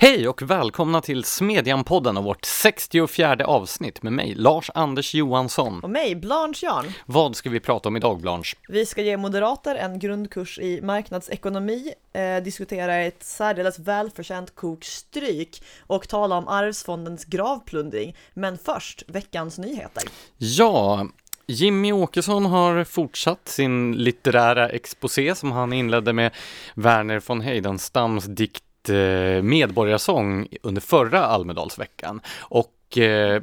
Hej 0.00 0.28
och 0.28 0.42
välkomna 0.42 1.00
till 1.00 1.24
Smedjan-podden 1.24 2.16
och 2.16 2.24
vårt 2.24 2.44
64 2.44 3.36
avsnitt 3.44 4.02
med 4.02 4.12
mig, 4.12 4.34
Lars-Anders 4.34 5.14
Johansson. 5.14 5.80
Och 5.82 5.90
mig, 5.90 6.14
Blanche 6.14 6.58
Jarn. 6.62 6.92
Vad 7.06 7.36
ska 7.36 7.50
vi 7.50 7.60
prata 7.60 7.88
om 7.88 7.96
idag, 7.96 8.20
Blanche? 8.20 8.56
Vi 8.68 8.86
ska 8.86 9.02
ge 9.02 9.16
moderater 9.16 9.74
en 9.74 9.98
grundkurs 9.98 10.58
i 10.58 10.80
marknadsekonomi, 10.82 11.92
eh, 12.12 12.42
diskutera 12.44 12.96
ett 12.96 13.22
särdeles 13.22 13.78
välförtjänt 13.78 14.54
kokstryk 14.54 15.62
och 15.86 16.08
tala 16.08 16.36
om 16.36 16.48
Arvsfondens 16.48 17.24
gravplundring. 17.24 18.16
Men 18.34 18.58
först, 18.58 19.02
veckans 19.06 19.58
nyheter. 19.58 20.02
Ja, 20.36 21.06
Jimmy 21.46 21.92
Åkesson 21.92 22.46
har 22.46 22.84
fortsatt 22.84 23.48
sin 23.48 23.92
litterära 23.92 24.68
exposé 24.68 25.34
som 25.34 25.52
han 25.52 25.72
inledde 25.72 26.12
med 26.12 26.32
Werner 26.74 27.22
von 27.26 27.40
Heidenstams 27.40 28.24
dikt 28.24 28.64
Eh, 28.90 29.42
medborgarsång 29.42 30.48
under 30.62 30.80
förra 30.80 31.26
Almedalsveckan. 31.26 32.20
Och 32.40 32.72
och 32.88 32.98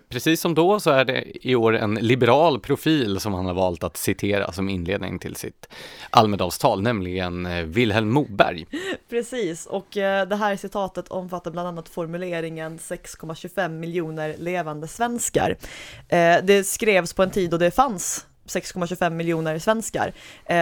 precis 0.10 0.42
som 0.42 0.54
då 0.54 0.80
så 0.80 0.92
är 0.92 1.06
det 1.06 1.48
i 1.48 1.56
år 1.56 1.76
en 1.76 1.96
liberal 1.96 2.60
profil 2.60 3.20
som 3.20 3.34
han 3.34 3.46
har 3.46 3.54
valt 3.54 3.84
att 3.84 3.98
citera 3.98 4.52
som 4.52 4.70
inledning 4.70 5.20
till 5.20 5.36
sitt 5.36 5.68
Almedalstal, 6.10 6.82
nämligen 6.82 7.46
eh, 7.46 7.64
Vilhelm 7.64 8.10
Moberg. 8.10 8.66
Precis, 9.10 9.66
och 9.66 9.88
det 9.92 10.36
här 10.36 10.56
citatet 10.56 11.08
omfattar 11.08 11.52
bland 11.52 11.68
annat 11.68 11.90
formuleringen 11.90 12.80
6,25 12.80 13.70
miljoner 13.70 14.36
levande 14.38 14.88
svenskar. 14.88 15.58
Det 16.44 16.68
skrevs 16.68 17.14
på 17.14 17.24
en 17.24 17.32
tid 17.32 17.50
då 17.50 17.58
det 17.58 17.72
fanns 17.72 18.26
6,25 18.48 19.10
miljoner 19.10 19.60
svenskar. 19.60 20.14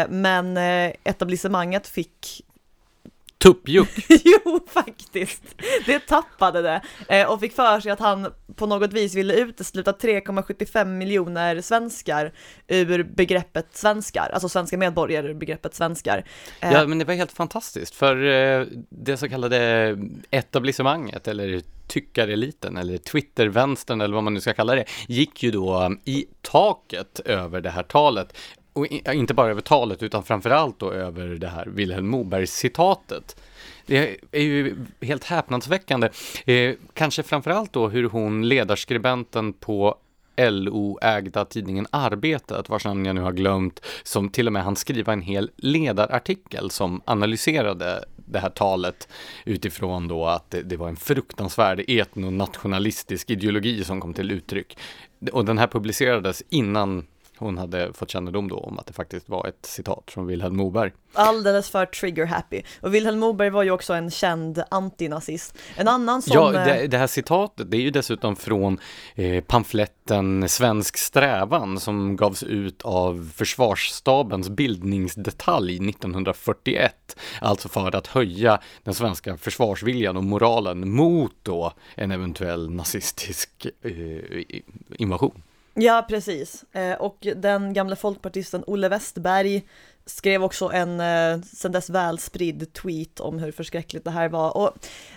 Men 0.09 0.58
etablissemanget 1.03 1.88
fick 1.88 2.44
Tuppjuck! 3.44 3.90
jo, 4.24 4.60
faktiskt. 4.68 5.44
Det 5.86 6.00
tappade 6.00 6.62
det 6.62 6.82
eh, 7.08 7.32
och 7.32 7.40
fick 7.40 7.54
för 7.54 7.80
sig 7.80 7.92
att 7.92 8.00
han 8.00 8.28
på 8.56 8.66
något 8.66 8.94
vis 8.94 9.16
ville 9.16 9.34
utesluta 9.34 9.92
3,75 9.92 10.86
miljoner 10.86 11.62
svenskar 11.62 12.34
ur 12.68 13.04
begreppet 13.04 13.68
svenskar, 13.72 14.30
alltså 14.34 14.50
svenska 14.50 14.78
medborgare 14.78 15.28
ur 15.28 15.34
begreppet 15.34 15.76
svenskar. 15.76 16.24
Eh, 16.60 16.72
ja, 16.72 16.88
men 16.88 17.00
det 17.00 17.06
var 17.06 17.14
helt 17.14 17.32
fantastiskt, 17.32 17.96
för 17.96 18.26
eh, 18.26 18.66
det 18.90 19.18
så 19.18 19.30
kallade 19.30 19.98
etablissemanget, 20.32 21.28
eller 21.28 21.62
tyckareliten, 21.88 22.78
eller 22.78 22.98
Twittervänstern, 22.98 24.02
eller 24.02 24.16
vad 24.16 24.24
man 24.24 24.34
nu 24.34 24.42
ska 24.42 24.54
kalla 24.54 24.76
det, 24.76 24.86
gick 25.08 25.44
ju 25.44 25.52
då 25.52 25.96
i 26.06 26.26
taket 26.42 27.20
över 27.20 27.62
det 27.62 27.70
här 27.70 27.84
talet 27.84 28.38
och 28.74 28.88
inte 28.88 29.34
bara 29.34 29.52
över 29.52 29.62
talet 29.62 30.04
utan 30.04 30.24
framförallt 30.24 30.80
då 30.80 30.92
över 30.92 31.28
det 31.28 31.48
här 31.48 31.66
Vilhelm 31.66 32.08
Moberg-citatet. 32.08 33.36
Det 33.86 34.18
är 34.32 34.42
ju 34.42 34.76
helt 35.02 35.24
häpnadsväckande. 35.24 36.10
Eh, 36.46 36.76
kanske 36.94 37.24
framförallt 37.24 37.74
då 37.74 37.90
hur 37.90 38.10
hon, 38.10 38.48
ledarskribenten 38.50 39.54
på 39.54 39.96
LO-ägda 40.38 41.46
tidningen 41.46 41.88
Arbetet, 41.92 42.70
vars 42.70 42.86
namn 42.86 43.06
jag 43.06 43.16
nu 43.16 43.22
har 43.22 43.32
glömt, 43.32 43.86
som 44.04 44.30
till 44.30 44.48
och 44.48 44.54
med 44.54 44.64
han 44.64 44.76
skriva 44.76 45.14
en 45.14 45.22
hel 45.22 45.52
ledarartikel 45.58 46.70
som 46.70 47.02
analyserade 47.06 48.06
det 48.16 48.40
här 48.40 48.50
talet 48.50 49.08
utifrån 49.46 50.08
då 50.08 50.26
att 50.26 50.52
det, 50.52 50.62
det 50.62 50.78
var 50.78 50.90
en 50.90 50.96
fruktansvärd 50.96 51.84
etnonationalistisk 51.88 53.30
ideologi 53.30 53.84
som 53.84 54.02
kom 54.02 54.14
till 54.14 54.32
uttryck. 54.32 54.78
Och 55.32 55.46
den 55.46 55.58
här 55.58 55.68
publicerades 55.68 56.44
innan 56.50 57.06
hon 57.44 57.58
hade 57.58 57.94
fått 57.94 58.10
kännedom 58.10 58.48
då 58.48 58.58
om 58.58 58.80
att 58.80 58.86
det 58.86 58.94
faktiskt 58.94 59.30
var 59.30 59.48
ett 59.48 59.66
citat 59.66 60.12
från 60.12 60.28
Vilhelm 60.28 60.58
Moberg. 60.58 60.92
Alldeles 61.14 61.70
för 61.70 61.86
trigger 61.86 62.26
happy. 62.26 62.62
Och 62.81 62.94
Vilhelm 62.94 63.20
Moberg 63.20 63.50
var 63.50 63.64
ju 63.64 63.72
också 63.72 63.94
en 63.94 64.12
känd 64.12 64.64
antinazist. 64.72 65.58
En 65.76 65.88
annan 65.88 66.22
som... 66.22 66.34
Ja, 66.34 66.52
det, 66.52 66.82
eh, 66.82 66.90
det 66.90 66.98
här 66.98 67.08
citatet, 67.08 67.72
det 67.72 67.78
är 67.78 67.82
ju 67.82 67.92
dessutom 67.92 68.36
från 68.36 68.80
eh, 69.16 69.44
pamfletten 69.44 70.50
Svensk 70.50 70.98
strävan 70.98 71.80
som 71.80 72.16
gavs 72.16 72.44
ut 72.44 72.82
av 72.82 73.32
Försvarsstabens 73.36 74.50
bildningsdetalj 74.50 75.90
1941. 75.90 77.16
Alltså 77.42 77.70
för 77.70 77.96
att 77.96 78.08
höja 78.08 78.59
den 78.84 78.94
svenska 78.94 79.38
försvarsviljan 79.38 80.18
och 80.18 80.24
moralen 80.24 80.92
mot 80.92 81.36
då 81.44 81.74
en 81.96 82.12
eventuell 82.12 82.70
nazistisk 82.70 83.68
eh, 83.82 84.44
invasion. 84.96 85.42
Ja, 85.73 86.06
precis. 86.09 86.63
Eh, 86.72 86.94
och 86.94 87.28
den 87.35 87.73
gamla 87.73 87.95
folkpartisten 87.95 88.63
Olle 88.67 88.89
Westberg 88.89 89.67
skrev 90.06 90.44
också 90.44 90.72
en 90.73 91.00
eh, 91.00 91.41
sen 91.41 91.72
dess 91.72 91.89
välspridd 91.89 92.73
tweet 92.73 93.19
om 93.19 93.39
hur 93.39 93.51
förskräckligt 93.51 94.03
det 94.06 94.11
här 94.11 94.29
var. 94.29 94.57
Och 94.57 94.72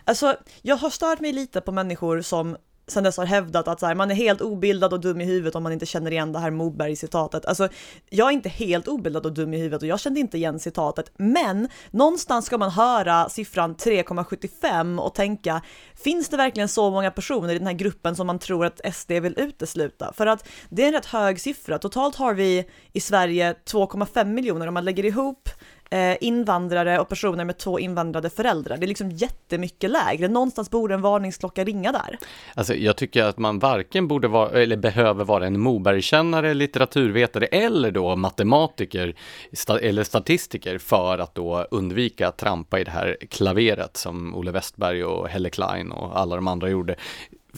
alltså, 0.04 0.36
jag 0.62 0.76
har 0.76 0.90
stört 0.90 1.20
mig 1.20 1.32
lite 1.32 1.60
på 1.60 1.72
människor 1.72 2.20
som 2.20 2.56
sen 2.88 3.04
dess 3.04 3.16
har 3.16 3.24
hävdat 3.24 3.68
att 3.68 3.80
så 3.80 3.86
här, 3.86 3.94
man 3.94 4.10
är 4.10 4.14
helt 4.14 4.40
obildad 4.40 4.92
och 4.92 5.00
dum 5.00 5.20
i 5.20 5.24
huvudet 5.24 5.54
om 5.54 5.62
man 5.62 5.72
inte 5.72 5.86
känner 5.86 6.10
igen 6.10 6.32
det 6.32 6.38
här 6.38 6.50
Moberg-citatet. 6.50 7.46
Alltså, 7.46 7.68
jag 8.10 8.28
är 8.28 8.32
inte 8.32 8.48
helt 8.48 8.88
obildad 8.88 9.26
och 9.26 9.32
dum 9.32 9.54
i 9.54 9.56
huvudet 9.56 9.82
och 9.82 9.88
jag 9.88 10.00
kände 10.00 10.20
inte 10.20 10.36
igen 10.36 10.58
citatet, 10.58 11.12
men 11.16 11.68
någonstans 11.90 12.46
ska 12.46 12.58
man 12.58 12.70
höra 12.70 13.28
siffran 13.28 13.76
3,75 13.76 14.98
och 14.98 15.14
tänka, 15.14 15.62
finns 15.94 16.28
det 16.28 16.36
verkligen 16.36 16.68
så 16.68 16.90
många 16.90 17.10
personer 17.10 17.54
i 17.54 17.58
den 17.58 17.66
här 17.66 17.74
gruppen 17.74 18.16
som 18.16 18.26
man 18.26 18.38
tror 18.38 18.66
att 18.66 18.94
SD 18.94 19.10
vill 19.10 19.34
utesluta? 19.40 20.12
För 20.12 20.26
att 20.26 20.48
det 20.68 20.82
är 20.82 20.86
en 20.86 20.92
rätt 20.92 21.06
hög 21.06 21.40
siffra. 21.40 21.78
Totalt 21.78 22.16
har 22.16 22.34
vi 22.34 22.64
i 22.92 23.00
Sverige 23.00 23.52
2,5 23.52 24.24
miljoner 24.24 24.66
om 24.66 24.74
man 24.74 24.84
lägger 24.84 25.04
ihop 25.04 25.48
Eh, 25.90 26.16
invandrare 26.20 26.98
och 26.98 27.08
personer 27.08 27.44
med 27.44 27.58
två 27.58 27.78
invandrade 27.78 28.30
föräldrar. 28.30 28.76
Det 28.76 28.84
är 28.84 28.88
liksom 28.88 29.10
jättemycket 29.10 29.90
lägre. 29.90 30.28
Någonstans 30.28 30.70
borde 30.70 30.94
en 30.94 31.00
varningsklocka 31.00 31.64
ringa 31.64 31.92
där. 31.92 32.18
Alltså, 32.54 32.74
jag 32.74 32.96
tycker 32.96 33.24
att 33.24 33.38
man 33.38 33.58
varken 33.58 34.08
borde 34.08 34.28
vara, 34.28 34.62
eller 34.62 34.76
behöver 34.76 35.24
vara 35.24 35.46
en 35.46 35.60
Mobergkännare, 35.60 36.54
litteraturvetare 36.54 37.46
eller 37.46 37.90
då 37.90 38.16
matematiker 38.16 39.14
sta, 39.52 39.78
eller 39.78 40.04
statistiker 40.04 40.78
för 40.78 41.18
att 41.18 41.34
då 41.34 41.66
undvika 41.70 42.28
att 42.28 42.38
trampa 42.38 42.80
i 42.80 42.84
det 42.84 42.90
här 42.90 43.16
klaveret 43.30 43.96
som 43.96 44.34
Olle 44.34 44.50
Westberg 44.50 45.04
och 45.04 45.28
Helle 45.28 45.50
Klein 45.50 45.92
och 45.92 46.18
alla 46.18 46.36
de 46.36 46.48
andra 46.48 46.68
gjorde. 46.68 46.96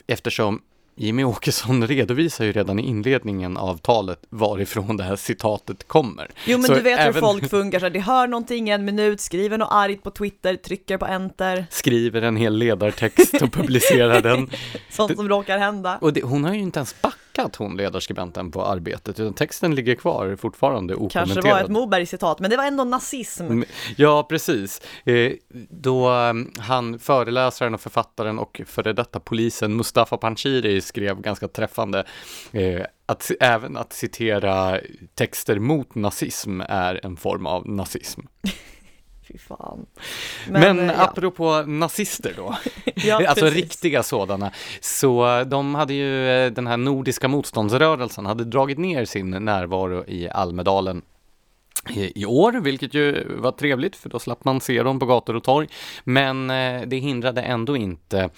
Eftersom 0.06 0.60
Jimmy 1.00 1.25
Åkesson 1.25 1.86
redovisar 1.86 2.44
ju 2.44 2.53
redan 2.53 2.78
i 2.78 2.82
inledningen 2.82 3.56
av 3.56 3.76
talet 3.76 4.22
varifrån 4.31 4.97
det 4.97 5.04
här 5.04 5.16
citatet 5.16 5.88
kommer. 5.88 6.31
Jo 6.44 6.59
men 6.59 6.66
så 6.66 6.75
du 6.75 6.81
vet 6.81 7.00
även... 7.00 7.14
hur 7.14 7.20
folk 7.20 7.50
funkar, 7.50 7.81
så 7.81 7.88
de 7.88 7.98
hör 7.98 8.26
någonting 8.26 8.69
i 8.69 8.72
en 8.72 8.84
minut, 8.84 9.20
skriver 9.20 9.59
något 9.59 9.69
argt 9.72 10.03
på 10.03 10.10
Twitter, 10.10 10.56
trycker 10.56 10.98
på 10.98 11.06
enter. 11.06 11.66
Skriver 11.70 12.22
en 12.22 12.36
hel 12.36 12.59
ledartext 12.59 13.42
och 13.42 13.53
publicerar 13.53 14.22
den. 14.22 14.50
Sånt 14.91 15.16
som 15.16 15.28
råkar 15.28 15.59
hända. 15.59 15.98
Och 16.00 16.12
det, 16.12 16.22
hon 16.22 16.44
har 16.44 16.54
ju 16.54 16.60
inte 16.60 16.78
ens 16.78 17.03
backat 17.03 17.28
sparkat 17.38 17.56
hon 17.56 17.76
ledarskribenten 17.76 18.50
på 18.50 18.65
arbetet, 18.65 19.21
utan 19.21 19.34
texten 19.34 19.75
ligger 19.75 19.94
kvar 19.94 20.37
fortfarande 20.37 20.94
okommenterad. 20.94 21.28
Kanske 21.28 21.50
var 21.50 21.60
ett 21.60 21.71
Moberg-citat, 21.71 22.41
men 22.41 22.50
det 22.50 22.56
var 22.56 22.65
ändå 22.65 22.84
nazism. 22.84 23.47
Mm, 23.47 23.65
ja, 23.97 24.26
precis. 24.28 24.81
Eh, 25.04 25.32
då 25.71 26.09
mm, 26.09 26.53
han, 26.59 26.98
föreläsaren 26.98 27.75
och 27.75 27.81
författaren 27.81 28.38
och 28.38 28.60
före 28.66 28.93
detta 28.93 29.21
polisen 29.21 29.77
Mustafa 29.77 30.16
Panshiri 30.16 30.81
skrev 30.81 31.21
ganska 31.21 31.48
träffande 31.48 32.04
eh, 32.53 32.82
att 33.06 33.31
även 33.41 33.77
att 33.77 33.93
citera 33.93 34.81
texter 35.15 35.59
mot 35.59 35.94
nazism 35.94 36.60
är 36.60 37.00
en 37.06 37.16
form 37.16 37.47
av 37.47 37.69
nazism. 37.69 38.21
Fy 39.28 39.39
fan. 39.39 39.87
Men, 40.49 40.61
Men 40.61 40.91
eh, 40.91 40.97
ja. 40.97 41.03
apropå 41.03 41.62
nazister 41.66 42.34
då, 42.37 42.56
ja, 42.94 43.16
alltså 43.28 43.44
precis. 43.44 43.62
riktiga 43.62 44.03
sådana, 44.03 44.50
så 44.81 45.44
de 45.47 45.75
hade 45.75 45.94
ju, 45.94 46.28
eh, 46.28 46.53
den 46.53 46.66
här 46.66 46.77
nordiska 46.77 47.28
motståndsrörelsen 47.28 48.27
hade 48.27 48.45
dragit 48.45 48.78
ner 48.78 49.04
sin 49.04 49.30
närvaro 49.30 50.04
i 50.07 50.28
Almedalen 50.28 51.03
i 51.95 52.27
år, 52.27 52.53
vilket 52.53 52.95
ju 52.95 53.36
var 53.36 53.53
trevligt 53.53 53.97
för 53.97 54.09
då 54.09 54.19
slapp 54.19 54.45
man 54.45 54.60
se 54.60 54.83
dem 54.83 54.98
på 54.98 55.07
gator 55.07 55.36
och 55.36 55.45
torg. 55.45 55.69
Men 56.04 56.51
eh, 56.51 56.83
det 56.86 56.97
hindrade 56.97 57.42
ändå 57.42 57.77
inte 57.77 58.30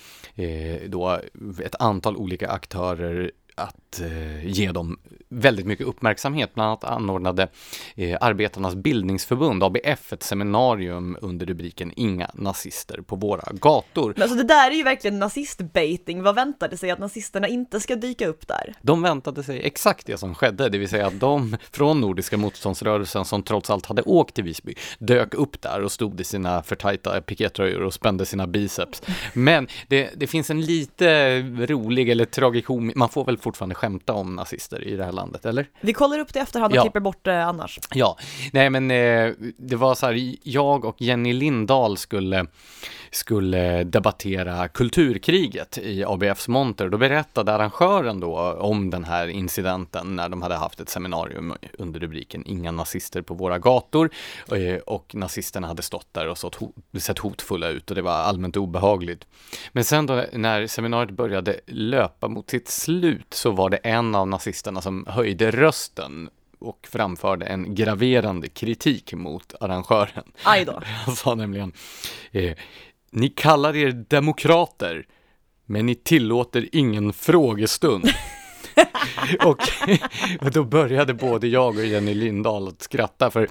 då 0.86 1.20
ett 1.64 1.74
antal 1.78 2.16
olika 2.16 2.48
aktörer 2.48 3.30
att 3.60 4.00
eh, 4.00 4.46
ge 4.46 4.72
dem 4.72 4.98
väldigt 5.28 5.66
mycket 5.66 5.86
uppmärksamhet. 5.86 6.54
Bland 6.54 6.68
annat 6.68 6.84
anordnade 6.84 7.48
eh, 7.94 8.18
Arbetarnas 8.20 8.74
bildningsförbund, 8.74 9.62
ABF, 9.62 10.12
ett 10.12 10.22
seminarium 10.22 11.16
under 11.20 11.46
rubriken 11.46 11.92
Inga 11.96 12.30
nazister 12.34 13.00
på 13.00 13.16
våra 13.16 13.52
gator. 13.52 14.12
Men 14.16 14.22
alltså 14.22 14.36
det 14.36 14.44
där 14.44 14.70
är 14.70 14.74
ju 14.74 14.82
verkligen 14.82 15.18
nazistbaiting. 15.18 16.22
Vad 16.22 16.34
väntade 16.34 16.76
sig 16.76 16.90
att 16.90 16.98
nazisterna 16.98 17.48
inte 17.48 17.80
ska 17.80 17.96
dyka 17.96 18.26
upp 18.26 18.48
där? 18.48 18.74
De 18.82 19.02
väntade 19.02 19.42
sig 19.42 19.60
exakt 19.66 20.06
det 20.06 20.18
som 20.18 20.34
skedde, 20.34 20.68
det 20.68 20.78
vill 20.78 20.88
säga 20.88 21.06
att 21.06 21.20
de 21.20 21.56
från 21.72 22.00
Nordiska 22.00 22.36
motståndsrörelsen 22.36 23.24
som 23.24 23.42
trots 23.42 23.70
allt 23.70 23.86
hade 23.86 24.02
åkt 24.02 24.34
till 24.34 24.44
Visby 24.44 24.74
dök 24.98 25.34
upp 25.34 25.62
där 25.62 25.82
och 25.82 25.92
stod 25.92 26.20
i 26.20 26.24
sina 26.24 26.62
förtajta 26.62 27.20
pikétröjor 27.20 27.82
och 27.82 27.94
spände 27.94 28.26
sina 28.26 28.46
biceps. 28.46 29.02
Men 29.32 29.68
det, 29.88 30.10
det 30.16 30.26
finns 30.26 30.50
en 30.50 30.60
lite 30.60 31.40
rolig 31.66 32.08
eller 32.08 32.24
tragikom, 32.24 32.92
man 32.96 33.08
får 33.08 33.24
väl 33.24 33.38
få 33.38 33.49
fortfarande 33.50 33.74
skämta 33.74 34.12
om 34.12 34.36
nazister 34.36 34.88
i 34.88 34.96
det 34.96 35.04
här 35.04 35.12
landet, 35.12 35.46
eller? 35.46 35.66
Vi 35.80 35.92
kollar 35.92 36.18
upp 36.18 36.32
det 36.32 36.38
i 36.38 36.42
efterhand 36.42 36.72
och 36.72 36.76
Ja. 36.76 36.82
klipper 36.82 37.00
bort 37.00 37.24
det 37.24 37.44
annars. 37.44 37.78
Ja, 37.94 38.16
nej 38.52 38.70
men 38.70 38.90
eh, 38.90 39.32
det 39.56 39.76
var 39.76 39.94
så 39.94 40.06
här, 40.06 40.34
jag 40.42 40.84
och 40.84 40.96
Jenny 41.02 41.32
Lindahl 41.32 41.96
skulle, 41.96 42.46
skulle 43.10 43.84
debattera 43.84 44.68
kulturkriget 44.68 45.78
i 45.78 46.04
ABFs 46.04 46.48
monter. 46.48 46.88
Då 46.88 46.98
berättade 46.98 47.52
arrangören 47.54 48.20
då 48.20 48.36
om 48.52 48.90
den 48.90 49.04
här 49.04 49.26
incidenten 49.28 50.16
när 50.16 50.28
de 50.28 50.42
hade 50.42 50.54
haft 50.54 50.80
ett 50.80 50.88
seminarium 50.88 51.54
under 51.78 52.00
rubriken 52.00 52.42
Inga 52.46 52.70
nazister 52.70 53.22
på 53.22 53.34
våra 53.34 53.58
gator. 53.58 54.10
Eh, 54.52 54.76
och 54.86 55.14
nazisterna 55.14 55.66
hade 55.66 55.82
stått 55.82 56.06
där 56.12 56.28
och 56.28 56.38
sett 57.00 57.18
hotfulla 57.18 57.68
ut 57.68 57.90
och 57.90 57.94
det 57.96 58.02
var 58.02 58.12
allmänt 58.12 58.56
obehagligt. 58.56 59.26
Men 59.72 59.84
sen 59.84 60.06
då 60.06 60.24
när 60.32 60.66
seminariet 60.66 61.10
började 61.10 61.60
löpa 61.66 62.28
mot 62.28 62.50
sitt 62.50 62.68
slut 62.68 63.29
så 63.34 63.50
var 63.50 63.70
det 63.70 63.76
en 63.76 64.14
av 64.14 64.28
nazisterna 64.28 64.80
som 64.80 65.06
höjde 65.08 65.50
rösten 65.50 66.30
och 66.58 66.88
framförde 66.90 67.46
en 67.46 67.74
graverande 67.74 68.48
kritik 68.48 69.14
mot 69.14 69.54
arrangören. 69.60 70.32
Aj 70.42 70.64
då. 70.64 70.82
Han 71.06 71.16
sa 71.16 71.34
nämligen, 71.34 71.72
eh, 72.32 72.56
ni 73.10 73.28
kallar 73.28 73.76
er 73.76 73.90
demokrater, 73.90 75.06
men 75.66 75.86
ni 75.86 75.94
tillåter 75.94 76.68
ingen 76.72 77.12
frågestund. 77.12 78.04
och, 79.44 79.58
och 80.40 80.50
då 80.52 80.64
började 80.64 81.14
både 81.14 81.48
jag 81.48 81.76
och 81.76 81.84
Jenny 81.84 82.14
Lindahl 82.14 82.68
att 82.68 82.82
skratta, 82.82 83.30
för 83.30 83.48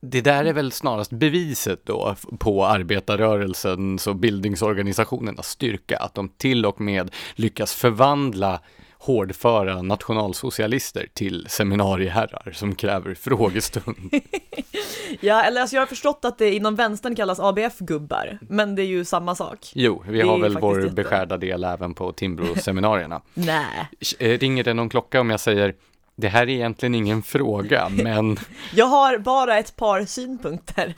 det 0.00 0.20
där 0.20 0.44
är 0.44 0.52
väl 0.52 0.72
snarast 0.72 1.10
beviset 1.10 1.80
då 1.84 2.16
på 2.38 2.66
arbetarrörelsens 2.66 4.06
och 4.06 4.16
bildningsorganisationernas 4.16 5.48
styrka, 5.48 5.96
att 5.96 6.14
de 6.14 6.28
till 6.28 6.66
och 6.66 6.80
med 6.80 7.10
lyckas 7.34 7.74
förvandla 7.74 8.60
hårdföra 8.98 9.82
nationalsocialister 9.82 11.06
till 11.14 11.46
seminarieherrar 11.48 12.52
som 12.54 12.74
kräver 12.74 13.14
frågestund. 13.14 13.96
Ja, 15.20 15.42
eller 15.42 15.60
alltså 15.60 15.76
jag 15.76 15.80
har 15.82 15.86
förstått 15.86 16.20
att 16.24 16.38
det 16.38 16.54
inom 16.54 16.74
vänstern 16.76 17.14
kallas 17.16 17.40
ABF-gubbar, 17.40 18.38
men 18.40 18.74
det 18.74 18.82
är 18.82 18.86
ju 18.86 19.04
samma 19.04 19.34
sak. 19.34 19.58
Jo, 19.74 20.02
vi 20.08 20.18
Det 20.18 20.26
har 20.28 20.38
väl 20.38 20.58
vår 20.58 20.80
jätte- 20.82 20.94
beskärda 20.94 21.36
del 21.36 21.64
även 21.64 21.94
på 21.94 22.12
Timbro-seminarierna. 22.12 23.20
Nej. 23.34 23.88
Eh, 24.18 24.38
Ringer 24.38 24.64
det 24.64 24.74
någon 24.74 24.88
klocka 24.88 25.20
om 25.20 25.30
jag 25.30 25.40
säger 25.40 25.74
det 26.16 26.28
här 26.28 26.42
är 26.42 26.48
egentligen 26.48 26.94
ingen 26.94 27.22
fråga, 27.22 27.88
men 27.88 28.36
Jag 28.74 28.86
har 28.86 29.18
bara 29.18 29.58
ett 29.58 29.76
par 29.76 30.04
synpunkter. 30.04 30.94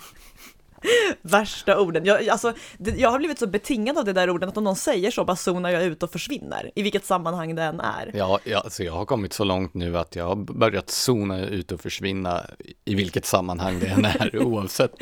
Värsta 1.23 1.81
orden. 1.81 2.05
Jag, 2.05 2.29
alltså, 2.29 2.53
det, 2.79 2.91
jag 2.91 3.11
har 3.11 3.19
blivit 3.19 3.39
så 3.39 3.47
betingad 3.47 3.99
av 3.99 4.05
det 4.05 4.13
där 4.13 4.31
orden 4.31 4.49
att 4.49 4.57
om 4.57 4.65
någon 4.65 4.77
säger 4.77 5.11
så 5.11 5.25
bara 5.25 5.37
zonar 5.37 5.71
jag 5.71 5.83
ut 5.83 6.03
och 6.03 6.13
försvinner, 6.13 6.71
i 6.75 6.83
vilket 6.83 7.05
sammanhang 7.05 7.55
det 7.55 7.63
än 7.63 7.81
är. 7.81 8.11
ja, 8.15 8.39
ja, 8.45 8.59
alltså 8.59 8.85
jag 8.85 8.93
har 8.93 9.05
kommit 9.05 9.33
så 9.33 9.45
långt 9.45 9.75
nu 9.75 9.99
att 9.99 10.17
jag 10.17 10.25
har 10.25 10.37
börjat 10.37 10.91
zona 10.91 11.47
ut 11.47 11.73
och 11.73 11.81
försvinna 11.81 12.43
i 12.85 12.95
vilket 12.95 13.27
sammanhang 13.27 13.81
det 13.81 13.87
än 13.87 14.05
är, 14.05 14.43
oavsett 14.43 14.93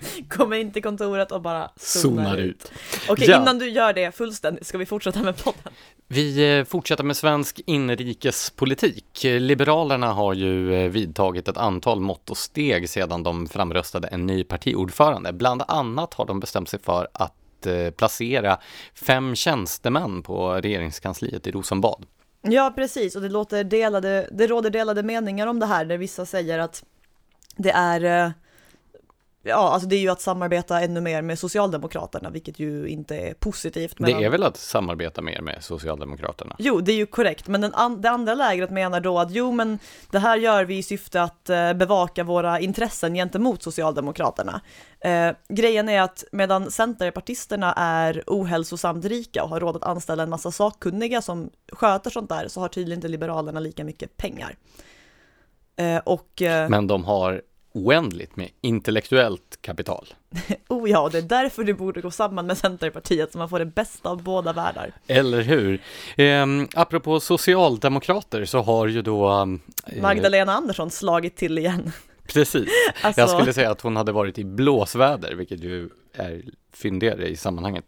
Kommer 0.28 0.56
in 0.56 0.72
till 0.72 0.82
kontoret 0.82 1.32
och 1.32 1.42
bara 1.42 1.70
zonar, 1.76 2.24
zonar 2.24 2.36
ut. 2.36 2.48
ut. 2.48 2.72
Okej, 3.08 3.28
Ja. 3.30 3.42
innan 3.42 3.58
du 3.58 3.68
gör 3.68 3.92
det 3.92 4.16
fullständigt 4.16 4.66
ska 4.66 4.78
vi 4.78 4.86
fortsätta 4.86 5.22
med 5.22 5.44
podden. 5.44 5.72
Vi 6.08 6.58
eh, 6.58 6.64
fortsätter 6.64 7.04
med 7.04 7.16
svensk 7.16 7.60
inrikespolitik. 7.66 9.20
Liberalerna 9.24 10.12
har 10.12 10.34
ju 10.34 10.74
eh, 10.74 10.88
vidtagit 10.90 11.48
ett 11.48 11.56
antal 11.56 12.00
mått 12.00 12.30
och 12.30 12.36
steg 12.36 12.88
sedan 12.88 13.22
de 13.22 13.46
framröstade 13.46 14.08
en 14.08 14.26
ny 14.26 14.44
partiordförande. 14.44 15.32
Bland 15.32 15.62
annat 15.68 16.14
har 16.14 16.26
de 16.26 16.40
bestämt 16.40 16.68
sig 16.68 16.80
för 16.80 17.08
att 17.14 17.66
eh, 17.66 17.90
placera 17.90 18.58
fem 18.94 19.34
tjänstemän 19.34 20.22
på 20.22 20.52
regeringskansliet 20.52 21.46
i 21.46 21.50
Rosenbad. 21.50 22.06
Ja, 22.42 22.72
precis, 22.76 23.16
och 23.16 23.22
det, 23.22 23.28
låter 23.28 23.64
delade, 23.64 24.28
det 24.32 24.46
råder 24.46 24.70
delade 24.70 25.02
meningar 25.02 25.46
om 25.46 25.60
det 25.60 25.66
här, 25.66 25.84
där 25.84 25.98
vissa 25.98 26.26
säger 26.26 26.58
att 26.58 26.84
det 27.56 27.70
är 27.70 28.32
Ja, 29.42 29.54
alltså 29.72 29.88
det 29.88 29.96
är 29.96 30.00
ju 30.00 30.08
att 30.08 30.20
samarbeta 30.20 30.80
ännu 30.80 31.00
mer 31.00 31.22
med 31.22 31.38
Socialdemokraterna, 31.38 32.30
vilket 32.30 32.58
ju 32.58 32.88
inte 32.88 33.16
är 33.16 33.34
positivt. 33.34 33.94
Det 33.98 34.12
är 34.12 34.30
väl 34.30 34.42
att 34.42 34.56
samarbeta 34.56 35.22
mer 35.22 35.40
med 35.40 35.64
Socialdemokraterna? 35.64 36.56
Jo, 36.58 36.80
det 36.80 36.92
är 36.92 36.96
ju 36.96 37.06
korrekt, 37.06 37.48
men 37.48 37.60
den 37.60 37.74
an- 37.74 38.00
det 38.00 38.10
andra 38.10 38.34
lägret 38.34 38.70
menar 38.70 39.00
då 39.00 39.18
att 39.18 39.30
jo, 39.30 39.52
men 39.52 39.78
det 40.10 40.18
här 40.18 40.36
gör 40.36 40.64
vi 40.64 40.78
i 40.78 40.82
syfte 40.82 41.22
att 41.22 41.50
eh, 41.50 41.72
bevaka 41.72 42.24
våra 42.24 42.60
intressen 42.60 43.14
gentemot 43.14 43.62
Socialdemokraterna. 43.62 44.60
Eh, 45.00 45.30
grejen 45.48 45.88
är 45.88 46.02
att 46.02 46.24
medan 46.32 46.70
Centerpartisterna 46.70 47.72
är 47.72 48.22
ohälsosamt 48.26 49.04
rika 49.04 49.42
och 49.42 49.48
har 49.48 49.60
råd 49.60 49.76
att 49.76 49.84
anställa 49.84 50.22
en 50.22 50.30
massa 50.30 50.50
sakkunniga 50.50 51.22
som 51.22 51.50
sköter 51.72 52.10
sånt 52.10 52.28
där, 52.28 52.48
så 52.48 52.60
har 52.60 52.68
tydligen 52.68 52.98
inte 52.98 53.08
Liberalerna 53.08 53.60
lika 53.60 53.84
mycket 53.84 54.16
pengar. 54.16 54.56
Eh, 55.76 55.98
och, 56.04 56.42
eh, 56.42 56.68
Men 56.68 56.86
de 56.86 57.04
har 57.04 57.42
oändligt 57.86 58.36
med 58.36 58.48
intellektuellt 58.60 59.58
kapital. 59.60 60.06
oh 60.68 60.90
ja, 60.90 61.08
det 61.12 61.18
är 61.18 61.22
därför 61.22 61.64
du 61.64 61.74
borde 61.74 62.00
gå 62.00 62.10
samman 62.10 62.46
med 62.46 62.58
Centerpartiet, 62.58 63.32
så 63.32 63.38
man 63.38 63.48
får 63.48 63.58
det 63.58 63.66
bästa 63.66 64.08
av 64.10 64.22
båda 64.22 64.52
världar. 64.52 64.92
Eller 65.06 65.40
hur? 65.42 65.82
Ehm, 66.16 66.68
apropå 66.74 67.20
socialdemokrater 67.20 68.44
så 68.44 68.62
har 68.62 68.86
ju 68.86 69.02
då... 69.02 69.30
eh, 69.86 70.02
Magdalena 70.02 70.52
Andersson 70.52 70.90
slagit 70.90 71.36
till 71.36 71.58
igen. 71.58 71.92
Precis. 72.32 72.68
Alltså, 73.02 73.20
Jag 73.20 73.30
skulle 73.30 73.52
säga 73.52 73.70
att 73.70 73.80
hon 73.80 73.96
hade 73.96 74.12
varit 74.12 74.38
i 74.38 74.44
blåsväder, 74.44 75.34
vilket 75.34 75.60
ju 75.60 75.88
är 76.14 76.42
fyndigare 76.72 77.28
i 77.28 77.36
sammanhanget. 77.36 77.84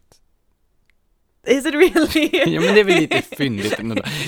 Is 1.47 1.65
it 1.65 1.73
really? 1.73 2.29
Ja, 2.53 2.61
men 2.61 2.73
det 2.73 2.79
är 2.79 2.83
väl 2.83 2.99
lite 2.99 3.21
fyndigt. 3.21 3.79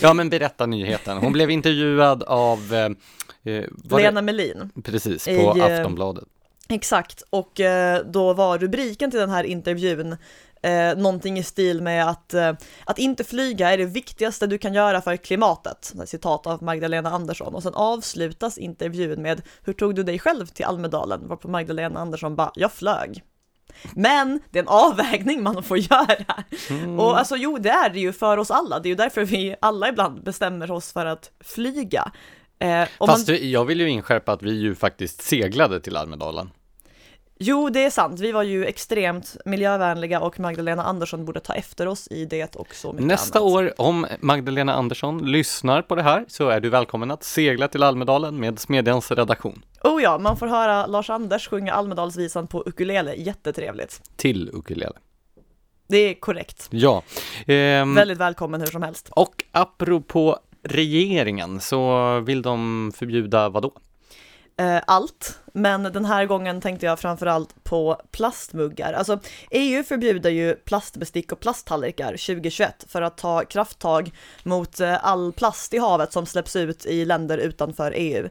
Ja, 0.02 0.14
men 0.14 0.30
berätta 0.30 0.66
nyheten. 0.66 1.18
Hon 1.18 1.34
blev 1.34 1.52
intervjuad 1.52 2.24
av, 2.24 2.74
eh, 2.74 3.54
eh, 3.54 3.66
Lena 3.98 4.22
Melin. 4.22 4.72
det, 4.76 4.82
precis, 4.82 5.28
i, 5.28 5.38
på 5.38 5.58
eh, 5.58 5.66
Aftonbladet. 5.66 6.24
Exakt, 6.70 7.24
och 7.30 7.60
eh, 7.60 8.06
då 8.06 8.34
var 8.34 8.58
rubriken 8.58 9.12
till 9.12 9.20
den 9.20 9.30
här 9.30 9.44
intervjun 9.44 10.18
eh, 10.64 10.98
någonting 10.98 11.38
i 11.38 11.44
stil 11.44 11.82
med 11.82 12.10
att 12.10 12.34
eh, 12.34 12.54
att 12.86 13.00
inte 13.00 13.24
flyga 13.24 13.74
är 13.74 13.78
det 13.78 13.86
viktigaste 13.86 14.48
du 14.48 14.58
kan 14.58 14.74
göra 14.74 15.02
för 15.02 15.18
klimatet. 15.18 15.94
Citat 16.06 16.48
av 16.48 16.64
Magdalena 16.64 17.10
Andersson 17.10 17.56
och 17.56 17.64
sen 17.64 17.74
avslutas 17.74 18.58
intervjun 18.58 19.22
med 19.22 19.42
hur 19.64 19.74
tog 19.74 19.96
du 19.96 20.04
dig 20.04 20.20
själv 20.20 20.46
till 20.46 20.66
Almedalen? 20.66 21.28
Varpå 21.28 21.48
Magdalena 21.48 22.00
Andersson 22.00 22.36
bara, 22.36 22.52
jag 22.56 22.72
flög. 22.72 23.24
Men 23.96 24.40
det 24.52 24.60
är 24.60 24.64
en 24.64 24.70
avvägning 24.70 25.44
man 25.44 25.64
får 25.64 25.78
göra. 25.78 26.44
Mm. 26.70 27.00
Och 27.00 27.20
alltså 27.20 27.36
jo, 27.36 27.58
det 27.58 27.70
är 27.70 27.90
det 27.90 28.00
ju 28.00 28.14
för 28.14 28.38
oss 28.38 28.52
alla. 28.52 28.80
Det 28.80 28.88
är 28.88 28.90
ju 28.90 28.96
därför 28.96 29.26
vi 29.26 29.56
alla 29.62 29.90
ibland 29.90 30.24
bestämmer 30.24 30.72
oss 30.72 30.94
för 30.94 31.06
att 31.06 31.32
flyga. 31.40 32.12
Eh, 32.60 32.88
Fast 33.00 33.28
man, 33.28 33.52
jag 33.52 33.66
vill 33.66 33.80
ju 33.80 33.90
inskärpa 33.90 34.32
att 34.32 34.44
vi 34.44 34.52
ju 34.52 34.76
faktiskt 34.76 35.22
seglade 35.22 35.80
till 35.80 35.98
Almedalen. 35.98 36.50
Jo, 37.46 37.70
det 37.70 37.86
är 37.86 37.90
sant. 37.90 38.20
Vi 38.20 38.32
var 38.32 38.44
ju 38.44 38.66
extremt 38.66 39.38
miljövänliga 39.46 40.20
och 40.20 40.40
Magdalena 40.40 40.84
Andersson 40.84 41.26
borde 41.26 41.40
ta 41.40 41.54
efter 41.54 41.88
oss 41.88 42.08
i 42.12 42.26
det 42.26 42.56
och 42.56 42.76
så 42.76 42.92
mycket 42.94 43.08
Nästa 43.08 43.40
annat. 43.40 43.52
år, 43.54 43.74
om 43.78 44.08
Magdalena 44.20 44.74
Andersson 44.74 45.32
lyssnar 45.32 45.82
på 45.82 45.96
det 45.96 46.02
här, 46.04 46.26
så 46.28 46.50
är 46.50 46.60
du 46.60 46.70
välkommen 46.70 47.12
att 47.12 47.24
segla 47.24 47.68
till 47.68 47.84
Almedalen 47.84 48.40
med 48.40 48.60
Smedjans 48.60 49.12
redaktion. 49.12 49.66
Oh 49.84 50.04
ja, 50.04 50.18
man 50.18 50.38
får 50.38 50.48
höra 50.48 50.86
Lars-Anders 50.86 51.48
sjunga 51.50 51.74
Almedalsvisan 51.74 52.48
på 52.48 52.64
ukulele. 52.66 53.14
Jättetrevligt. 53.16 54.02
Till 54.16 54.50
ukulele. 54.54 54.94
Det 55.88 55.98
är 55.98 56.14
korrekt. 56.14 56.68
Ja. 56.70 57.04
Ehm, 57.48 57.96
Väldigt 57.96 58.18
välkommen 58.18 58.62
hur 58.62 58.68
som 58.68 58.82
helst. 58.84 59.10
och 59.12 59.44
apropå 59.52 60.38
regeringen 60.64 61.60
så 61.60 62.20
vill 62.20 62.42
de 62.42 62.92
förbjuda 62.96 63.50
vad 63.50 63.64
då? 63.64 63.72
Eh, 64.58 64.82
allt, 64.88 65.40
men 65.54 65.84
den 65.84 66.06
här 66.06 66.26
gången 66.26 66.62
tänkte 66.62 66.86
jag 66.86 67.00
framförallt 67.00 67.64
på 67.64 68.02
plastmuggar. 68.12 68.94
Alltså 68.94 69.20
EU 69.52 69.84
förbjuder 69.84 70.30
ju 70.30 70.56
plastbestick 70.56 71.32
och 71.32 71.40
plasttallrikar 71.40 72.12
2021 72.12 72.86
för 72.88 73.02
att 73.02 73.18
ta 73.18 73.46
krafttag 73.46 74.12
mot 74.44 74.80
eh, 74.80 75.06
all 75.06 75.34
plast 75.34 75.74
i 75.74 75.78
havet 75.78 76.14
som 76.14 76.26
släpps 76.26 76.56
ut 76.56 76.86
i 76.86 77.06
länder 77.06 77.38
utanför 77.38 77.94
EU. 77.96 78.30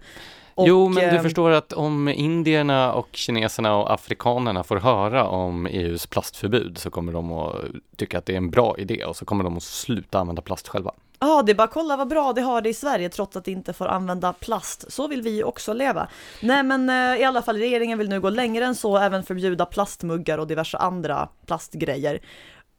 Och, 0.55 0.69
jo, 0.69 0.89
men 0.89 1.09
du 1.11 1.17
eh, 1.17 1.23
förstår 1.23 1.51
att 1.51 1.73
om 1.73 2.09
indierna 2.09 2.93
och 2.93 3.09
kineserna 3.13 3.77
och 3.77 3.93
afrikanerna 3.93 4.65
får 4.65 4.77
höra 4.77 5.25
om 5.29 5.67
EUs 5.67 6.07
plastförbud 6.07 6.79
så 6.79 6.91
kommer 6.91 7.13
de 7.13 7.33
att 7.33 7.55
tycka 7.97 8.19
att 8.19 8.27
det 8.27 8.33
är 8.33 8.37
en 8.37 8.51
bra 8.51 8.79
idé 8.79 9.05
och 9.05 9.17
så 9.17 9.25
kommer 9.25 9.45
de 9.45 9.57
att 9.57 9.63
sluta 9.63 10.19
använda 10.19 10.43
plast 10.43 10.69
själva. 10.69 10.93
Ja, 11.25 11.43
det 11.43 11.53
är 11.53 11.55
bara 11.55 11.69
kolla 11.69 11.97
vad 11.97 12.09
bra 12.09 12.33
det 12.33 12.41
har 12.41 12.61
det 12.61 12.69
i 12.69 12.75
Sverige 12.75 13.09
trots 13.09 13.37
att 13.37 13.45
det 13.45 13.51
inte 13.51 13.73
får 13.73 13.87
använda 13.87 14.33
plast. 14.33 14.93
Så 14.93 15.09
vill 15.09 15.23
vi 15.23 15.31
ju 15.31 15.45
också 15.45 15.73
leva. 15.73 16.09
Nej, 16.41 16.63
men 16.63 16.91
eh, 16.91 17.21
i 17.21 17.25
alla 17.25 17.43
fall 17.43 17.57
regeringen 17.57 17.99
vill 17.99 18.09
nu 18.09 18.21
gå 18.21 18.31
längre 18.31 18.65
än 18.65 18.75
så, 18.75 18.99
även 18.99 19.23
förbjuda 19.23 19.67
plastmuggar 19.67 20.39
och 20.39 20.47
diverse 20.47 20.77
andra 20.79 21.29
plastgrejer. 21.47 22.21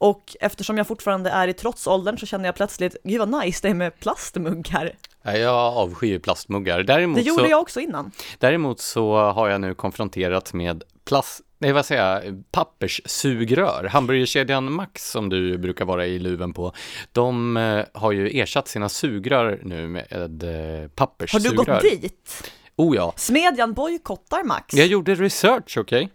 Och 0.03 0.35
eftersom 0.39 0.77
jag 0.77 0.87
fortfarande 0.87 1.29
är 1.29 1.47
i 1.47 1.53
trotsåldern 1.53 2.17
så 2.17 2.25
känner 2.25 2.45
jag 2.45 2.55
plötsligt, 2.55 2.95
gud 3.03 3.19
vad 3.19 3.43
nice 3.43 3.59
det 3.61 3.69
är 3.69 3.73
med 3.73 3.99
plastmuggar. 3.99 4.95
Jag 5.23 5.77
avskyr 5.77 6.19
plastmuggar. 6.19 6.83
Däremot 6.83 7.17
Det 7.17 7.21
gjorde 7.21 7.43
så, 7.43 7.49
jag 7.49 7.61
också 7.61 7.79
innan. 7.79 8.11
däremot 8.39 8.79
så 8.79 9.15
har 9.15 9.49
jag 9.49 9.61
nu 9.61 9.75
konfronterats 9.75 10.53
med 10.53 10.83
plast, 11.05 11.41
nej 11.57 11.71
vad 11.71 11.85
säger 11.85 12.21
jag, 12.23 12.43
papperssugrör. 12.51 13.89
Hamburgerkedjan 13.91 14.73
Max 14.73 15.11
som 15.11 15.29
du 15.29 15.57
brukar 15.57 15.85
vara 15.85 16.05
i 16.05 16.19
luven 16.19 16.53
på, 16.53 16.73
de 17.11 17.57
eh, 17.57 17.85
har 17.93 18.11
ju 18.11 18.39
ersatt 18.39 18.67
sina 18.67 18.89
sugrör 18.89 19.59
nu 19.63 19.87
med 19.87 20.43
eh, 20.43 20.87
papperssugrör. 20.87 21.55
Har 21.57 21.65
du 21.65 21.73
gått 21.73 21.81
dit? 22.01 22.51
Oh 22.75 22.95
ja. 22.95 23.13
Smedjan 23.17 23.73
bojkottar 23.73 24.43
Max. 24.43 24.73
Jag 24.73 24.87
gjorde 24.87 25.15
research, 25.15 25.77
okej? 25.77 26.09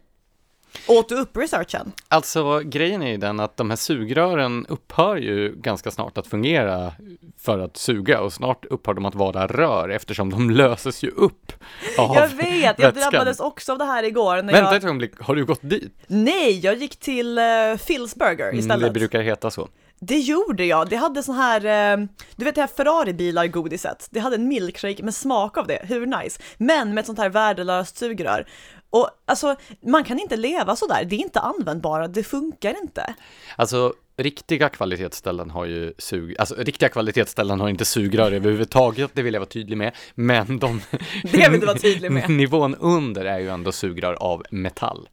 Åt 0.87 1.09
du 1.09 1.15
upp 1.15 1.37
researchen? 1.37 1.93
Alltså 2.09 2.61
grejen 2.65 3.03
är 3.03 3.11
ju 3.11 3.17
den 3.17 3.41
att 3.41 3.57
de 3.57 3.71
här 3.71 3.77
sugrören 3.77 4.67
upphör 4.69 5.17
ju 5.17 5.55
ganska 5.57 5.91
snart 5.91 6.19
att 6.19 6.27
fungera 6.27 6.93
för 7.39 7.59
att 7.59 7.77
suga 7.77 8.21
och 8.21 8.33
snart 8.33 8.65
upphör 8.65 8.95
de 8.95 9.05
att 9.05 9.15
vara 9.15 9.47
rör 9.47 9.89
eftersom 9.89 10.31
de 10.31 10.51
löses 10.61 11.03
ju 11.03 11.11
upp 11.11 11.53
av 11.99 12.15
Jag 12.17 12.29
vet, 12.29 12.79
jag 12.79 12.93
vätskan. 12.93 13.11
drabbades 13.13 13.41
också 13.41 13.73
av 13.73 13.79
det 13.79 13.85
här 13.85 14.03
igår 14.03 14.37
när 14.37 14.53
Vänta 14.53 14.59
jag... 14.59 14.77
ett 14.77 14.85
ögonblick, 14.85 15.21
har 15.21 15.37
du 15.37 15.45
gått 15.45 15.61
dit? 15.63 15.93
Nej, 16.07 16.59
jag 16.59 16.77
gick 16.77 16.97
till 16.97 17.39
uh, 17.39 17.43
Phil's 17.43 18.19
Burger 18.19 18.49
Mm, 18.49 18.59
istället. 18.59 18.93
Det 18.95 18.99
brukar 19.01 19.21
heta 19.21 19.51
så. 19.51 19.69
Det 20.01 20.19
gjorde 20.19 20.65
jag. 20.65 20.89
Det 20.89 20.97
hade 20.97 21.23
sån 21.23 21.35
här, 21.35 21.65
eh, 21.65 22.07
du 22.37 22.45
vet 22.45 22.55
det 22.55 22.61
här 22.61 22.69
Ferrari-bilar 22.77 23.47
godiset. 23.47 24.09
Det 24.11 24.21
hade 24.21 24.37
en 24.37 24.49
milkshake 24.49 25.03
med 25.03 25.15
smak 25.15 25.59
av 25.59 25.67
det, 25.67 25.81
hur 25.83 26.07
nice? 26.07 26.41
Men 26.57 26.95
med 26.95 26.99
ett 27.03 27.07
sånt 27.07 27.19
här 27.19 27.29
värdelöst 27.29 27.97
sugrör. 27.97 28.47
Och 28.91 29.11
alltså, 29.25 29.57
man 29.81 30.05
kan 30.05 30.19
inte 30.19 30.37
leva 30.37 30.77
så 30.77 30.87
där. 30.87 31.05
det 31.05 31.17
är 31.17 31.21
inte 31.21 31.41
användbara, 31.41 32.09
det 32.09 32.23
funkar 32.23 32.81
inte. 32.83 33.15
Alltså 33.57 33.95
riktiga 34.17 34.69
kvalitetsställen 34.69 35.51
har 35.51 35.65
ju 35.65 35.95
sug, 35.99 36.37
alltså 36.39 36.55
riktiga 36.55 36.89
kvalitetsställen 36.89 37.61
har 37.61 37.69
inte 37.69 37.85
sugrör 37.85 38.33
överhuvudtaget, 38.33 39.11
det 39.15 39.23
vill 39.23 39.35
jag 39.35 39.41
vara 39.41 39.49
tydlig 39.49 39.79
med, 39.79 39.97
men 40.15 40.59
de 40.59 40.81
Det 41.33 41.49
vill 41.49 41.61
du 41.61 41.67
vara 41.67 41.79
tydlig 41.79 42.13
med. 42.13 42.31
nivån 42.37 42.75
under 42.75 43.25
är 43.25 43.39
ju 43.39 43.49
ändå 43.49 43.73
sugrör 43.73 44.15
av 44.15 44.43
metall. 44.51 45.09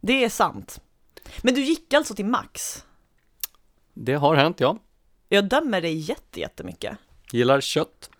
Det 0.00 0.24
är 0.24 0.28
sant. 0.28 0.80
Men 1.42 1.54
du 1.54 1.60
gick 1.60 1.94
alltså 1.94 2.14
till 2.14 2.24
Max? 2.24 2.84
Det 3.94 4.14
har 4.14 4.34
hänt, 4.34 4.60
ja. 4.60 4.78
Jag 5.28 5.44
dömer 5.44 5.80
dig 5.80 5.94
jätte, 5.94 6.40
jättemycket. 6.40 6.98
Gillar 7.32 7.60
kött. 7.60 8.10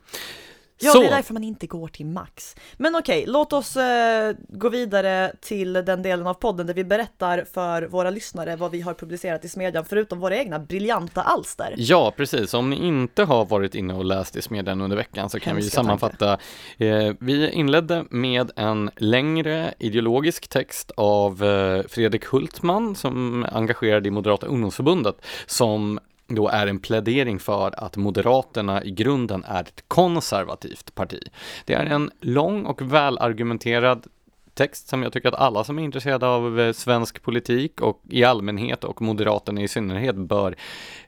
Ja, 0.83 0.93
så, 0.93 1.01
det 1.01 1.07
är 1.07 1.11
därför 1.11 1.33
man 1.33 1.45
inte 1.45 1.67
går 1.67 1.89
till 1.89 2.07
Max. 2.07 2.57
Men 2.77 2.97
okej, 2.97 3.25
låt 3.27 3.53
oss 3.53 3.77
eh, 3.77 4.35
gå 4.49 4.69
vidare 4.69 5.33
till 5.41 5.73
den 5.73 6.03
delen 6.03 6.27
av 6.27 6.35
podden 6.35 6.67
där 6.67 6.75
vi 6.75 6.85
berättar 6.85 7.45
för 7.55 7.83
våra 7.83 8.11
lyssnare 8.11 8.57
vad 8.57 8.71
vi 8.71 8.81
har 8.81 8.95
publicerat 8.95 9.45
i 9.45 9.49
Smedjan, 9.49 9.85
förutom 9.85 10.21
våra 10.21 10.37
egna 10.37 10.59
briljanta 10.59 11.23
alster. 11.23 11.75
Ja, 11.77 12.13
precis. 12.17 12.55
Om 12.55 12.71
ni 12.71 12.77
inte 12.87 13.25
har 13.25 13.45
varit 13.45 13.75
inne 13.75 13.95
och 13.95 14.05
läst 14.05 14.37
i 14.37 14.43
Smedjan 14.43 14.81
under 14.81 14.97
veckan 14.97 15.31
så 15.31 15.41
kan 15.41 15.57
vi 15.57 15.63
Hemska 15.63 15.77
sammanfatta. 15.77 16.39
Eh, 16.79 17.15
vi 17.21 17.51
inledde 17.51 18.05
med 18.11 18.51
en 18.57 18.91
längre 18.97 19.75
ideologisk 19.79 20.49
text 20.49 20.91
av 20.97 21.45
eh, 21.45 21.83
Fredrik 21.89 22.25
Hultman 22.25 22.95
som 22.95 23.43
är 23.43 23.57
engagerad 23.57 24.07
i 24.07 24.11
Moderata 24.11 24.47
ungdomsförbundet 24.47 25.17
som 25.47 26.01
då 26.35 26.49
är 26.49 26.67
en 26.67 26.79
plädering 26.79 27.39
för 27.39 27.85
att 27.85 27.97
Moderaterna 27.97 28.85
i 28.85 28.91
grunden 28.91 29.45
är 29.45 29.61
ett 29.61 29.85
konservativt 29.89 30.95
parti. 30.95 31.23
Det 31.65 31.75
är 31.75 31.87
en 31.87 32.11
lång 32.21 32.65
och 32.65 32.83
välargumenterad 32.93 34.07
text 34.55 34.89
som 34.89 35.03
jag 35.03 35.13
tycker 35.13 35.29
att 35.29 35.35
alla 35.35 35.65
som 35.65 35.79
är 35.79 35.83
intresserade 35.83 36.27
av 36.27 36.61
eh, 36.61 36.73
svensk 36.73 37.23
politik 37.23 37.81
och 37.81 38.03
i 38.11 38.25
allmänhet 38.25 38.85
och 38.85 39.03
Moderaterna 39.03 39.61
i 39.61 39.69
synnerhet 39.69 40.17
bör, 40.17 40.57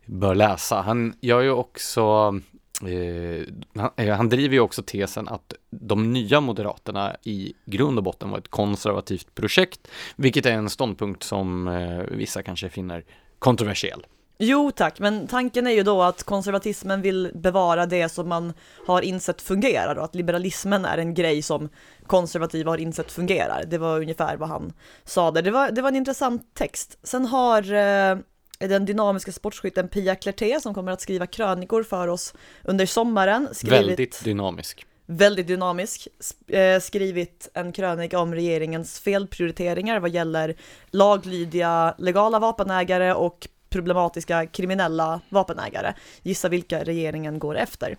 bör 0.07 0.35
läsa. 0.35 0.81
Han 0.81 1.15
gör 1.21 1.41
ju 1.41 1.51
också 1.51 2.35
Eh, 2.83 3.47
han, 3.75 3.91
eh, 3.97 4.17
han 4.17 4.29
driver 4.29 4.55
ju 4.55 4.61
också 4.61 4.83
tesen 4.83 5.29
att 5.29 5.55
de 5.71 6.13
nya 6.13 6.41
Moderaterna 6.41 7.17
i 7.23 7.53
grund 7.65 7.99
och 7.99 8.05
botten 8.05 8.31
var 8.31 8.39
ett 8.39 8.51
konservativt 8.51 9.35
projekt, 9.35 9.89
vilket 10.17 10.47
är 10.47 10.53
en 10.53 10.71
ståndpunkt 10.71 11.23
som 11.23 11.69
eh, 11.69 11.99
vissa 11.99 12.43
kanske 12.43 12.69
finner 12.69 13.05
kontroversiell. 13.39 14.07
Jo 14.39 14.71
tack, 14.71 14.99
men 15.01 15.27
tanken 15.27 15.67
är 15.67 15.71
ju 15.71 15.83
då 15.83 16.03
att 16.03 16.23
konservatismen 16.23 17.03
vill 17.03 17.31
bevara 17.35 17.87
det 17.87 18.09
som 18.09 18.29
man 18.29 18.53
har 18.87 19.03
insett 19.03 19.43
fungerar 19.43 19.97
och 19.97 20.05
att 20.05 20.15
liberalismen 20.15 20.85
är 20.85 20.99
en 20.99 21.15
grej 21.15 21.43
som 21.43 21.69
konservativa 22.07 22.71
har 22.71 22.79
insett 22.79 23.13
fungerar. 23.13 23.65
Det 23.67 23.79
var 23.79 24.01
ungefär 24.01 24.37
vad 24.37 24.49
han 24.49 24.73
sa 25.05 25.31
där. 25.31 25.43
Det 25.43 25.51
var, 25.51 25.71
det 25.71 25.83
var 25.83 25.89
en 25.89 25.97
intressant 25.97 26.55
text. 26.55 26.99
Sen 27.03 27.27
har 27.27 27.73
eh, 27.73 28.17
den 28.59 28.85
dynamiska 28.85 29.33
sportskytten 29.33 29.89
Pia 29.89 30.15
Klerté 30.15 30.61
som 30.61 30.75
kommer 30.75 30.93
att 30.93 31.01
skriva 31.01 31.27
krönikor 31.27 31.83
för 31.83 32.09
oss 32.09 32.35
under 32.63 32.87
sommaren. 32.87 33.49
Skrivit, 33.53 33.73
Väldigt 33.89 34.25
dynamisk. 34.25 34.87
väldigt 35.07 35.47
dynamisk, 35.47 36.09
eh, 36.49 36.81
skrivit 36.81 37.49
en 37.55 37.73
krönika 37.73 38.19
om 38.19 38.35
regeringens 38.35 39.01
felprioriteringar 39.01 40.01
vad 40.01 40.11
gäller 40.11 40.55
laglydiga 40.91 41.95
legala 41.99 42.39
vapenägare 42.39 43.13
och 43.13 43.49
problematiska 43.75 44.47
kriminella 44.47 45.21
vapenägare. 45.29 45.95
Gissa 46.23 46.49
vilka 46.49 46.85
regeringen 46.85 47.39
går 47.39 47.57
efter. 47.57 47.97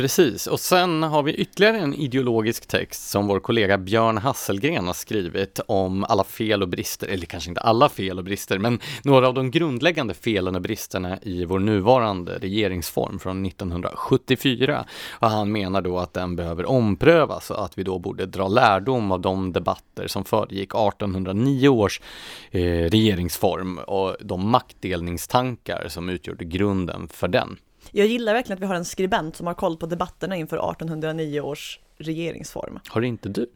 Precis, 0.00 0.46
och 0.46 0.60
sen 0.60 1.02
har 1.02 1.22
vi 1.22 1.34
ytterligare 1.34 1.78
en 1.78 1.94
ideologisk 1.94 2.66
text 2.66 3.10
som 3.10 3.26
vår 3.26 3.40
kollega 3.40 3.78
Björn 3.78 4.18
Hasselgren 4.18 4.86
har 4.86 4.94
skrivit 4.94 5.60
om 5.66 6.04
alla 6.04 6.24
fel 6.24 6.62
och 6.62 6.68
brister, 6.68 7.06
eller 7.08 7.26
kanske 7.26 7.50
inte 7.50 7.60
alla 7.60 7.88
fel 7.88 8.18
och 8.18 8.24
brister, 8.24 8.58
men 8.58 8.80
några 9.04 9.28
av 9.28 9.34
de 9.34 9.50
grundläggande 9.50 10.14
felen 10.14 10.54
och 10.54 10.62
bristerna 10.62 11.18
i 11.22 11.44
vår 11.44 11.58
nuvarande 11.58 12.38
regeringsform 12.38 13.18
från 13.18 13.46
1974. 13.46 14.84
Och 15.10 15.30
han 15.30 15.52
menar 15.52 15.82
då 15.82 15.98
att 15.98 16.14
den 16.14 16.36
behöver 16.36 16.64
omprövas 16.64 17.50
och 17.50 17.64
att 17.64 17.78
vi 17.78 17.82
då 17.82 17.98
borde 17.98 18.26
dra 18.26 18.48
lärdom 18.48 19.12
av 19.12 19.20
de 19.20 19.52
debatter 19.52 20.06
som 20.06 20.24
föregick 20.24 20.74
1809 20.74 21.68
års 21.68 22.00
eh, 22.50 22.60
regeringsform 22.62 23.78
och 23.78 24.16
de 24.20 24.50
maktdelningstankar 24.50 25.88
som 25.88 26.08
utgjorde 26.08 26.44
grunden 26.44 27.08
för 27.08 27.28
den. 27.28 27.58
Jag 27.92 28.06
gillar 28.06 28.34
verkligen 28.34 28.56
att 28.56 28.62
vi 28.62 28.66
har 28.66 28.74
en 28.74 28.84
skribent 28.84 29.36
som 29.36 29.46
har 29.46 29.54
koll 29.54 29.76
på 29.76 29.86
debatterna 29.86 30.36
inför 30.36 30.56
1809 30.56 31.40
års 31.40 31.80
regeringsform. 31.98 32.78
Har 32.88 33.02
inte 33.02 33.28
du? 33.28 33.46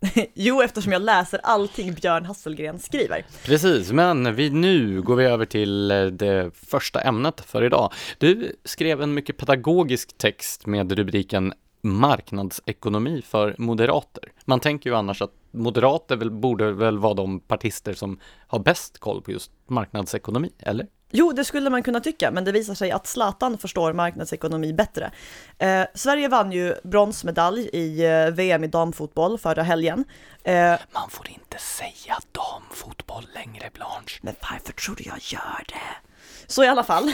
Jo, 0.34 0.62
eftersom 0.62 0.92
jag 0.92 1.02
läser 1.02 1.40
allting 1.42 1.94
Björn 1.94 2.24
Hasselgren 2.24 2.78
skriver. 2.78 3.26
Precis, 3.44 3.92
men 3.92 4.34
vi, 4.34 4.50
nu 4.50 5.02
går 5.02 5.16
vi 5.16 5.24
över 5.24 5.44
till 5.44 5.90
eh, 5.90 6.04
det 6.04 6.50
första 6.54 7.00
ämnet 7.00 7.40
för 7.40 7.64
idag. 7.64 7.92
Du 8.18 8.56
skrev 8.64 9.02
en 9.02 9.14
mycket 9.14 9.36
pedagogisk 9.36 10.18
text 10.18 10.66
med 10.66 10.92
rubriken 10.92 11.52
marknadsekonomi 11.82 13.22
för 13.22 13.54
moderater. 13.58 14.32
Man 14.44 14.60
tänker 14.60 14.90
ju 14.90 14.96
annars 14.96 15.22
att 15.22 15.32
moderater 15.50 16.16
väl, 16.16 16.30
borde 16.30 16.72
väl 16.72 16.98
vara 16.98 17.14
de 17.14 17.40
partister 17.40 17.94
som 17.94 18.18
har 18.46 18.58
bäst 18.58 18.98
koll 18.98 19.22
på 19.22 19.32
just 19.32 19.50
marknadsekonomi, 19.66 20.50
eller? 20.58 20.86
Jo, 21.10 21.32
det 21.32 21.44
skulle 21.44 21.70
man 21.70 21.82
kunna 21.82 22.00
tycka, 22.00 22.30
men 22.30 22.44
det 22.44 22.52
visar 22.52 22.74
sig 22.74 22.90
att 22.90 23.06
Zlatan 23.06 23.58
förstår 23.58 23.92
marknadsekonomi 23.92 24.72
bättre. 24.72 25.10
Eh, 25.58 25.84
Sverige 25.94 26.28
vann 26.28 26.52
ju 26.52 26.74
bronsmedalj 26.82 27.70
i 27.72 28.04
eh, 28.06 28.26
VM 28.26 28.64
i 28.64 28.66
damfotboll 28.66 29.38
förra 29.38 29.62
helgen. 29.62 30.04
Eh, 30.44 30.74
Man 30.92 31.10
får 31.10 31.28
inte 31.30 31.58
säga 31.58 32.18
damfotboll 32.32 33.26
längre, 33.34 33.70
Blanche. 33.74 34.18
men 34.22 34.34
varför 34.40 34.72
tror 34.72 34.94
du 34.94 35.04
jag 35.04 35.18
gör 35.20 35.64
det? 35.68 36.08
Så 36.46 36.64
i 36.64 36.68
alla 36.68 36.84
fall. 36.84 37.12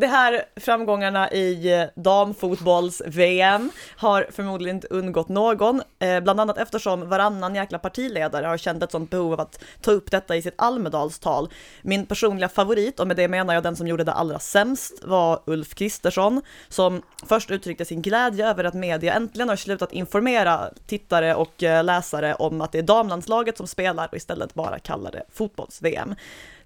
det 0.00 0.06
här 0.06 0.42
framgångarna 0.56 1.30
i 1.30 1.72
eh, 1.72 1.86
damfotbolls-VM 1.94 3.70
har 3.96 4.26
förmodligen 4.30 4.76
inte 4.76 4.86
undgått 4.90 5.28
någon, 5.28 5.82
eh, 5.98 6.20
bland 6.20 6.40
annat 6.40 6.58
eftersom 6.58 7.08
varannan 7.08 7.54
jäkla 7.54 7.78
partiledare 7.78 8.46
har 8.46 8.56
känt 8.56 8.82
ett 8.82 8.90
sånt 8.90 9.10
behov 9.10 9.32
av 9.32 9.40
att 9.40 9.64
ta 9.80 9.90
upp 9.90 10.10
detta 10.10 10.36
i 10.36 10.42
sitt 10.42 10.54
Almedalstal. 10.58 11.48
Min 11.82 12.06
personliga 12.06 12.48
favorit, 12.48 13.00
och 13.00 13.06
med 13.06 13.16
det 13.16 13.28
menar 13.28 13.54
jag 13.54 13.62
den 13.62 13.76
som 13.76 13.88
gjorde 13.88 14.04
det 14.04 14.12
allra 14.12 14.38
sämst, 14.38 15.04
var 15.04 15.42
Ulf 15.46 15.74
Kristersson, 15.74 16.42
som 16.68 17.02
först 17.26 17.50
uttryckte 17.50 17.84
sin 17.84 18.02
glädje 18.02 18.46
över 18.50 18.64
att 18.64 18.74
media 18.74 19.14
äntligen 19.14 19.48
har 19.48 19.56
slutat 19.56 19.92
informera 19.92 20.70
tittare 20.86 21.34
och 21.34 21.62
eh, 21.62 21.84
läsare 21.84 22.34
om 22.34 22.60
att 22.60 22.72
det 22.72 22.78
är 22.78 22.82
damlandslaget 22.82 23.56
som 23.56 23.66
spelar 23.66 24.08
och 24.08 24.16
istället 24.16 24.54
bara 24.54 24.78
kallar 24.78 25.12
det 25.12 25.22
fotbolls-VM. 25.32 26.14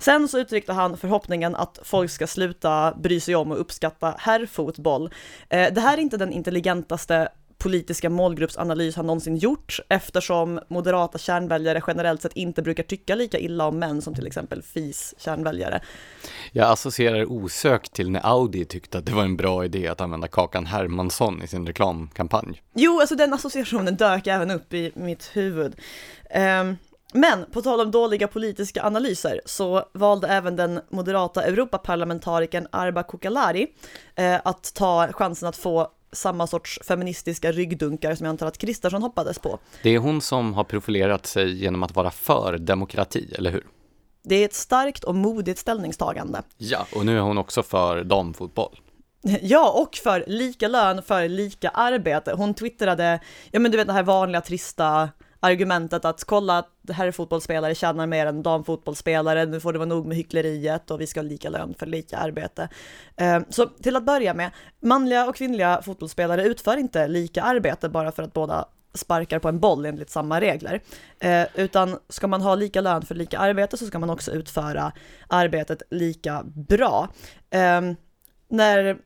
Sen 0.00 0.28
så 0.28 0.38
uttryckte 0.38 0.72
han 0.72 0.96
förhoppningen 0.96 1.56
att 1.56 1.78
folk 1.82 2.10
ska 2.10 2.26
sluta 2.26 2.94
bry 2.94 3.20
sig 3.20 3.34
om 3.34 3.50
och 3.50 3.60
uppskatta 3.60 4.14
herrfotboll. 4.18 5.10
Eh, 5.48 5.72
det 5.72 5.80
här 5.80 5.98
är 5.98 6.02
inte 6.02 6.16
den 6.16 6.32
intelligentaste 6.32 7.28
politiska 7.60 8.10
målgruppsanalys 8.10 8.96
han 8.96 9.06
någonsin 9.06 9.36
gjort 9.36 9.80
eftersom 9.88 10.60
moderata 10.68 11.18
kärnväljare 11.18 11.82
generellt 11.86 12.22
sett 12.22 12.32
inte 12.36 12.62
brukar 12.62 12.82
tycka 12.82 13.14
lika 13.14 13.38
illa 13.38 13.66
om 13.66 13.78
män 13.78 14.02
som 14.02 14.14
till 14.14 14.26
exempel 14.26 14.62
FIs 14.62 15.14
kärnväljare. 15.18 15.80
Jag 16.52 16.70
associerar 16.70 17.32
osökt 17.32 17.92
till 17.92 18.10
när 18.10 18.26
Audi 18.26 18.64
tyckte 18.64 18.98
att 18.98 19.06
det 19.06 19.12
var 19.12 19.22
en 19.22 19.36
bra 19.36 19.64
idé 19.64 19.88
att 19.88 20.00
använda 20.00 20.28
Kakan 20.28 20.66
Hermansson 20.66 21.42
i 21.42 21.46
sin 21.46 21.66
reklamkampanj. 21.66 22.62
Jo, 22.74 23.00
alltså 23.00 23.14
den 23.14 23.32
associationen 23.32 23.96
dök 23.96 24.26
även 24.26 24.50
upp 24.50 24.74
i 24.74 24.92
mitt 24.94 25.30
huvud. 25.32 25.76
Ehm, 26.30 26.76
men 27.12 27.44
på 27.52 27.62
tal 27.62 27.80
om 27.80 27.90
dåliga 27.90 28.28
politiska 28.28 28.82
analyser 28.84 29.40
så 29.44 29.84
valde 29.92 30.28
även 30.28 30.56
den 30.56 30.80
moderata 30.90 31.42
Europaparlamentarikern 31.42 32.66
Arba 32.70 33.02
Kokalari 33.02 33.66
eh, 34.14 34.40
att 34.44 34.74
ta 34.74 35.08
chansen 35.12 35.48
att 35.48 35.56
få 35.56 35.88
samma 36.12 36.46
sorts 36.46 36.78
feministiska 36.84 37.52
ryggdunkar 37.52 38.14
som 38.14 38.24
jag 38.24 38.30
antar 38.30 38.46
att 38.46 38.58
Kristersson 38.58 39.02
hoppades 39.02 39.38
på. 39.38 39.58
Det 39.82 39.90
är 39.90 39.98
hon 39.98 40.20
som 40.20 40.54
har 40.54 40.64
profilerat 40.64 41.26
sig 41.26 41.62
genom 41.62 41.82
att 41.82 41.94
vara 41.94 42.10
för 42.10 42.58
demokrati, 42.58 43.34
eller 43.38 43.50
hur? 43.50 43.66
Det 44.22 44.34
är 44.34 44.44
ett 44.44 44.54
starkt 44.54 45.04
och 45.04 45.14
modigt 45.14 45.58
ställningstagande. 45.58 46.42
Ja, 46.58 46.86
och 46.94 47.06
nu 47.06 47.16
är 47.16 47.20
hon 47.20 47.38
också 47.38 47.62
för 47.62 48.04
damfotboll. 48.04 48.80
Ja, 49.42 49.70
och 49.70 49.96
för 49.96 50.24
lika 50.26 50.68
lön 50.68 51.02
för 51.02 51.28
lika 51.28 51.68
arbete. 51.68 52.32
Hon 52.32 52.54
twittrade, 52.54 53.20
ja 53.50 53.60
men 53.60 53.70
du 53.70 53.76
vet 53.76 53.86
det 53.86 53.92
här 53.92 54.02
vanliga 54.02 54.40
trista 54.40 55.08
argumentet 55.40 56.04
att 56.04 56.24
kolla 56.24 56.58
att 56.58 56.70
herrfotbollsspelare 56.92 57.74
tjänar 57.74 58.06
mer 58.06 58.26
än 58.26 58.42
damfotbollsspelare, 58.42 59.46
nu 59.46 59.60
får 59.60 59.72
det 59.72 59.78
vara 59.78 59.88
nog 59.88 60.06
med 60.06 60.16
hyckleriet 60.16 60.90
och 60.90 61.00
vi 61.00 61.06
ska 61.06 61.20
ha 61.20 61.28
lika 61.28 61.50
lön 61.50 61.74
för 61.78 61.86
lika 61.86 62.16
arbete. 62.16 62.68
Ehm, 63.16 63.44
så 63.48 63.66
till 63.66 63.96
att 63.96 64.06
börja 64.06 64.34
med, 64.34 64.50
manliga 64.80 65.26
och 65.26 65.36
kvinnliga 65.36 65.82
fotbollsspelare 65.82 66.44
utför 66.44 66.76
inte 66.76 67.08
lika 67.08 67.42
arbete 67.42 67.88
bara 67.88 68.12
för 68.12 68.22
att 68.22 68.32
båda 68.32 68.68
sparkar 68.94 69.38
på 69.38 69.48
en 69.48 69.60
boll 69.60 69.86
enligt 69.86 70.10
samma 70.10 70.40
regler. 70.40 70.80
Eh, 71.18 71.46
utan 71.54 71.98
ska 72.08 72.26
man 72.26 72.42
ha 72.42 72.54
lika 72.54 72.80
lön 72.80 73.02
för 73.02 73.14
lika 73.14 73.38
arbete 73.38 73.76
så 73.76 73.86
ska 73.86 73.98
man 73.98 74.10
också 74.10 74.32
utföra 74.32 74.92
arbetet 75.28 75.82
lika 75.90 76.42
bra. 76.44 77.08
Eh, 77.50 77.80
när 78.48 78.98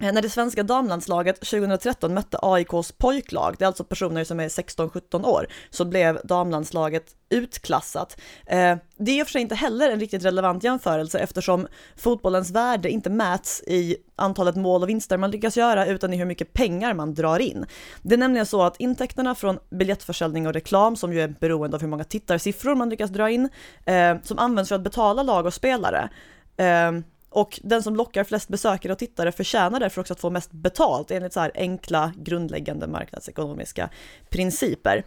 Eh, 0.00 0.12
när 0.12 0.22
det 0.22 0.30
svenska 0.30 0.62
damlandslaget 0.62 1.40
2013 1.40 2.14
mötte 2.14 2.38
AIKs 2.42 2.92
pojklag, 2.92 3.56
det 3.58 3.64
är 3.64 3.66
alltså 3.66 3.84
personer 3.84 4.24
som 4.24 4.40
är 4.40 4.48
16-17 4.48 5.24
år, 5.24 5.46
så 5.70 5.84
blev 5.84 6.20
damlandslaget 6.24 7.14
utklassat. 7.28 8.20
Eh, 8.46 8.76
det 8.96 9.12
är 9.12 9.20
i 9.20 9.22
och 9.22 9.26
för 9.26 9.32
sig 9.32 9.42
inte 9.42 9.54
heller 9.54 9.90
en 9.90 10.00
riktigt 10.00 10.24
relevant 10.24 10.64
jämförelse 10.64 11.18
eftersom 11.18 11.66
fotbollens 11.96 12.50
värde 12.50 12.90
inte 12.90 13.10
mäts 13.10 13.62
i 13.66 13.96
antalet 14.16 14.56
mål 14.56 14.82
och 14.82 14.88
vinster 14.88 15.16
man 15.16 15.30
lyckas 15.30 15.56
göra 15.56 15.86
utan 15.86 16.12
i 16.14 16.16
hur 16.16 16.24
mycket 16.24 16.52
pengar 16.52 16.94
man 16.94 17.14
drar 17.14 17.38
in. 17.38 17.66
Det 18.02 18.14
är 18.14 18.18
nämligen 18.18 18.46
så 18.46 18.62
att 18.62 18.80
intäkterna 18.80 19.34
från 19.34 19.58
biljettförsäljning 19.70 20.46
och 20.46 20.52
reklam, 20.52 20.96
som 20.96 21.12
ju 21.12 21.20
är 21.20 21.28
beroende 21.28 21.76
av 21.76 21.80
hur 21.80 21.88
många 21.88 22.04
tittarsiffror 22.04 22.74
man 22.74 22.88
lyckas 22.88 23.10
dra 23.10 23.30
in, 23.30 23.48
eh, 23.84 24.16
som 24.22 24.38
används 24.38 24.68
för 24.68 24.76
att 24.76 24.82
betala 24.82 25.22
lag 25.22 25.46
och 25.46 25.54
spelare, 25.54 26.08
och 27.36 27.60
den 27.62 27.82
som 27.82 27.96
lockar 27.96 28.24
flest 28.24 28.48
besökare 28.48 28.92
och 28.92 28.98
tittare 28.98 29.32
förtjänar 29.32 29.80
därför 29.80 30.00
också 30.00 30.12
att 30.12 30.20
få 30.20 30.30
mest 30.30 30.52
betalt 30.52 31.10
enligt 31.10 31.32
så 31.32 31.40
här 31.40 31.52
enkla 31.54 32.12
grundläggande 32.16 32.86
marknadsekonomiska 32.86 33.90
principer. 34.30 35.04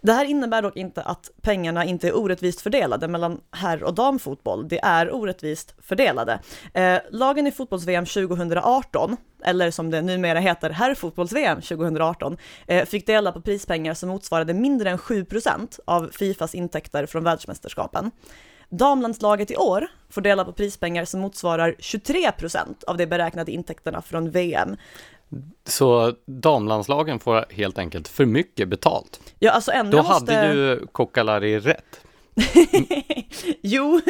Det 0.00 0.12
här 0.12 0.24
innebär 0.24 0.62
dock 0.62 0.76
inte 0.76 1.02
att 1.02 1.30
pengarna 1.42 1.84
inte 1.84 2.08
är 2.08 2.16
orättvist 2.16 2.60
fördelade 2.60 3.08
mellan 3.08 3.40
herr 3.50 3.82
och 3.84 3.94
damfotboll. 3.94 4.68
Det 4.68 4.80
är 4.84 5.14
orättvist 5.14 5.74
fördelade. 5.82 6.40
Eh, 6.74 6.98
lagen 7.10 7.46
i 7.46 7.52
fotbolls-VM 7.52 8.06
2018, 8.06 9.16
eller 9.44 9.70
som 9.70 9.90
det 9.90 10.02
numera 10.02 10.38
heter 10.38 10.70
herrfotbolls-VM 10.70 11.60
2018, 11.60 12.36
eh, 12.66 12.84
fick 12.84 13.06
dela 13.06 13.32
på 13.32 13.40
prispengar 13.40 13.94
som 13.94 14.08
motsvarade 14.08 14.54
mindre 14.54 14.90
än 14.90 14.98
7% 14.98 15.80
av 15.84 16.10
Fifas 16.12 16.54
intäkter 16.54 17.06
från 17.06 17.24
världsmästerskapen. 17.24 18.10
Damlandslaget 18.68 19.50
i 19.50 19.56
år 19.56 19.86
får 20.10 20.20
dela 20.20 20.44
på 20.44 20.52
prispengar 20.52 21.04
som 21.04 21.20
motsvarar 21.20 21.74
23 21.78 22.32
procent 22.32 22.84
av 22.84 22.96
de 22.96 23.06
beräknade 23.06 23.52
intäkterna 23.52 24.02
från 24.02 24.30
VM. 24.30 24.76
Så 25.64 26.14
damlandslagen 26.26 27.18
får 27.18 27.44
helt 27.50 27.78
enkelt 27.78 28.08
för 28.08 28.26
mycket 28.26 28.68
betalt? 28.68 29.20
Ja, 29.38 29.50
alltså 29.50 29.72
ändå 29.72 29.96
Då 29.96 30.02
måste... 30.02 30.34
hade 30.34 30.54
ju 30.54 30.86
Kokkalari 30.86 31.58
rätt. 31.58 32.00
jo, 33.62 34.00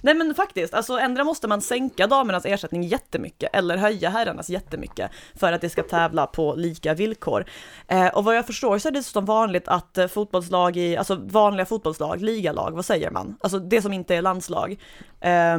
nej 0.00 0.14
men 0.14 0.34
faktiskt, 0.34 0.74
alltså 0.74 0.98
ändra 0.98 1.24
måste 1.24 1.48
man 1.48 1.60
sänka 1.60 2.06
damernas 2.06 2.44
ersättning 2.44 2.82
jättemycket 2.82 3.50
eller 3.52 3.76
höja 3.76 4.10
herrarnas 4.10 4.50
jättemycket 4.50 5.10
för 5.34 5.52
att 5.52 5.60
det 5.60 5.68
ska 5.68 5.82
tävla 5.82 6.26
på 6.26 6.54
lika 6.54 6.94
villkor. 6.94 7.44
Eh, 7.88 8.06
och 8.08 8.24
vad 8.24 8.36
jag 8.36 8.46
förstår 8.46 8.78
så 8.78 8.88
är 8.88 8.92
det 8.92 8.98
dessutom 8.98 9.24
vanligt 9.24 9.68
att 9.68 9.98
eh, 9.98 10.06
fotbollslag 10.06 10.76
i, 10.76 10.96
alltså 10.96 11.14
vanliga 11.14 11.66
fotbollslag, 11.66 12.22
ligalag, 12.22 12.70
vad 12.70 12.84
säger 12.84 13.10
man? 13.10 13.36
Alltså 13.40 13.58
det 13.58 13.82
som 13.82 13.92
inte 13.92 14.14
är 14.14 14.22
landslag. 14.22 14.80
Eh, 15.20 15.58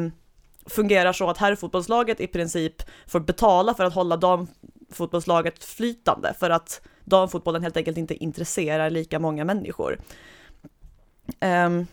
fungerar 0.66 1.14
så 1.14 1.30
att 1.30 1.38
herrfotbollslaget 1.38 2.22
i 2.22 2.28
princip 2.28 2.84
får 3.08 3.20
betala 3.20 3.74
för 3.74 3.86
att 3.86 3.94
hålla 3.94 4.18
damfotbollslaget 4.18 5.64
flytande 5.64 6.34
för 6.40 6.50
att 6.50 6.82
damfotbollen 7.04 7.64
helt 7.64 7.78
enkelt 7.78 7.98
inte 7.98 8.14
intresserar 8.14 8.90
lika 8.90 9.20
många 9.20 9.46
människor. 9.46 9.98
Um, 11.40 11.88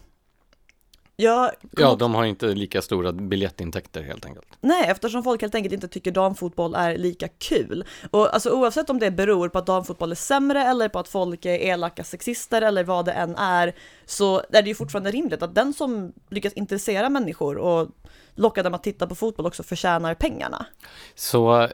Ja, 1.20 1.52
ja, 1.76 1.94
de 1.94 2.14
har 2.14 2.24
inte 2.24 2.46
lika 2.46 2.82
stora 2.82 3.12
biljettintäkter 3.12 4.02
helt 4.02 4.26
enkelt. 4.26 4.46
Nej, 4.60 4.84
eftersom 4.88 5.22
folk 5.22 5.40
helt 5.40 5.54
enkelt 5.54 5.74
inte 5.74 5.88
tycker 5.88 6.10
damfotboll 6.10 6.74
är 6.74 6.96
lika 6.96 7.28
kul. 7.28 7.84
Och 8.10 8.34
alltså 8.34 8.50
oavsett 8.50 8.90
om 8.90 8.98
det 8.98 9.10
beror 9.10 9.48
på 9.48 9.58
att 9.58 9.66
damfotboll 9.66 10.10
är 10.10 10.16
sämre 10.16 10.62
eller 10.62 10.88
på 10.88 10.98
att 10.98 11.08
folk 11.08 11.44
är 11.44 11.58
elaka 11.58 12.04
sexister 12.04 12.62
eller 12.62 12.84
vad 12.84 13.04
det 13.04 13.12
än 13.12 13.36
är, 13.36 13.74
så 14.06 14.42
är 14.50 14.62
det 14.62 14.68
ju 14.68 14.74
fortfarande 14.74 15.10
rimligt 15.10 15.42
att 15.42 15.54
den 15.54 15.74
som 15.74 16.12
lyckas 16.30 16.52
intressera 16.52 17.08
människor 17.08 17.56
och 17.56 17.88
locka 18.34 18.62
dem 18.62 18.74
att 18.74 18.82
titta 18.82 19.06
på 19.06 19.14
fotboll 19.14 19.46
också 19.46 19.62
förtjänar 19.62 20.14
pengarna. 20.14 20.66
Så 21.14 21.68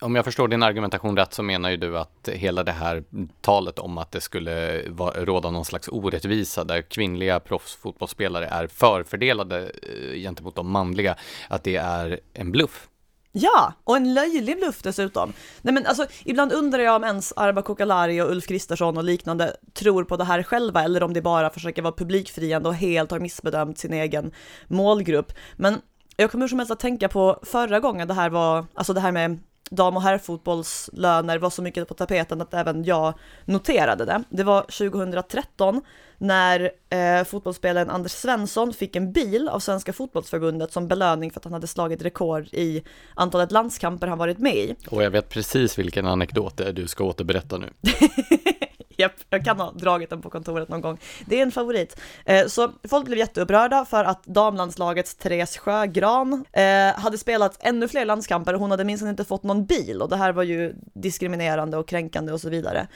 om 0.00 0.14
jag 0.14 0.24
förstår 0.24 0.48
din 0.48 0.62
argumentation 0.62 1.16
rätt 1.16 1.34
så 1.34 1.42
menar 1.42 1.70
ju 1.70 1.76
du 1.76 1.98
att 1.98 2.28
hela 2.32 2.64
det 2.64 2.72
här 2.72 3.04
talet 3.40 3.78
om 3.78 3.98
att 3.98 4.12
det 4.12 4.20
skulle 4.20 4.82
råda 5.14 5.50
någon 5.50 5.64
slags 5.64 5.88
orättvisa 5.88 6.64
där 6.64 6.82
kvinnliga 6.82 7.40
proffsfotbollsspelare 7.40 8.46
är 8.46 8.66
förfördelade 8.66 9.70
eh, 9.82 10.20
gentemot 10.20 10.54
de 10.54 10.70
manliga, 10.70 11.16
att 11.48 11.64
det 11.64 11.76
är 11.76 12.20
en 12.32 12.52
bluff. 12.52 12.88
Ja, 13.32 13.72
och 13.84 13.96
en 13.96 14.14
löjlig 14.14 14.56
bluff 14.56 14.82
dessutom. 14.82 15.32
Nej 15.62 15.74
men 15.74 15.86
alltså, 15.86 16.06
ibland 16.24 16.52
undrar 16.52 16.82
jag 16.82 16.96
om 16.96 17.04
ens 17.04 17.32
Arba 17.36 17.62
Kokalari 17.62 18.20
och 18.20 18.30
Ulf 18.30 18.46
Kristersson 18.46 18.96
och 18.96 19.04
liknande 19.04 19.56
tror 19.74 20.04
på 20.04 20.16
det 20.16 20.24
här 20.24 20.42
själva 20.42 20.84
eller 20.84 21.02
om 21.02 21.12
de 21.12 21.20
bara 21.20 21.50
försöker 21.50 21.82
vara 21.82 21.94
publikfriande 21.94 22.68
och 22.68 22.74
helt 22.74 23.10
har 23.10 23.20
missbedömt 23.20 23.78
sin 23.78 23.92
egen 23.92 24.32
målgrupp. 24.66 25.32
Men 25.56 25.80
jag 26.16 26.30
kommer 26.30 26.48
som 26.48 26.58
helst 26.58 26.72
att 26.72 26.80
tänka 26.80 27.08
på 27.08 27.40
förra 27.42 27.80
gången 27.80 28.08
det 28.08 28.14
här 28.14 28.30
var, 28.30 28.66
alltså 28.74 28.92
det 28.92 29.00
här 29.00 29.12
med 29.12 29.38
dam 29.70 29.96
och 29.96 30.02
herrfotbollslöner 30.02 31.38
var 31.38 31.50
så 31.50 31.62
mycket 31.62 31.88
på 31.88 31.94
tapeten 31.94 32.40
att 32.40 32.54
även 32.54 32.84
jag 32.84 33.14
noterade 33.44 34.04
det. 34.04 34.22
Det 34.28 34.42
var 34.42 34.60
2013 34.62 35.82
när 36.18 36.70
eh, 36.90 37.24
fotbollsspelaren 37.24 37.90
Anders 37.90 38.12
Svensson 38.12 38.72
fick 38.72 38.96
en 38.96 39.12
bil 39.12 39.48
av 39.48 39.60
Svenska 39.60 39.92
fotbollsförbundet 39.92 40.72
som 40.72 40.88
belöning 40.88 41.30
för 41.30 41.40
att 41.40 41.44
han 41.44 41.52
hade 41.52 41.66
slagit 41.66 42.02
rekord 42.02 42.48
i 42.52 42.82
antalet 43.14 43.52
landskamper 43.52 44.06
han 44.06 44.18
varit 44.18 44.38
med 44.38 44.56
i. 44.56 44.74
Och 44.90 45.02
jag 45.02 45.10
vet 45.10 45.28
precis 45.28 45.78
vilken 45.78 46.06
anekdot 46.06 46.56
det 46.56 46.64
är 46.64 46.72
du 46.72 46.88
ska 46.88 47.04
återberätta 47.04 47.58
nu. 47.58 47.70
Japp, 49.00 49.12
jag 49.30 49.44
kan 49.44 49.60
ha 49.60 49.72
dragit 49.72 50.10
den 50.10 50.22
på 50.22 50.30
kontoret 50.30 50.68
någon 50.68 50.80
gång. 50.80 50.98
Det 51.26 51.38
är 51.38 51.42
en 51.42 51.52
favorit. 51.52 52.00
Eh, 52.24 52.46
så 52.46 52.72
folk 52.88 53.04
blev 53.06 53.18
jätteupprörda 53.18 53.84
för 53.84 54.04
att 54.04 54.24
damlandslagets 54.24 55.14
Therese 55.14 55.56
Sjögran 55.58 56.44
eh, 56.52 56.94
hade 57.00 57.18
spelat 57.18 57.56
ännu 57.60 57.88
fler 57.88 58.04
landskamper 58.04 58.54
och 58.54 58.60
hon 58.60 58.70
hade 58.70 58.84
minst 58.84 59.04
inte 59.04 59.24
fått 59.24 59.42
någon 59.42 59.66
bil 59.66 60.02
och 60.02 60.08
det 60.08 60.16
här 60.16 60.32
var 60.32 60.42
ju 60.42 60.74
diskriminerande 60.94 61.76
och 61.76 61.88
kränkande 61.88 62.32
och 62.32 62.40
så 62.40 62.48
vidare. 62.48 62.88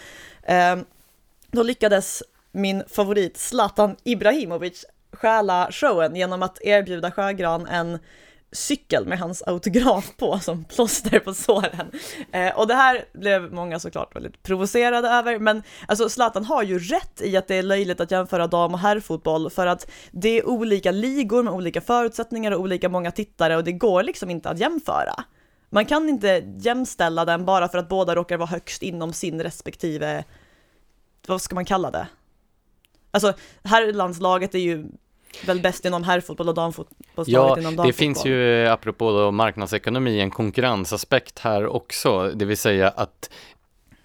Eh, 0.43 0.77
då 1.51 1.63
lyckades 1.63 2.23
min 2.53 2.83
favorit 2.89 3.37
Zlatan 3.37 3.97
Ibrahimovic 4.05 4.85
stjäla 5.13 5.69
showen 5.71 6.17
genom 6.17 6.43
att 6.43 6.59
erbjuda 6.63 7.11
Sjögran 7.11 7.67
en 7.67 7.99
cykel 8.53 9.07
med 9.07 9.19
hans 9.19 9.43
autograf 9.43 10.17
på 10.17 10.39
som 10.39 10.65
plåster 10.65 11.19
på 11.19 11.35
såren. 11.35 11.91
Eh, 12.33 12.59
och 12.59 12.67
det 12.67 12.75
här 12.75 13.05
blev 13.13 13.53
många 13.53 13.79
såklart 13.79 14.17
väldigt 14.17 14.43
provocerade 14.43 15.09
över, 15.09 15.39
men 15.39 15.63
alltså 15.89 16.09
Zlatan 16.09 16.45
har 16.45 16.63
ju 16.63 16.79
rätt 16.79 17.23
i 17.23 17.37
att 17.37 17.49
det 17.49 17.55
är 17.55 17.63
löjligt 17.63 18.01
att 18.01 18.11
jämföra 18.11 18.47
dam 18.47 18.75
och 18.75 18.81
herrfotboll 18.81 19.51
för 19.51 19.67
att 19.67 19.91
det 20.11 20.39
är 20.39 20.49
olika 20.49 20.91
ligor 20.91 21.43
med 21.43 21.53
olika 21.53 21.81
förutsättningar 21.81 22.53
och 22.53 22.61
olika 22.61 22.89
många 22.89 23.11
tittare 23.11 23.57
och 23.57 23.65
det 23.65 23.73
går 23.73 24.03
liksom 24.03 24.31
inte 24.31 24.51
att 24.51 24.59
jämföra. 24.59 25.25
Man 25.71 25.87
kan 25.87 26.09
inte 26.09 26.45
jämställa 26.59 27.25
den 27.25 27.45
bara 27.45 27.69
för 27.69 27.79
att 27.79 27.89
båda 27.89 28.15
råkar 28.15 28.37
vara 28.37 28.49
högst 28.49 28.83
inom 28.83 29.13
sin 29.13 29.43
respektive, 29.43 30.25
vad 31.27 31.43
ska 31.43 31.55
man 31.55 31.65
kalla 31.65 31.91
det? 31.91 32.07
Alltså, 33.11 33.33
herrlandslaget 33.63 34.55
är 34.55 34.59
ju 34.59 34.87
väl 35.47 35.61
bäst 35.61 35.85
inom 35.85 36.05
herrfotboll 36.05 36.49
och 36.49 36.55
damfotboll 36.55 37.25
ja, 37.27 37.59
inom 37.59 37.63
damfotboll. 37.63 37.87
det 37.87 37.93
finns 37.93 38.27
ju 38.27 38.67
apropå 38.67 39.11
då 39.11 39.31
marknadsekonomi 39.31 40.21
en 40.21 40.31
konkurrensaspekt 40.31 41.39
här 41.39 41.67
också, 41.67 42.31
det 42.35 42.45
vill 42.45 42.57
säga 42.57 42.89
att 42.89 43.31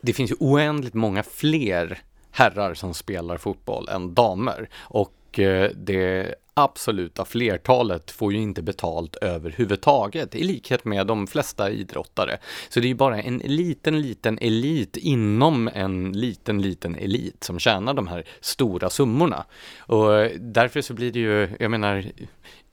det 0.01 0.13
finns 0.13 0.31
ju 0.31 0.35
oändligt 0.39 0.93
många 0.93 1.23
fler 1.23 2.01
herrar 2.31 2.73
som 2.73 2.93
spelar 2.93 3.37
fotboll 3.37 3.89
än 3.89 4.13
damer 4.13 4.69
och 4.77 5.39
eh, 5.39 5.71
det 5.75 6.35
absoluta 6.57 7.25
flertalet 7.25 8.11
får 8.11 8.33
ju 8.33 8.39
inte 8.39 8.61
betalt 8.61 9.15
överhuvudtaget, 9.15 10.35
i 10.35 10.43
likhet 10.43 10.85
med 10.85 11.07
de 11.07 11.27
flesta 11.27 11.69
idrottare. 11.69 12.37
Så 12.69 12.79
det 12.79 12.85
är 12.85 12.89
ju 12.89 12.95
bara 12.95 13.21
en 13.21 13.37
liten, 13.37 14.01
liten 14.01 14.37
elit 14.41 14.97
inom 14.97 15.69
en 15.73 16.11
liten, 16.11 16.61
liten 16.61 16.95
elit 16.95 17.43
som 17.43 17.59
tjänar 17.59 17.93
de 17.93 18.07
här 18.07 18.23
stora 18.41 18.89
summorna. 18.89 19.45
Och 19.79 20.11
därför 20.39 20.81
så 20.81 20.93
blir 20.93 21.11
det 21.11 21.19
ju, 21.19 21.49
jag 21.59 21.71
menar, 21.71 22.05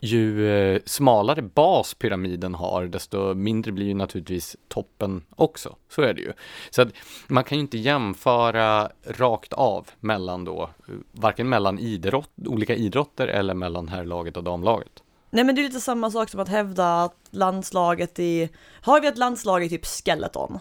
ju 0.05 0.49
eh, 0.49 0.81
smalare 0.87 1.43
bas 1.43 1.95
pyramiden 1.95 2.55
har, 2.55 2.87
desto 2.87 3.35
mindre 3.35 3.73
blir 3.73 3.87
ju 3.87 3.95
naturligtvis 3.95 4.57
toppen 4.69 5.23
också. 5.37 5.77
Så 5.89 6.03
är 6.03 6.15
det 6.15 6.21
ju. 6.21 6.33
Så 6.71 6.83
att 6.83 6.89
man 7.27 7.45
kan 7.45 7.59
ju 7.59 7.63
inte 7.63 7.79
jämföra 7.79 8.91
rakt 9.05 9.53
av 9.53 9.91
mellan 10.01 10.45
då, 10.45 10.63
eh, 10.63 10.95
varken 11.13 11.49
mellan 11.49 11.79
idrott, 11.79 12.31
olika 12.47 12.75
idrotter 12.75 13.29
eller 13.29 13.55
mellan 13.55 13.89
herrlaget 13.89 14.37
och 14.37 14.45
damlaget. 14.45 15.03
Nej 15.31 15.45
men 15.45 15.55
det 15.55 15.61
är 15.61 15.63
lite 15.63 15.81
samma 15.81 16.11
sak 16.11 16.31
som 16.31 16.41
att 16.41 16.49
hävda 16.49 17.03
att 17.03 17.17
landslaget 17.31 18.19
i, 18.19 18.49
har 18.81 19.01
vi 19.01 19.09
ett 19.09 19.19
landslag 19.19 19.65
i 19.65 19.69
typ 19.69 19.87
skeleton? 19.87 20.59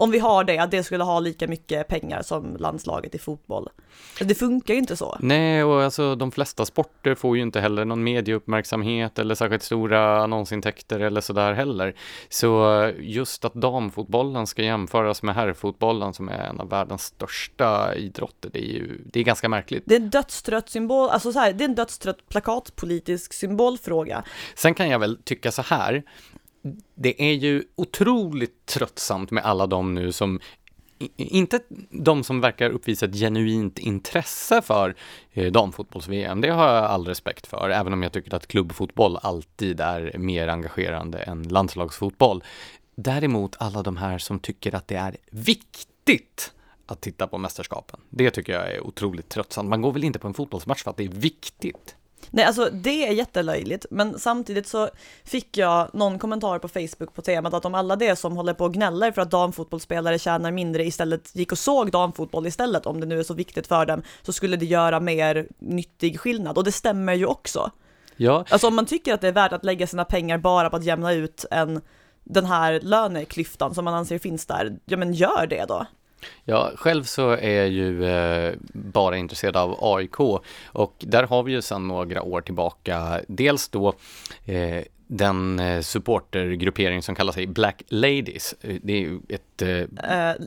Om 0.00 0.10
vi 0.10 0.18
har 0.18 0.44
det, 0.44 0.58
att 0.58 0.70
det 0.70 0.82
skulle 0.82 1.04
ha 1.04 1.20
lika 1.20 1.48
mycket 1.48 1.88
pengar 1.88 2.22
som 2.22 2.56
landslaget 2.56 3.14
i 3.14 3.18
fotboll. 3.18 3.68
Det 4.20 4.34
funkar 4.34 4.74
ju 4.74 4.80
inte 4.80 4.96
så. 4.96 5.16
Nej, 5.20 5.64
och 5.64 5.82
alltså 5.82 6.14
de 6.14 6.32
flesta 6.32 6.64
sporter 6.64 7.14
får 7.14 7.36
ju 7.36 7.42
inte 7.42 7.60
heller 7.60 7.84
någon 7.84 8.04
medieuppmärksamhet 8.04 9.18
eller 9.18 9.34
särskilt 9.34 9.62
stora 9.62 10.22
annonsintäkter 10.22 11.00
eller 11.00 11.20
sådär 11.20 11.52
heller. 11.52 11.94
Så 12.28 12.92
just 12.98 13.44
att 13.44 13.54
damfotbollen 13.54 14.46
ska 14.46 14.62
jämföras 14.62 15.22
med 15.22 15.34
herrfotbollen 15.34 16.14
som 16.14 16.28
är 16.28 16.42
en 16.42 16.60
av 16.60 16.68
världens 16.68 17.02
största 17.02 17.94
idrotter, 17.94 18.50
det 18.52 18.58
är 18.58 18.72
ju, 18.72 19.00
det 19.04 19.20
är 19.20 19.24
ganska 19.24 19.48
märkligt. 19.48 19.82
Det 19.86 19.94
är 19.94 20.00
en 20.00 20.10
dödstrött 20.10 20.68
symbol, 20.68 21.10
alltså 21.10 21.32
så 21.32 21.38
här, 21.38 21.52
det 21.52 21.64
är 21.64 21.68
en 21.68 21.74
dödstrött 21.74 22.28
plakatpolitisk 22.28 23.32
symbolfråga. 23.32 24.24
Sen 24.54 24.74
kan 24.74 24.88
jag 24.88 24.98
väl 24.98 25.18
tycka 25.24 25.52
så 25.52 25.62
här, 25.62 26.02
det 26.94 27.22
är 27.22 27.32
ju 27.32 27.64
otroligt 27.76 28.66
tröttsamt 28.66 29.30
med 29.30 29.44
alla 29.44 29.66
de 29.66 29.94
nu 29.94 30.12
som 30.12 30.40
inte 31.16 31.60
de 31.90 32.24
som 32.24 32.40
verkar 32.40 32.70
uppvisa 32.70 33.06
ett 33.06 33.14
genuint 33.14 33.78
intresse 33.78 34.62
för 34.62 34.94
eh, 35.32 35.52
damfotbolls-VM, 35.52 36.40
det 36.40 36.48
har 36.48 36.74
jag 36.74 36.84
all 36.84 37.06
respekt 37.06 37.46
för, 37.46 37.70
även 37.70 37.92
om 37.92 38.02
jag 38.02 38.12
tycker 38.12 38.34
att 38.34 38.46
klubbfotboll 38.46 39.16
alltid 39.22 39.80
är 39.80 40.18
mer 40.18 40.48
engagerande 40.48 41.18
än 41.18 41.42
landslagsfotboll. 41.42 42.44
Däremot 42.94 43.56
alla 43.58 43.82
de 43.82 43.96
här 43.96 44.18
som 44.18 44.38
tycker 44.38 44.74
att 44.74 44.88
det 44.88 44.96
är 44.96 45.16
viktigt 45.30 46.52
att 46.86 47.00
titta 47.00 47.26
på 47.26 47.38
mästerskapen. 47.38 48.00
Det 48.10 48.30
tycker 48.30 48.52
jag 48.52 48.72
är 48.72 48.86
otroligt 48.86 49.28
tröttsamt. 49.28 49.68
Man 49.68 49.82
går 49.82 49.92
väl 49.92 50.04
inte 50.04 50.18
på 50.18 50.28
en 50.28 50.34
fotbollsmatch 50.34 50.82
för 50.82 50.90
att 50.90 50.96
det 50.96 51.04
är 51.04 51.08
viktigt? 51.08 51.96
Nej, 52.30 52.44
alltså 52.44 52.70
det 52.72 53.08
är 53.08 53.12
jättelöjligt, 53.12 53.86
men 53.90 54.18
samtidigt 54.18 54.66
så 54.66 54.88
fick 55.24 55.56
jag 55.56 55.90
någon 55.94 56.18
kommentar 56.18 56.58
på 56.58 56.68
Facebook 56.68 57.14
på 57.14 57.22
temat 57.22 57.54
att 57.54 57.64
om 57.64 57.74
alla 57.74 57.96
det 57.96 58.16
som 58.16 58.36
håller 58.36 58.54
på 58.54 58.64
och 58.64 58.74
gnäller 58.74 59.12
för 59.12 59.22
att 59.22 59.30
damfotbollsspelare 59.30 60.18
tjänar 60.18 60.50
mindre 60.50 60.84
istället 60.84 61.36
gick 61.36 61.52
och 61.52 61.58
såg 61.58 61.90
damfotboll 61.90 62.46
istället, 62.46 62.86
om 62.86 63.00
det 63.00 63.06
nu 63.06 63.18
är 63.18 63.22
så 63.22 63.34
viktigt 63.34 63.66
för 63.66 63.86
dem, 63.86 64.02
så 64.22 64.32
skulle 64.32 64.56
det 64.56 64.66
göra 64.66 65.00
mer 65.00 65.46
nyttig 65.58 66.20
skillnad. 66.20 66.58
Och 66.58 66.64
det 66.64 66.72
stämmer 66.72 67.14
ju 67.14 67.26
också. 67.26 67.70
Ja. 68.16 68.44
Alltså 68.50 68.68
om 68.68 68.74
man 68.74 68.86
tycker 68.86 69.14
att 69.14 69.20
det 69.20 69.28
är 69.28 69.32
värt 69.32 69.52
att 69.52 69.64
lägga 69.64 69.86
sina 69.86 70.04
pengar 70.04 70.38
bara 70.38 70.70
på 70.70 70.76
att 70.76 70.84
jämna 70.84 71.12
ut 71.12 71.44
en, 71.50 71.80
den 72.24 72.46
här 72.46 72.80
löneklyftan 72.82 73.74
som 73.74 73.84
man 73.84 73.94
anser 73.94 74.18
finns 74.18 74.46
där, 74.46 74.78
ja 74.84 74.96
men 74.96 75.12
gör 75.12 75.46
det 75.46 75.64
då. 75.68 75.86
Ja, 76.44 76.70
själv 76.76 77.04
så 77.04 77.30
är 77.30 77.50
jag 77.50 77.68
ju 77.68 78.04
eh, 78.04 78.54
bara 78.72 79.16
intresserad 79.16 79.56
av 79.56 79.78
AIK 79.80 80.20
och 80.66 80.94
där 80.98 81.22
har 81.22 81.42
vi 81.42 81.52
ju 81.52 81.62
sedan 81.62 81.88
några 81.88 82.22
år 82.22 82.40
tillbaka 82.40 83.20
dels 83.28 83.68
då 83.68 83.94
eh, 84.46 84.84
den 85.12 85.58
eh, 85.58 85.80
supportergruppering 85.80 87.02
som 87.02 87.14
kallar 87.14 87.32
sig 87.32 87.46
Black 87.46 87.82
Ladies. 87.88 88.54
Det 88.82 88.92
är 88.92 89.00
ju 89.00 89.20
ett... 89.28 89.62
Uh, 89.62 89.86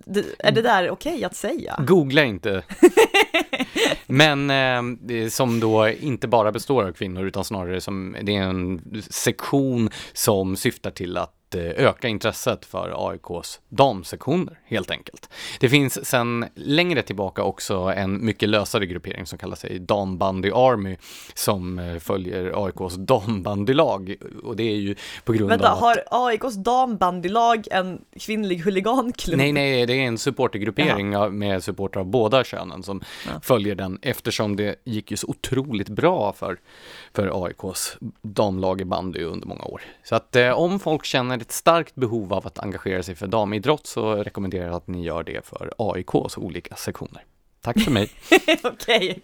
det, 0.06 0.26
är 0.40 0.52
det 0.52 0.62
där 0.62 0.90
okej 0.90 1.14
okay 1.14 1.24
att 1.24 1.36
säga? 1.36 1.76
Googla 1.80 2.24
inte. 2.24 2.64
Men 4.08 4.50
eh, 4.50 5.30
som 5.30 5.60
då 5.60 5.90
inte 5.90 6.28
bara 6.28 6.52
består 6.52 6.84
av 6.84 6.92
kvinnor 6.92 7.26
utan 7.26 7.44
snarare 7.44 7.82
som, 7.82 8.16
det 8.22 8.36
är 8.36 8.42
en 8.42 8.82
sektion 9.10 9.90
som 10.14 10.56
syftar 10.56 10.92
till 10.92 11.18
att 11.18 11.43
Eh, 11.56 11.86
öka 11.86 12.08
intresset 12.08 12.66
för 12.66 13.10
AIKs 13.10 13.60
damsektioner 13.70 14.60
helt 14.66 14.92
enkelt. 14.92 15.30
Det 15.60 15.70
finns 15.70 16.06
sedan 16.06 16.46
längre 16.56 17.02
tillbaka 17.02 17.44
också 17.44 17.76
en 17.76 18.26
mycket 18.26 18.50
lösare 18.50 18.86
gruppering 18.86 19.26
som 19.26 19.38
kallar 19.38 19.56
sig 19.56 19.80
Dambandy 19.80 20.52
Army 20.52 20.98
som 21.34 21.80
eh, 21.80 22.00
följer 22.00 22.66
AIKs 22.66 22.96
dambandylag 22.96 24.16
och 24.44 24.56
det 24.56 24.64
är 24.64 24.76
ju 24.76 24.96
på 25.24 25.34
grund 25.34 25.50
Vänta, 25.50 25.72
av 25.72 25.84
att... 25.84 26.08
har 26.10 26.28
AIKs 26.28 26.56
dambandylag 26.56 27.68
en 27.72 28.02
kvinnlig 28.20 28.58
huliganklubb? 28.58 29.38
Nej, 29.38 29.52
nej, 29.52 29.86
det 29.86 29.94
är 29.94 30.08
en 30.08 30.18
supportergruppering 30.18 31.14
Jaha. 31.14 31.30
med 31.30 31.64
supportrar 31.64 32.02
av 32.02 32.08
båda 32.08 32.44
könen 32.44 32.84
som 32.84 33.02
ja. 33.26 33.32
följer 33.42 33.76
den 33.76 34.00
eftersom 34.02 34.56
det 34.56 34.76
gick 34.84 35.12
ju 35.12 35.18
så 35.18 35.28
otroligt 35.28 35.90
bra 35.90 36.34
för, 36.34 36.58
för 37.14 37.46
AIKs 37.46 37.98
damlag 38.22 38.82
i 38.82 38.86
bandy 38.86 39.24
under 39.24 39.48
många 39.48 39.64
år. 39.64 39.82
Så 40.04 40.16
att 40.16 40.36
eh, 40.36 40.50
om 40.50 40.80
folk 40.80 41.06
känner 41.06 41.38
ett 41.38 41.52
starkt 41.52 41.96
behov 41.96 42.34
av 42.34 42.48
att 42.48 42.60
engagera 42.60 43.04
sig 43.04 43.16
för 43.16 43.28
damidrott 43.28 43.88
så 43.88 44.16
rekommenderar 44.16 44.66
jag 44.66 44.76
att 44.76 44.88
ni 44.88 45.04
gör 45.04 45.24
det 45.24 45.46
för 45.46 45.74
AIKs 45.78 46.38
olika 46.38 46.76
sektioner. 46.76 47.24
Tack 47.62 47.80
för 47.80 47.92
mig. 47.92 48.10
Okej. 48.64 49.22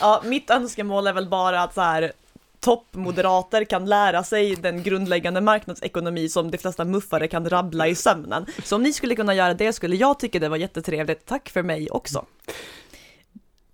Ja, 0.00 0.22
mitt 0.24 0.50
önskemål 0.50 1.06
är 1.06 1.12
väl 1.12 1.28
bara 1.28 1.62
att 1.62 1.74
så 1.74 1.80
här 1.80 2.12
toppmoderater 2.60 3.64
kan 3.64 3.86
lära 3.86 4.24
sig 4.24 4.56
den 4.56 4.82
grundläggande 4.82 5.40
marknadsekonomi 5.40 6.28
som 6.28 6.50
de 6.50 6.58
flesta 6.58 6.84
muffare 6.84 7.28
kan 7.28 7.48
rabbla 7.48 7.88
i 7.88 7.94
sömnen. 7.94 8.46
Så 8.64 8.76
om 8.76 8.82
ni 8.82 8.92
skulle 8.92 9.16
kunna 9.16 9.34
göra 9.34 9.54
det 9.54 9.72
skulle 9.72 9.96
jag 9.96 10.18
tycka 10.18 10.38
det 10.38 10.48
var 10.48 10.56
jättetrevligt. 10.56 11.26
Tack 11.26 11.48
för 11.48 11.62
mig 11.62 11.90
också. 11.90 12.24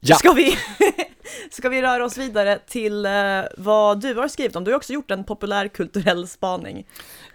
Ja. 0.00 0.16
Ska 0.16 0.32
vi, 0.32 0.56
ska 1.50 1.68
vi 1.68 1.82
röra 1.82 2.04
oss 2.04 2.18
vidare 2.18 2.58
till 2.66 3.06
eh, 3.06 3.12
vad 3.56 4.00
du 4.00 4.14
har 4.14 4.28
skrivit 4.28 4.56
om? 4.56 4.64
Du 4.64 4.70
har 4.70 4.76
också 4.76 4.92
gjort 4.92 5.10
en 5.10 5.24
populärkulturell 5.24 6.28
spaning. 6.28 6.86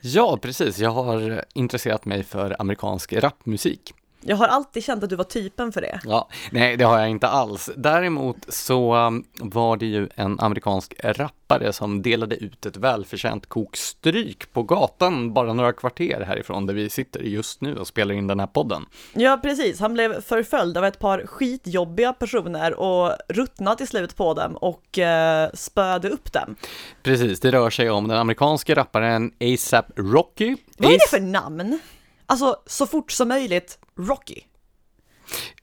Ja, 0.01 0.37
precis. 0.41 0.79
Jag 0.79 0.91
har 0.91 1.45
intresserat 1.53 2.05
mig 2.05 2.23
för 2.23 2.55
amerikansk 2.59 3.13
rapmusik. 3.13 3.93
Jag 4.21 4.36
har 4.36 4.47
alltid 4.47 4.84
känt 4.84 5.03
att 5.03 5.10
du 5.10 5.15
var 5.15 5.23
typen 5.23 5.71
för 5.71 5.82
det. 5.82 5.99
Ja, 6.03 6.30
nej 6.51 6.77
det 6.77 6.84
har 6.84 6.99
jag 6.99 7.10
inte 7.10 7.27
alls. 7.27 7.69
Däremot 7.75 8.38
så 8.47 8.95
um, 8.95 9.23
var 9.39 9.77
det 9.77 9.86
ju 9.86 10.10
en 10.15 10.39
amerikansk 10.39 10.93
rappare 11.03 11.73
som 11.73 12.01
delade 12.01 12.36
ut 12.36 12.65
ett 12.65 12.77
välförtjänt 12.77 13.49
kokstryk 13.49 14.53
på 14.53 14.63
gatan 14.63 15.34
bara 15.34 15.53
några 15.53 15.73
kvarter 15.73 16.23
härifrån 16.27 16.65
där 16.65 16.73
vi 16.73 16.89
sitter 16.89 17.19
just 17.19 17.62
nu 17.62 17.77
och 17.77 17.88
spelar 17.88 18.15
in 18.15 18.27
den 18.27 18.39
här 18.39 18.47
podden. 18.47 18.86
Ja, 19.13 19.39
precis. 19.43 19.80
Han 19.80 19.93
blev 19.93 20.21
förföljd 20.21 20.77
av 20.77 20.86
ett 20.86 20.99
par 20.99 21.25
skitjobbiga 21.27 22.13
personer 22.13 22.80
och 22.80 23.12
ruttnade 23.30 23.77
till 23.77 23.88
slut 23.88 24.15
på 24.15 24.34
dem 24.34 24.56
och 24.56 24.99
eh, 24.99 25.49
spöade 25.53 26.10
upp 26.10 26.34
dem. 26.34 26.56
Precis, 27.03 27.39
det 27.39 27.51
rör 27.51 27.69
sig 27.69 27.89
om 27.89 28.08
den 28.08 28.17
amerikanske 28.17 28.75
rapparen 28.75 29.32
ASAP 29.41 29.86
Rocky. 29.95 30.56
Vad 30.77 30.91
är 30.91 30.93
det 30.93 31.10
för 31.10 31.19
namn? 31.19 31.80
Alltså, 32.29 32.55
så 32.65 32.87
fort 32.87 33.11
som 33.11 33.27
möjligt, 33.27 33.79
Rocky. 33.97 34.41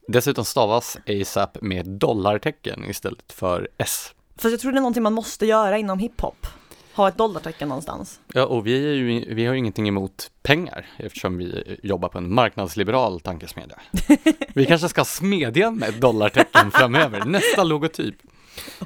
Dessutom 0.08 0.44
stavas 0.44 0.96
ASAP 1.06 1.58
med 1.62 1.86
dollartecken 1.86 2.90
istället 2.90 3.32
för 3.32 3.68
S. 3.78 4.14
Fast 4.36 4.50
jag 4.50 4.60
tror 4.60 4.72
det 4.72 4.78
är 4.78 4.80
någonting 4.80 5.02
man 5.02 5.12
måste 5.12 5.46
göra 5.46 5.78
inom 5.78 5.98
hiphop. 5.98 6.46
Ha 6.94 7.08
ett 7.08 7.18
dollartecken 7.18 7.68
någonstans. 7.68 8.20
Ja, 8.32 8.46
och 8.46 8.66
vi, 8.66 8.90
är 8.90 8.92
ju, 8.92 9.34
vi 9.34 9.46
har 9.46 9.52
ju 9.52 9.58
ingenting 9.58 9.88
emot 9.88 10.30
pengar 10.42 10.86
eftersom 10.96 11.38
vi 11.38 11.78
jobbar 11.82 12.08
på 12.08 12.18
en 12.18 12.34
marknadsliberal 12.34 13.20
tankesmedja. 13.20 13.78
vi 14.54 14.66
kanske 14.66 14.88
ska 14.88 15.00
ha 15.00 15.04
smedjan 15.04 15.76
med 15.76 15.94
dollartecken 15.94 16.70
framöver, 16.70 17.24
nästa 17.26 17.64
logotyp. 17.64 18.16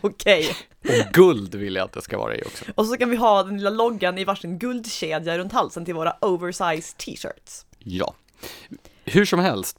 Okej. 0.00 0.50
Okay. 0.82 1.00
Och 1.00 1.12
guld 1.12 1.54
vill 1.54 1.74
jag 1.74 1.84
att 1.84 1.92
det 1.92 2.02
ska 2.02 2.18
vara 2.18 2.36
i 2.36 2.42
också. 2.42 2.64
Och 2.74 2.86
så 2.86 2.96
kan 2.96 3.10
vi 3.10 3.16
ha 3.16 3.42
den 3.42 3.56
lilla 3.56 3.70
loggan 3.70 4.18
i 4.18 4.24
varsin 4.24 4.58
guldkedja 4.58 5.38
runt 5.38 5.52
halsen 5.52 5.84
till 5.84 5.94
våra 5.94 6.16
oversized 6.20 6.96
t-shirts. 6.96 7.66
Ja. 7.90 8.14
Hur 9.04 9.24
som 9.24 9.40
helst, 9.40 9.78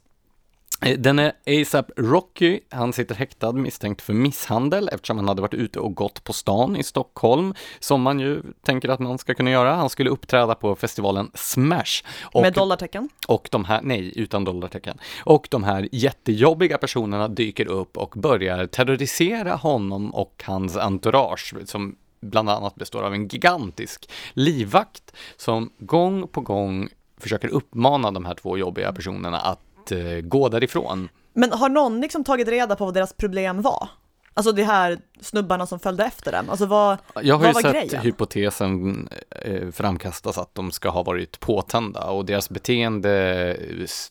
eh, 0.86 0.98
den 0.98 1.18
är 1.18 1.32
ASAP 1.46 1.90
Rocky, 1.96 2.60
han 2.70 2.92
sitter 2.92 3.14
häktad 3.14 3.52
misstänkt 3.52 4.02
för 4.02 4.12
misshandel 4.12 4.88
eftersom 4.92 5.18
han 5.18 5.28
hade 5.28 5.42
varit 5.42 5.54
ute 5.54 5.80
och 5.80 5.94
gått 5.94 6.24
på 6.24 6.32
stan 6.32 6.76
i 6.76 6.82
Stockholm, 6.82 7.54
som 7.80 8.02
man 8.02 8.20
ju 8.20 8.42
tänker 8.62 8.88
att 8.88 9.00
man 9.00 9.18
ska 9.18 9.34
kunna 9.34 9.50
göra. 9.50 9.74
Han 9.74 9.90
skulle 9.90 10.10
uppträda 10.10 10.54
på 10.54 10.76
festivalen 10.76 11.30
Smash. 11.34 12.02
Och, 12.22 12.42
Med 12.42 12.52
dollartecken? 12.52 13.08
Och 13.28 13.48
de 13.50 13.64
här, 13.64 13.80
nej, 13.82 14.12
utan 14.16 14.44
dollartecken. 14.44 14.98
Och 15.24 15.48
de 15.50 15.64
här 15.64 15.88
jättejobbiga 15.92 16.78
personerna 16.78 17.28
dyker 17.28 17.66
upp 17.66 17.96
och 17.96 18.14
börjar 18.16 18.66
terrorisera 18.66 19.54
honom 19.54 20.14
och 20.14 20.42
hans 20.46 20.76
entourage, 20.76 21.54
som 21.64 21.96
bland 22.20 22.50
annat 22.50 22.74
består 22.74 23.02
av 23.02 23.14
en 23.14 23.28
gigantisk 23.28 24.10
livvakt 24.32 25.12
som 25.36 25.70
gång 25.78 26.28
på 26.28 26.40
gång 26.40 26.88
försöker 27.20 27.48
uppmana 27.48 28.10
de 28.10 28.24
här 28.24 28.34
två 28.34 28.58
jobbiga 28.58 28.92
personerna 28.92 29.40
att 29.40 29.92
eh, 29.92 29.98
gå 30.22 30.48
därifrån. 30.48 31.08
Men 31.32 31.52
har 31.52 31.68
någon 31.68 32.00
liksom 32.00 32.24
tagit 32.24 32.48
reda 32.48 32.76
på 32.76 32.84
vad 32.84 32.94
deras 32.94 33.12
problem 33.12 33.62
var? 33.62 33.88
Alltså 34.34 34.52
de 34.52 34.62
här 34.62 34.98
snubbarna 35.20 35.66
som 35.66 35.80
följde 35.80 36.04
efter 36.04 36.32
dem, 36.32 36.50
alltså 36.50 36.66
vad, 36.66 36.98
Jag 37.22 37.34
har 37.38 37.44
vad 37.44 37.54
ju 37.56 37.62
sett 37.62 37.72
grejen? 37.72 38.02
hypotesen 38.02 39.08
eh, 39.44 39.70
framkastas 39.70 40.38
att 40.38 40.54
de 40.54 40.70
ska 40.70 40.88
ha 40.88 41.02
varit 41.02 41.40
påtända 41.40 42.04
och 42.04 42.24
deras 42.24 42.50
beteende 42.50 43.56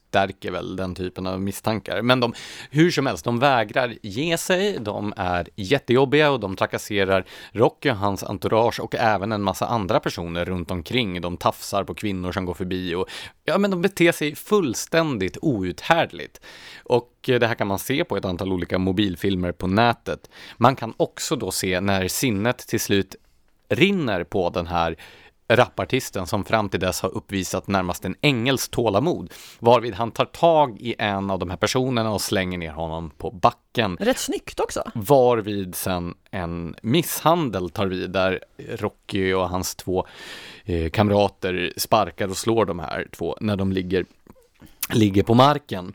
stärker 0.09 0.51
väl 0.51 0.75
den 0.75 0.95
typen 0.95 1.27
av 1.27 1.41
misstankar. 1.41 2.01
Men 2.01 2.19
de, 2.19 2.33
hur 2.69 2.91
som 2.91 3.05
helst, 3.05 3.25
de 3.25 3.39
vägrar 3.39 3.93
ge 4.01 4.37
sig, 4.37 4.77
de 4.79 5.13
är 5.17 5.47
jättejobbiga 5.55 6.31
och 6.31 6.39
de 6.39 6.55
trakasserar 6.55 7.25
Rocky 7.51 7.89
och 7.91 7.95
hans 7.95 8.23
entourage 8.23 8.79
och 8.79 8.95
även 8.95 9.31
en 9.31 9.41
massa 9.41 9.65
andra 9.65 9.99
personer 9.99 10.45
runt 10.45 10.71
omkring. 10.71 11.21
De 11.21 11.37
tafsar 11.37 11.83
på 11.83 11.93
kvinnor 11.93 12.31
som 12.31 12.45
går 12.45 12.53
förbi 12.53 12.95
och 12.95 13.09
ja, 13.43 13.57
men 13.57 13.71
de 13.71 13.81
beter 13.81 14.11
sig 14.11 14.35
fullständigt 14.35 15.37
outhärdligt. 15.41 16.41
Och 16.83 17.13
det 17.23 17.47
här 17.47 17.55
kan 17.55 17.67
man 17.67 17.79
se 17.79 18.03
på 18.03 18.17
ett 18.17 18.25
antal 18.25 18.53
olika 18.53 18.77
mobilfilmer 18.77 19.51
på 19.51 19.67
nätet. 19.67 20.29
Man 20.57 20.75
kan 20.75 20.93
också 20.97 21.35
då 21.35 21.51
se 21.51 21.81
när 21.81 22.07
sinnet 22.07 22.57
till 22.57 22.79
slut 22.79 23.15
rinner 23.69 24.23
på 24.23 24.49
den 24.49 24.67
här 24.67 24.95
rapartisten 25.49 26.27
som 26.27 26.43
fram 26.43 26.69
till 26.69 26.79
dess 26.79 27.01
har 27.01 27.09
uppvisat 27.09 27.67
närmast 27.67 28.05
en 28.05 28.15
ängels 28.21 28.69
tålamod, 28.69 29.33
varvid 29.59 29.93
han 29.93 30.11
tar 30.11 30.25
tag 30.25 30.77
i 30.79 30.95
en 30.99 31.29
av 31.29 31.39
de 31.39 31.49
här 31.49 31.57
personerna 31.57 32.11
och 32.11 32.21
slänger 32.21 32.57
ner 32.57 32.71
honom 32.71 33.11
på 33.17 33.31
backen. 33.31 33.97
Rätt 33.99 34.17
snyggt 34.17 34.59
också. 34.59 34.83
Varvid 34.93 35.75
sen 35.75 36.13
en 36.31 36.75
misshandel 36.81 37.69
tar 37.69 37.87
vid 37.87 38.11
där 38.11 38.39
Rocky 38.57 39.33
och 39.33 39.49
hans 39.49 39.75
två 39.75 40.05
eh, 40.65 40.89
kamrater 40.89 41.73
sparkar 41.77 42.27
och 42.27 42.37
slår 42.37 42.65
de 42.65 42.79
här 42.79 43.07
två 43.11 43.37
när 43.41 43.55
de 43.55 43.71
ligger, 43.71 44.05
ligger 44.93 45.23
på 45.23 45.33
marken. 45.33 45.93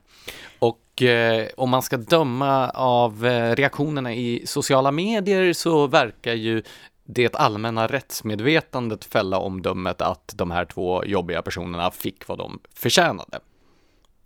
Och 0.59 1.03
eh, 1.03 1.49
om 1.57 1.71
man 1.71 1.83
ska 1.83 1.97
döma 1.97 2.71
av 2.71 3.27
eh, 3.27 3.55
reaktionerna 3.55 4.14
i 4.14 4.43
sociala 4.47 4.90
medier 4.90 5.53
så 5.53 5.87
verkar 5.87 6.35
ju 6.35 6.62
det 7.05 7.37
allmänna 7.37 7.87
rättsmedvetandet 7.87 9.05
fälla 9.05 9.38
omdömet 9.38 10.01
att 10.01 10.33
de 10.37 10.51
här 10.51 10.64
två 10.64 11.05
jobbiga 11.05 11.43
personerna 11.43 11.90
fick 11.90 12.29
vad 12.29 12.38
de 12.38 12.61
förtjänade. 12.75 13.40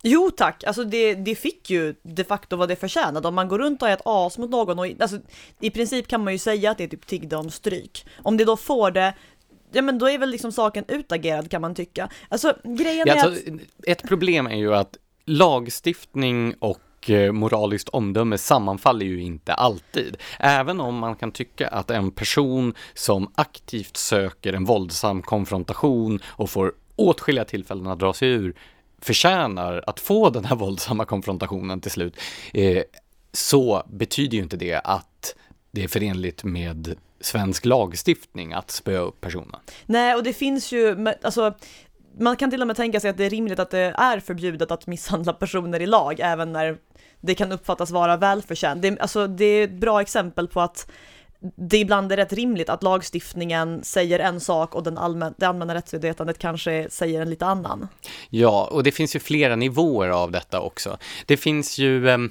Jo 0.03 0.31
tack, 0.37 0.63
alltså 0.63 0.83
det, 0.83 1.15
det 1.15 1.35
fick 1.35 1.69
ju 1.69 1.95
de 2.01 2.23
facto 2.23 2.55
vad 2.55 2.69
det 2.69 2.75
förtjänade. 2.75 3.27
Om 3.27 3.35
man 3.35 3.47
går 3.47 3.59
runt 3.59 3.81
och 3.81 3.89
är 3.89 3.93
ett 3.93 4.01
as 4.05 4.37
mot 4.37 4.49
någon 4.49 4.79
och 4.79 4.87
alltså, 4.99 5.19
i 5.59 5.69
princip 5.69 6.07
kan 6.07 6.23
man 6.23 6.33
ju 6.33 6.39
säga 6.39 6.71
att 6.71 6.77
det 6.77 6.83
är 6.83 6.87
typ 6.87 7.07
tiggde 7.07 7.35
om 7.35 7.49
stryk. 7.49 8.05
Om 8.23 8.37
det 8.37 8.45
då 8.45 8.57
får 8.57 8.91
det, 8.91 9.13
ja 9.71 9.81
men 9.81 9.99
då 9.99 10.09
är 10.09 10.17
väl 10.17 10.29
liksom 10.29 10.51
saken 10.51 10.85
utagerad 10.87 11.51
kan 11.51 11.61
man 11.61 11.75
tycka. 11.75 12.09
Alltså 12.29 12.53
grejen 12.63 13.07
ja, 13.07 13.13
är 13.13 13.25
alltså, 13.25 13.53
att... 13.53 13.59
Ett 13.87 14.07
problem 14.07 14.47
är 14.47 14.57
ju 14.57 14.75
att 14.75 14.97
lagstiftning 15.25 16.55
och 16.59 16.79
och 16.99 17.09
eh, 17.09 17.31
moraliskt 17.31 17.89
omdöme 17.89 18.37
sammanfaller 18.37 19.05
ju 19.05 19.21
inte 19.21 19.53
alltid. 19.53 20.17
Även 20.39 20.79
om 20.79 20.95
man 20.95 21.15
kan 21.15 21.31
tycka 21.31 21.67
att 21.67 21.91
en 21.91 22.11
person 22.11 22.73
som 22.93 23.31
aktivt 23.35 23.97
söker 23.97 24.53
en 24.53 24.65
våldsam 24.65 25.21
konfrontation 25.21 26.19
och 26.25 26.49
får 26.49 26.73
åtskilliga 26.95 27.45
tillfällen 27.45 27.87
att 27.87 27.99
dra 27.99 28.13
sig 28.13 28.29
ur 28.29 28.53
förtjänar 29.01 29.83
att 29.87 29.99
få 29.99 30.29
den 30.39 30.45
här 30.45 30.55
våldsamma 30.55 31.05
konfrontationen 31.05 31.81
till 31.81 31.91
slut, 31.91 32.17
eh, 32.53 32.83
så 33.31 33.83
betyder 33.89 34.37
ju 34.37 34.43
inte 34.43 34.57
det 34.57 34.81
att 34.83 35.35
det 35.71 35.83
är 35.83 35.87
förenligt 35.87 36.43
med 36.43 36.95
svensk 37.21 37.65
lagstiftning 37.65 38.53
att 38.53 38.71
spöa 38.71 38.99
upp 38.99 39.21
personen. 39.21 39.59
Nej, 39.85 40.15
och 40.15 40.23
det 40.23 40.33
finns 40.33 40.71
ju, 40.71 41.07
alltså 41.21 41.53
man 42.19 42.35
kan 42.35 42.51
till 42.51 42.61
och 42.61 42.67
med 42.67 42.75
tänka 42.75 42.99
sig 42.99 43.09
att 43.09 43.17
det 43.17 43.25
är 43.25 43.29
rimligt 43.29 43.59
att 43.59 43.71
det 43.71 43.93
är 43.97 44.19
förbjudet 44.19 44.71
att 44.71 44.87
misshandla 44.87 45.33
personer 45.33 45.79
i 45.79 45.85
lag, 45.85 46.19
även 46.19 46.51
när 46.51 46.77
det 47.21 47.35
kan 47.35 47.51
uppfattas 47.51 47.91
vara 47.91 48.17
välförtjänt. 48.17 48.81
Det, 48.81 48.99
alltså, 48.99 49.27
det 49.27 49.45
är 49.45 49.63
ett 49.63 49.79
bra 49.79 50.01
exempel 50.01 50.47
på 50.47 50.61
att 50.61 50.91
det 51.55 51.77
ibland 51.77 52.11
är 52.11 52.17
rätt 52.17 52.33
rimligt 52.33 52.69
att 52.69 52.83
lagstiftningen 52.83 53.83
säger 53.83 54.19
en 54.19 54.39
sak 54.39 54.75
och 54.75 54.83
den 54.83 54.97
allmän, 54.97 55.33
det 55.37 55.45
allmänna 55.45 55.75
rättsmedvetandet 55.75 56.37
kanske 56.37 56.87
säger 56.89 57.21
en 57.21 57.29
lite 57.29 57.45
annan. 57.45 57.87
Ja, 58.29 58.69
och 58.71 58.83
det 58.83 58.91
finns 58.91 59.15
ju 59.15 59.19
flera 59.19 59.55
nivåer 59.55 60.09
av 60.09 60.31
detta 60.31 60.61
också. 60.61 60.97
Det 61.25 61.37
finns 61.37 61.77
ju 61.77 62.09
ehm, 62.09 62.29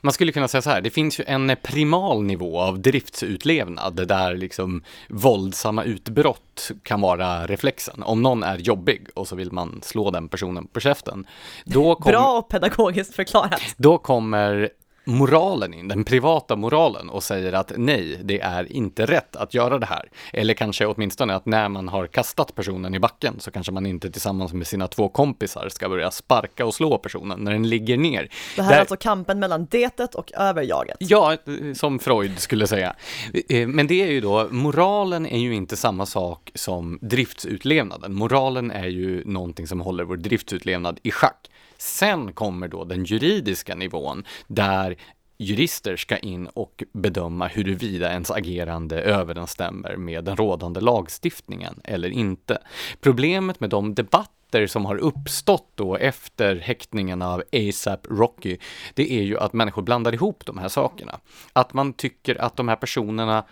man 0.00 0.12
skulle 0.12 0.32
kunna 0.32 0.48
säga 0.48 0.62
så 0.62 0.70
här, 0.70 0.80
det 0.80 0.90
finns 0.90 1.20
ju 1.20 1.24
en 1.26 1.56
primal 1.62 2.22
nivå 2.22 2.60
av 2.60 2.80
driftsutlevnad 2.80 4.08
där 4.08 4.36
liksom 4.36 4.82
våldsamma 5.08 5.84
utbrott 5.84 6.70
kan 6.82 7.00
vara 7.00 7.46
reflexen. 7.46 8.02
Om 8.02 8.22
någon 8.22 8.42
är 8.42 8.58
jobbig 8.58 9.06
och 9.14 9.28
så 9.28 9.36
vill 9.36 9.52
man 9.52 9.80
slå 9.82 10.10
den 10.10 10.28
personen 10.28 10.66
på 10.66 10.80
käften. 10.80 11.26
Då 11.64 11.94
kom, 11.94 12.10
Bra 12.10 12.38
och 12.38 12.48
pedagogiskt 12.48 13.14
förklarat. 13.14 13.62
Då 13.76 13.98
kommer 13.98 14.70
moralen 15.08 15.74
in, 15.74 15.88
den 15.88 16.04
privata 16.04 16.56
moralen 16.56 17.10
och 17.10 17.22
säger 17.22 17.52
att 17.52 17.72
nej, 17.76 18.20
det 18.24 18.40
är 18.40 18.72
inte 18.72 19.06
rätt 19.06 19.36
att 19.36 19.54
göra 19.54 19.78
det 19.78 19.86
här. 19.86 20.10
Eller 20.32 20.54
kanske 20.54 20.86
åtminstone 20.86 21.34
att 21.34 21.46
när 21.46 21.68
man 21.68 21.88
har 21.88 22.06
kastat 22.06 22.54
personen 22.54 22.94
i 22.94 23.00
backen 23.00 23.34
så 23.38 23.50
kanske 23.50 23.72
man 23.72 23.86
inte 23.86 24.10
tillsammans 24.10 24.52
med 24.52 24.66
sina 24.66 24.88
två 24.88 25.08
kompisar 25.08 25.68
ska 25.68 25.88
börja 25.88 26.10
sparka 26.10 26.66
och 26.66 26.74
slå 26.74 26.98
personen 26.98 27.40
när 27.40 27.52
den 27.52 27.68
ligger 27.68 27.96
ner. 27.96 28.30
Det 28.56 28.62
här 28.62 28.70
Där... 28.70 28.76
är 28.76 28.80
alltså 28.80 28.96
kampen 28.96 29.38
mellan 29.38 29.66
detet 29.66 30.14
och 30.14 30.32
överjaget? 30.32 30.96
Ja, 31.00 31.36
som 31.74 31.98
Freud 31.98 32.38
skulle 32.38 32.66
säga. 32.66 32.94
Eh, 33.48 33.68
men 33.68 33.86
det 33.86 34.02
är 34.02 34.10
ju 34.10 34.20
då, 34.20 34.48
moralen 34.50 35.26
är 35.26 35.38
ju 35.38 35.54
inte 35.54 35.76
samma 35.76 36.06
sak 36.06 36.50
som 36.54 36.98
driftsutlevnaden. 37.02 38.14
Moralen 38.14 38.70
är 38.70 38.88
ju 38.88 39.24
någonting 39.24 39.66
som 39.66 39.80
håller 39.80 40.04
vår 40.04 40.16
driftsutlevnad 40.16 41.00
i 41.02 41.10
schack. 41.10 41.48
Sen 41.78 42.32
kommer 42.32 42.68
då 42.68 42.84
den 42.84 43.04
juridiska 43.04 43.74
nivån 43.74 44.24
där 44.46 44.96
jurister 45.38 45.96
ska 45.96 46.16
in 46.16 46.46
och 46.46 46.84
bedöma 46.92 47.46
huruvida 47.46 48.10
ens 48.10 48.30
agerande 48.30 49.00
överensstämmer 49.00 49.96
med 49.96 50.24
den 50.24 50.36
rådande 50.36 50.80
lagstiftningen 50.80 51.80
eller 51.84 52.10
inte. 52.10 52.58
Problemet 53.00 53.60
med 53.60 53.70
de 53.70 53.94
debatter 53.94 54.66
som 54.66 54.84
har 54.86 54.96
uppstått 54.96 55.72
då 55.74 55.96
efter 55.96 56.56
häktningen 56.56 57.22
av 57.22 57.42
ASAP 57.52 58.06
Rocky, 58.06 58.58
det 58.94 59.12
är 59.12 59.22
ju 59.22 59.38
att 59.38 59.52
människor 59.52 59.82
blandar 59.82 60.14
ihop 60.14 60.46
de 60.46 60.58
här 60.58 60.68
sakerna. 60.68 61.20
Att 61.52 61.74
man 61.74 61.92
tycker 61.92 62.40
att 62.42 62.56
de 62.56 62.68
här 62.68 62.76
personerna 62.76 63.44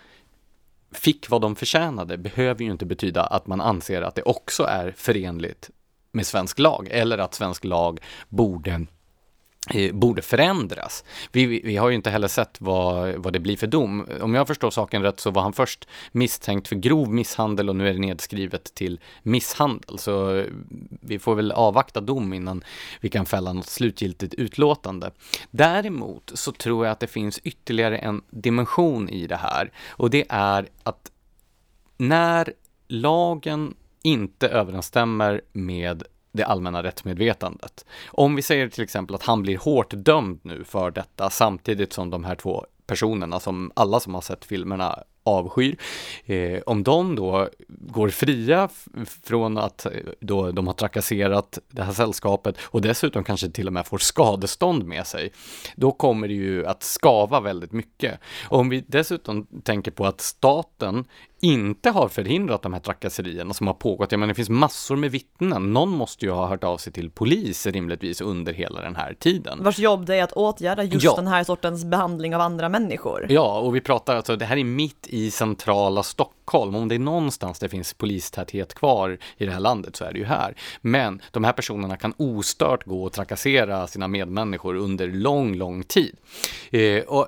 fick 0.91 1.29
vad 1.29 1.41
de 1.41 1.55
förtjänade 1.55 2.17
behöver 2.17 2.63
ju 2.63 2.71
inte 2.71 2.85
betyda 2.85 3.23
att 3.23 3.47
man 3.47 3.61
anser 3.61 4.01
att 4.01 4.15
det 4.15 4.21
också 4.21 4.63
är 4.63 4.91
förenligt 4.91 5.69
med 6.11 6.27
svensk 6.27 6.59
lag 6.59 6.87
eller 6.91 7.17
att 7.17 7.33
svensk 7.33 7.63
lag 7.63 7.99
borde 8.29 8.85
eh, 9.73 9.93
borde 9.93 10.21
förändras. 10.21 11.03
Vi, 11.31 11.45
vi, 11.45 11.77
har 11.77 11.89
ju 11.89 11.95
inte 11.95 12.09
heller 12.09 12.27
sett 12.27 12.61
vad, 12.61 13.15
vad 13.15 13.33
det 13.33 13.39
blir 13.39 13.57
för 13.57 13.67
dom. 13.67 14.07
Om 14.21 14.35
jag 14.35 14.47
förstår 14.47 14.71
saken 14.71 15.01
rätt 15.01 15.19
så 15.19 15.31
var 15.31 15.41
han 15.41 15.53
först 15.53 15.87
misstänkt 16.11 16.67
för 16.67 16.75
grov 16.75 17.13
misshandel 17.13 17.69
och 17.69 17.75
nu 17.75 17.89
är 17.89 17.93
det 17.93 17.99
nedskrivet 17.99 18.73
till 18.73 18.99
misshandel. 19.23 19.99
Så 19.99 20.35
eh, 20.35 20.45
vi 21.01 21.19
får 21.19 21.35
väl 21.35 21.51
avvakta 21.51 22.01
dom 22.01 22.33
innan 22.33 22.63
vi 23.01 23.09
kan 23.09 23.25
fälla 23.25 23.53
något 23.53 23.67
slutgiltigt 23.67 24.33
utlåtande. 24.33 25.11
Däremot 25.51 26.31
så 26.33 26.51
tror 26.51 26.85
jag 26.85 26.91
att 26.91 26.99
det 26.99 27.07
finns 27.07 27.39
ytterligare 27.39 27.97
en 27.97 28.21
dimension 28.29 29.09
i 29.09 29.27
det 29.27 29.35
här 29.35 29.71
och 29.89 30.09
det 30.09 30.25
är 30.29 30.67
att 30.83 31.11
när 31.97 32.53
lagen 32.87 33.75
inte 34.07 34.47
överensstämmer 34.47 35.41
med 35.53 36.03
det 36.31 36.43
allmänna 36.43 36.83
rättsmedvetandet. 36.83 37.85
Om 38.07 38.35
vi 38.35 38.41
säger 38.41 38.69
till 38.69 38.83
exempel 38.83 39.15
att 39.15 39.23
han 39.23 39.41
blir 39.41 39.57
hårt 39.57 39.93
dömd 39.95 40.39
nu 40.43 40.63
för 40.63 40.91
detta 40.91 41.29
samtidigt 41.29 41.93
som 41.93 42.09
de 42.09 42.23
här 42.23 42.35
två 42.35 42.65
personerna 42.87 43.39
som 43.39 43.71
alla 43.75 43.99
som 43.99 44.13
har 44.13 44.21
sett 44.21 44.45
filmerna 44.45 45.03
avskyr. 45.27 45.77
Eh, 46.25 46.61
om 46.65 46.83
de 46.83 47.15
då 47.15 47.49
går 47.67 48.09
fria 48.09 48.69
från 49.23 49.57
att 49.57 49.85
eh, 49.85 49.91
då 50.19 50.51
de 50.51 50.67
har 50.67 50.73
trakasserat 50.73 51.59
det 51.69 51.83
här 51.83 51.93
sällskapet 51.93 52.57
och 52.61 52.81
dessutom 52.81 53.23
kanske 53.23 53.49
till 53.49 53.67
och 53.67 53.73
med 53.73 53.87
får 53.87 53.97
skadestånd 53.97 54.85
med 54.85 55.07
sig, 55.07 55.31
då 55.75 55.91
kommer 55.91 56.27
det 56.27 56.33
ju 56.33 56.65
att 56.65 56.83
skava 56.83 57.39
väldigt 57.39 57.71
mycket. 57.71 58.19
Och 58.49 58.59
om 58.59 58.69
vi 58.69 58.83
dessutom 58.87 59.47
tänker 59.63 59.91
på 59.91 60.05
att 60.05 60.21
staten 60.21 61.05
inte 61.41 61.89
har 61.89 62.07
förhindrat 62.07 62.61
de 62.61 62.73
här 62.73 62.79
trakasserierna 62.79 63.53
som 63.53 63.67
har 63.67 63.73
pågått. 63.73 64.11
Jag 64.11 64.19
menar, 64.19 64.27
det 64.27 64.35
finns 64.35 64.49
massor 64.49 64.95
med 64.95 65.11
vittnen. 65.11 65.73
Någon 65.73 65.89
måste 65.89 66.25
ju 66.25 66.31
ha 66.31 66.47
hört 66.47 66.63
av 66.63 66.77
sig 66.77 66.93
till 66.93 67.09
polis 67.09 67.65
rimligtvis 67.65 68.21
under 68.21 68.53
hela 68.53 68.81
den 68.81 68.95
här 68.95 69.13
tiden. 69.19 69.63
Vars 69.63 69.79
jobb 69.79 70.05
det 70.05 70.15
är 70.15 70.23
att 70.23 70.31
åtgärda 70.31 70.83
just 70.83 71.05
ja. 71.05 71.15
den 71.15 71.27
här 71.27 71.43
sortens 71.43 71.85
behandling 71.85 72.35
av 72.35 72.41
andra 72.41 72.69
människor. 72.69 73.25
Ja, 73.29 73.59
och 73.59 73.75
vi 73.75 73.81
pratar 73.81 74.15
alltså, 74.15 74.35
det 74.35 74.45
här 74.45 74.57
är 74.57 74.63
mitt 74.63 75.07
i 75.07 75.31
centrala 75.31 76.03
Stockholm. 76.03 76.75
Om 76.75 76.87
det 76.87 76.95
är 76.95 76.99
någonstans 76.99 77.59
det 77.59 77.69
finns 77.69 77.93
polistäthet 77.93 78.73
kvar 78.73 79.17
i 79.37 79.45
det 79.45 79.51
här 79.51 79.59
landet 79.59 79.95
så 79.95 80.05
är 80.05 80.13
det 80.13 80.19
ju 80.19 80.25
här. 80.25 80.55
Men 80.81 81.21
de 81.31 81.43
här 81.43 81.53
personerna 81.53 81.97
kan 81.97 82.13
ostört 82.17 82.83
gå 82.85 83.03
och 83.03 83.13
trakassera 83.13 83.87
sina 83.87 84.07
medmänniskor 84.07 84.75
under 84.75 85.07
lång, 85.07 85.55
lång 85.55 85.83
tid. 85.83 86.15
Eh, 86.71 87.03
och 87.03 87.27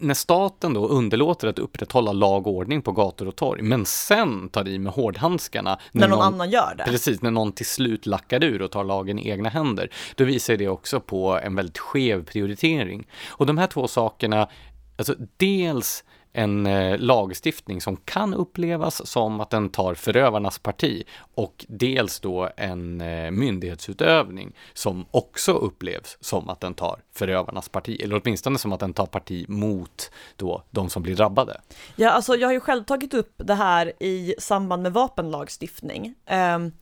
när 0.00 0.14
staten 0.14 0.74
då 0.74 0.88
underlåter 0.88 1.48
att 1.48 1.58
upprätthålla 1.58 2.12
lag 2.12 2.46
och 2.46 2.52
ordning 2.52 2.82
på 2.82 2.92
gator 2.92 3.28
och 3.28 3.36
torg, 3.36 3.62
men 3.62 3.86
sen 3.86 4.48
tar 4.48 4.68
i 4.68 4.78
med 4.78 4.92
hårdhandskarna. 4.92 5.78
När, 5.92 6.00
när 6.00 6.08
någon, 6.08 6.18
någon, 6.18 6.34
annan 6.34 6.50
gör 6.50 6.74
det? 6.78 6.84
Precis, 6.84 7.22
när 7.22 7.30
någon 7.30 7.52
till 7.52 7.66
slut 7.66 8.06
lackar 8.06 8.44
ur 8.44 8.62
och 8.62 8.70
tar 8.70 8.84
lagen 8.84 9.18
i 9.18 9.28
egna 9.28 9.48
händer. 9.48 9.90
Då 10.14 10.24
visar 10.24 10.56
det 10.56 10.68
också 10.68 11.00
på 11.00 11.38
en 11.42 11.54
väldigt 11.54 11.78
skev 11.78 12.24
prioritering. 12.24 13.06
Och 13.28 13.46
de 13.46 13.58
här 13.58 13.66
två 13.66 13.88
sakerna, 13.88 14.48
alltså 14.96 15.14
dels 15.36 16.04
en 16.36 16.66
eh, 16.66 16.98
lagstiftning 16.98 17.80
som 17.80 17.96
kan 17.96 18.34
upplevas 18.34 19.06
som 19.06 19.40
att 19.40 19.50
den 19.50 19.68
tar 19.68 19.94
förövarnas 19.94 20.58
parti 20.58 21.04
och 21.34 21.64
dels 21.68 22.20
då 22.20 22.48
en 22.56 23.00
eh, 23.00 23.30
myndighetsutövning 23.30 24.52
som 24.72 25.06
också 25.10 25.52
upplevs 25.52 26.16
som 26.20 26.48
att 26.48 26.60
den 26.60 26.74
tar 26.74 27.02
förövarnas 27.12 27.68
parti, 27.68 28.00
eller 28.02 28.20
åtminstone 28.24 28.58
som 28.58 28.72
att 28.72 28.80
den 28.80 28.92
tar 28.92 29.06
parti 29.06 29.48
mot 29.48 30.10
då 30.36 30.62
de 30.70 30.90
som 30.90 31.02
blir 31.02 31.16
drabbade. 31.16 31.60
Ja, 31.96 32.10
alltså 32.10 32.36
jag 32.36 32.48
har 32.48 32.52
ju 32.52 32.60
själv 32.60 32.84
tagit 32.84 33.14
upp 33.14 33.32
det 33.36 33.54
här 33.54 33.92
i 34.00 34.34
samband 34.38 34.82
med 34.82 34.92
vapenlagstiftning. 34.92 36.14
Ehm, 36.26 36.72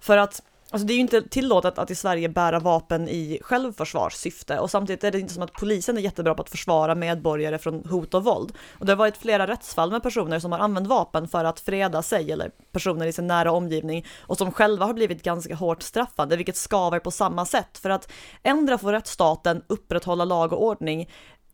för 0.00 0.18
att 0.18 0.42
Alltså 0.72 0.86
det 0.86 0.92
är 0.92 0.94
ju 0.94 1.00
inte 1.00 1.22
tillåtet 1.22 1.78
att 1.78 1.90
i 1.90 1.94
Sverige 1.94 2.28
bära 2.28 2.58
vapen 2.58 3.08
i 3.08 3.38
självförsvarssyfte 3.42 4.58
och 4.58 4.70
samtidigt 4.70 5.04
är 5.04 5.10
det 5.10 5.20
inte 5.20 5.34
som 5.34 5.42
att 5.42 5.52
polisen 5.52 5.96
är 5.96 6.00
jättebra 6.00 6.34
på 6.34 6.42
att 6.42 6.50
försvara 6.50 6.94
medborgare 6.94 7.58
från 7.58 7.84
hot 7.84 8.14
och 8.14 8.24
våld. 8.24 8.52
Och 8.78 8.86
det 8.86 8.92
har 8.92 8.96
varit 8.96 9.16
flera 9.16 9.46
rättsfall 9.46 9.90
med 9.90 10.02
personer 10.02 10.38
som 10.38 10.52
har 10.52 10.58
använt 10.58 10.86
vapen 10.86 11.28
för 11.28 11.44
att 11.44 11.60
freda 11.60 12.02
sig 12.02 12.32
eller 12.32 12.50
personer 12.72 13.06
i 13.06 13.12
sin 13.12 13.26
nära 13.26 13.52
omgivning 13.52 14.06
och 14.20 14.38
som 14.38 14.52
själva 14.52 14.86
har 14.86 14.94
blivit 14.94 15.22
ganska 15.22 15.54
hårt 15.54 15.82
straffade, 15.82 16.36
vilket 16.36 16.56
skaver 16.56 16.98
på 16.98 17.10
samma 17.10 17.44
sätt. 17.44 17.78
För 17.78 17.90
att 17.90 18.12
ändra 18.42 18.78
får 18.78 18.92
rättsstaten 18.92 19.62
upprätthålla 19.66 20.24
lag 20.24 20.52
och 20.52 20.62
ordning 20.62 21.08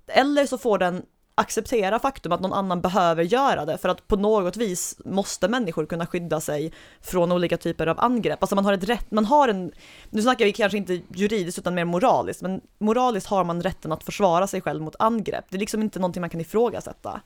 eller 0.07 0.46
så 0.46 0.59
får 0.59 0.78
den 0.78 1.02
acceptera 1.38 1.98
faktum 1.98 2.33
att 2.33 2.40
någon 2.40 2.53
annan 2.53 2.81
behöver 2.81 3.22
göra 3.22 3.64
det 3.64 3.79
för 3.79 3.88
att 3.88 4.09
på 4.09 4.16
något 4.16 4.57
vis 4.57 4.96
måste 5.05 5.48
människor 5.48 5.87
kunna 5.87 6.07
skydda 6.07 6.40
sig 6.40 6.72
från 7.01 7.33
olika 7.33 7.57
typer 7.57 7.87
av 7.87 8.01
angrepp. 8.01 8.42
Alltså 8.42 8.55
man 8.55 8.64
har 8.64 8.72
ett 8.72 8.85
rätt, 8.85 9.11
man 9.11 9.24
har 9.24 9.48
en, 9.48 9.72
nu 10.11 10.22
snackar 10.22 10.44
vi 10.44 10.53
kanske 10.53 10.79
inte 10.79 11.01
juridiskt 11.14 11.59
utan 11.59 11.74
mer 11.74 11.85
moraliskt, 11.85 12.42
men 12.42 12.61
moraliskt 12.79 13.27
har 13.27 13.44
man 13.44 13.62
rätten 13.62 13.92
att 13.92 14.05
försvara 14.05 14.46
sig 14.46 14.61
själv 14.61 14.83
mot 14.83 14.96
angrepp. 14.98 15.44
Det 15.48 15.57
är 15.57 15.61
liksom 15.61 15.83
inte 15.83 15.98
någonting 15.98 16.20
man 16.20 16.31
kan 16.31 16.40
ifrågasätta. 16.40 17.20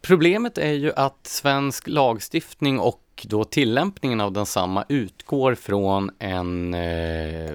Problemet 0.00 0.58
är 0.58 0.72
ju 0.72 0.92
att 0.92 1.26
svensk 1.26 1.88
lagstiftning 1.88 2.80
och 2.80 3.09
då 3.28 3.44
tillämpningen 3.44 4.20
av 4.20 4.32
densamma 4.32 4.84
utgår 4.88 5.54
från 5.54 6.10
en, 6.18 6.74
eh, 6.74 7.52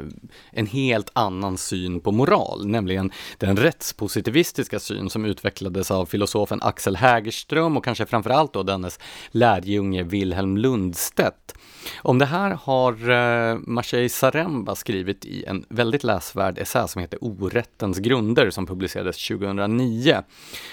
en 0.51 0.67
helt 0.67 1.09
annan 1.13 1.57
syn 1.57 1.99
på 1.99 2.11
moral, 2.11 2.67
nämligen 2.67 3.11
den 3.37 3.57
rättspositivistiska 3.57 4.79
syn 4.79 5.09
som 5.09 5.25
utvecklades 5.25 5.91
av 5.91 6.05
filosofen 6.05 6.59
Axel 6.61 6.95
Hägerström 6.95 7.77
och 7.77 7.83
kanske 7.85 8.05
framförallt 8.05 8.53
då 8.53 8.63
dennes 8.63 8.99
lärjunge 9.31 10.03
Wilhelm 10.03 10.57
Lundstedt. 10.57 11.53
Om 11.97 12.19
det 12.19 12.25
här 12.25 12.57
har 12.63 13.09
eh, 13.09 13.59
Maciej 13.67 14.09
Saremba 14.09 14.75
skrivit 14.75 15.25
i 15.25 15.45
en 15.45 15.65
väldigt 15.69 16.03
läsvärd 16.03 16.57
essä 16.57 16.87
som 16.87 17.01
heter 17.01 17.19
Orättens 17.21 17.99
grunder 17.99 18.49
som 18.49 18.65
publicerades 18.65 19.27
2009. 19.27 20.23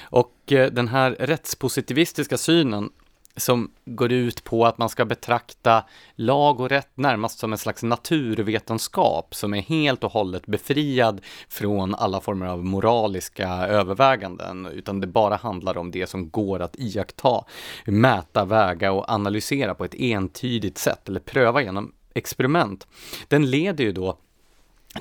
Och 0.03 0.53
eh, 0.53 0.73
den 0.73 0.89
här 0.89 1.11
rättspositivistiska 1.11 2.39
synen 2.39 2.91
som 3.37 3.71
går 3.85 4.13
ut 4.13 4.45
på 4.45 4.67
att 4.67 4.79
man 4.79 4.89
ska 4.89 5.05
betrakta 5.05 5.85
lag 6.15 6.61
och 6.61 6.69
rätt 6.69 6.91
närmast 6.95 7.39
som 7.39 7.53
en 7.53 7.59
slags 7.59 7.83
naturvetenskap 7.83 9.35
som 9.35 9.55
är 9.55 9.61
helt 9.61 10.05
och 10.05 10.13
hållet 10.13 10.47
befriad 10.47 11.21
från 11.49 11.95
alla 11.95 12.21
former 12.21 12.47
av 12.47 12.65
moraliska 12.65 13.49
överväganden, 13.49 14.67
utan 14.67 15.01
det 15.01 15.07
bara 15.07 15.37
handlar 15.37 15.79
om 15.79 15.91
det 15.91 16.07
som 16.07 16.31
går 16.31 16.63
att 16.63 16.77
iaktta, 16.79 17.45
mäta, 17.87 18.45
väga 18.45 18.93
och 18.93 19.11
analysera 19.11 19.75
på 19.75 19.85
ett 19.85 19.95
entydigt 19.95 20.79
sätt 20.79 21.09
eller 21.09 21.21
pröva 21.21 21.63
genom 21.63 21.93
experiment. 22.15 22.87
Den 23.29 23.51
leder 23.51 23.85
ju 23.85 23.93
då 23.93 24.19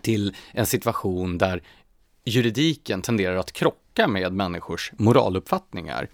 till 0.01 0.35
en 0.51 0.65
situation 0.65 1.37
där 1.37 1.63
juridiken 2.25 3.01
tenderar 3.01 3.35
att 3.35 3.51
krocka 3.51 4.07
med 4.07 4.33
människors 4.33 4.91
moraluppfattningar. 4.97 6.07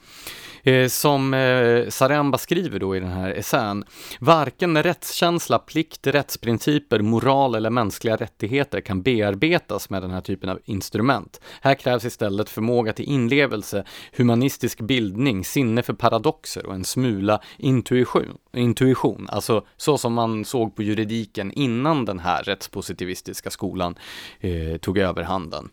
Eh, 0.64 0.88
som 0.88 1.34
eh, 1.34 1.90
Saremba 1.90 2.38
skriver 2.38 2.80
då 2.80 2.96
i 2.96 3.00
den 3.00 3.12
här 3.12 3.30
essän, 3.30 3.84
varken 4.20 4.84
rättskänsla, 4.84 5.60
plikt, 5.60 6.08
rättsprinciper, 6.08 7.00
moral 7.00 7.56
eller 7.56 7.70
mänskliga 7.70 8.16
rättigheter 8.16 8.82
kan 8.82 9.02
bearbetas 9.02 9.90
med 9.90 10.02
den 10.02 10.12
här 10.12 10.22
typen 10.22 10.50
av 10.50 10.60
instrument. 10.66 11.42
Här 11.62 11.76
krävs 11.76 12.06
istället 12.06 12.50
förmåga 12.50 12.94
till 12.94 13.06
inlevelse, 13.06 13.84
humanistisk 14.18 14.82
bildning, 14.82 15.46
sinne 15.46 15.84
för 15.84 15.94
paradoxer 15.94 16.66
och 16.66 16.74
en 16.74 16.84
smula 16.86 17.42
intuition, 17.58 18.38
intuition, 18.54 19.28
alltså 19.30 19.66
så 19.78 19.98
som 19.98 20.14
man 20.14 20.46
såg 20.46 20.76
på 20.76 20.84
juridiken 20.84 21.52
innan 21.52 22.06
den 22.06 22.20
här 22.20 22.44
rättspositivistiska 22.44 23.50
skolan 23.50 23.96
eh, 24.40 24.78
tog 24.78 24.98
överhanden. 24.98 25.70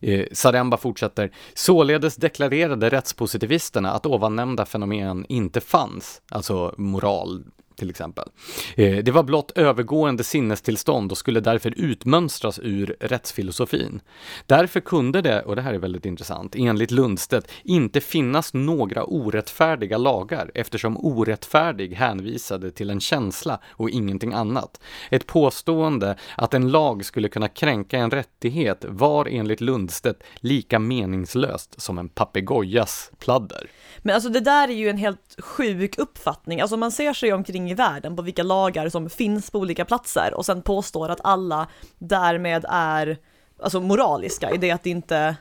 Eh, 0.00 0.26
Saremba 0.32 0.76
fortsätter, 0.76 1.30
således 1.54 2.16
deklarerade 2.16 2.88
rättspositivisterna 2.90 3.92
att 3.92 4.06
ovannämnda 4.06 4.66
fenomen 4.66 5.26
inte 5.28 5.60
fanns, 5.60 6.22
alltså 6.30 6.74
moral, 6.78 7.44
till 7.80 7.90
exempel. 7.90 8.28
Eh, 8.76 8.98
det 9.04 9.10
var 9.10 9.22
blott 9.22 9.50
övergående 9.50 10.24
sinnestillstånd 10.24 11.12
och 11.12 11.18
skulle 11.18 11.40
därför 11.40 11.74
utmönstras 11.76 12.60
ur 12.62 12.96
rättsfilosofin. 13.00 14.00
Därför 14.46 14.80
kunde 14.80 15.22
det, 15.22 15.42
och 15.42 15.56
det 15.56 15.62
här 15.62 15.74
är 15.74 15.78
väldigt 15.78 16.06
intressant, 16.06 16.54
enligt 16.58 16.90
Lundstedt 16.90 17.50
inte 17.64 18.00
finnas 18.00 18.54
några 18.54 19.04
orättfärdiga 19.04 19.98
lagar 19.98 20.50
eftersom 20.54 20.96
orättfärdig 20.96 21.94
hänvisade 21.94 22.70
till 22.70 22.90
en 22.90 23.00
känsla 23.00 23.60
och 23.68 23.90
ingenting 23.90 24.32
annat. 24.32 24.80
Ett 25.10 25.26
påstående 25.26 26.16
att 26.36 26.54
en 26.54 26.68
lag 26.68 27.04
skulle 27.04 27.28
kunna 27.28 27.48
kränka 27.48 27.98
en 27.98 28.10
rättighet 28.10 28.84
var 28.88 29.26
enligt 29.26 29.60
Lundstedt 29.60 30.22
lika 30.36 30.78
meningslöst 30.78 31.80
som 31.80 31.98
en 31.98 32.08
papegojas 32.08 33.10
pladder. 33.18 33.70
Men 33.98 34.14
alltså 34.14 34.30
det 34.30 34.40
där 34.40 34.68
är 34.68 34.74
ju 34.74 34.88
en 34.88 34.96
helt 34.96 35.36
sjuk 35.38 35.98
uppfattning, 35.98 36.60
alltså 36.60 36.76
man 36.76 36.92
ser 36.92 37.12
sig 37.12 37.32
omkring 37.32 37.69
i 37.70 37.74
världen 37.74 38.16
på 38.16 38.22
vilka 38.22 38.42
lagar 38.42 38.88
som 38.88 39.10
finns 39.10 39.50
på 39.50 39.58
olika 39.58 39.84
platser 39.84 40.34
och 40.34 40.46
sen 40.46 40.62
påstår 40.62 41.08
att 41.08 41.20
alla 41.24 41.66
därmed 41.98 42.64
är 42.68 43.18
alltså 43.62 43.80
moraliska 43.80 44.50
i 44.50 44.56
det 44.56 44.70
att 44.70 44.82
det 44.82 44.90
inte 44.90 45.36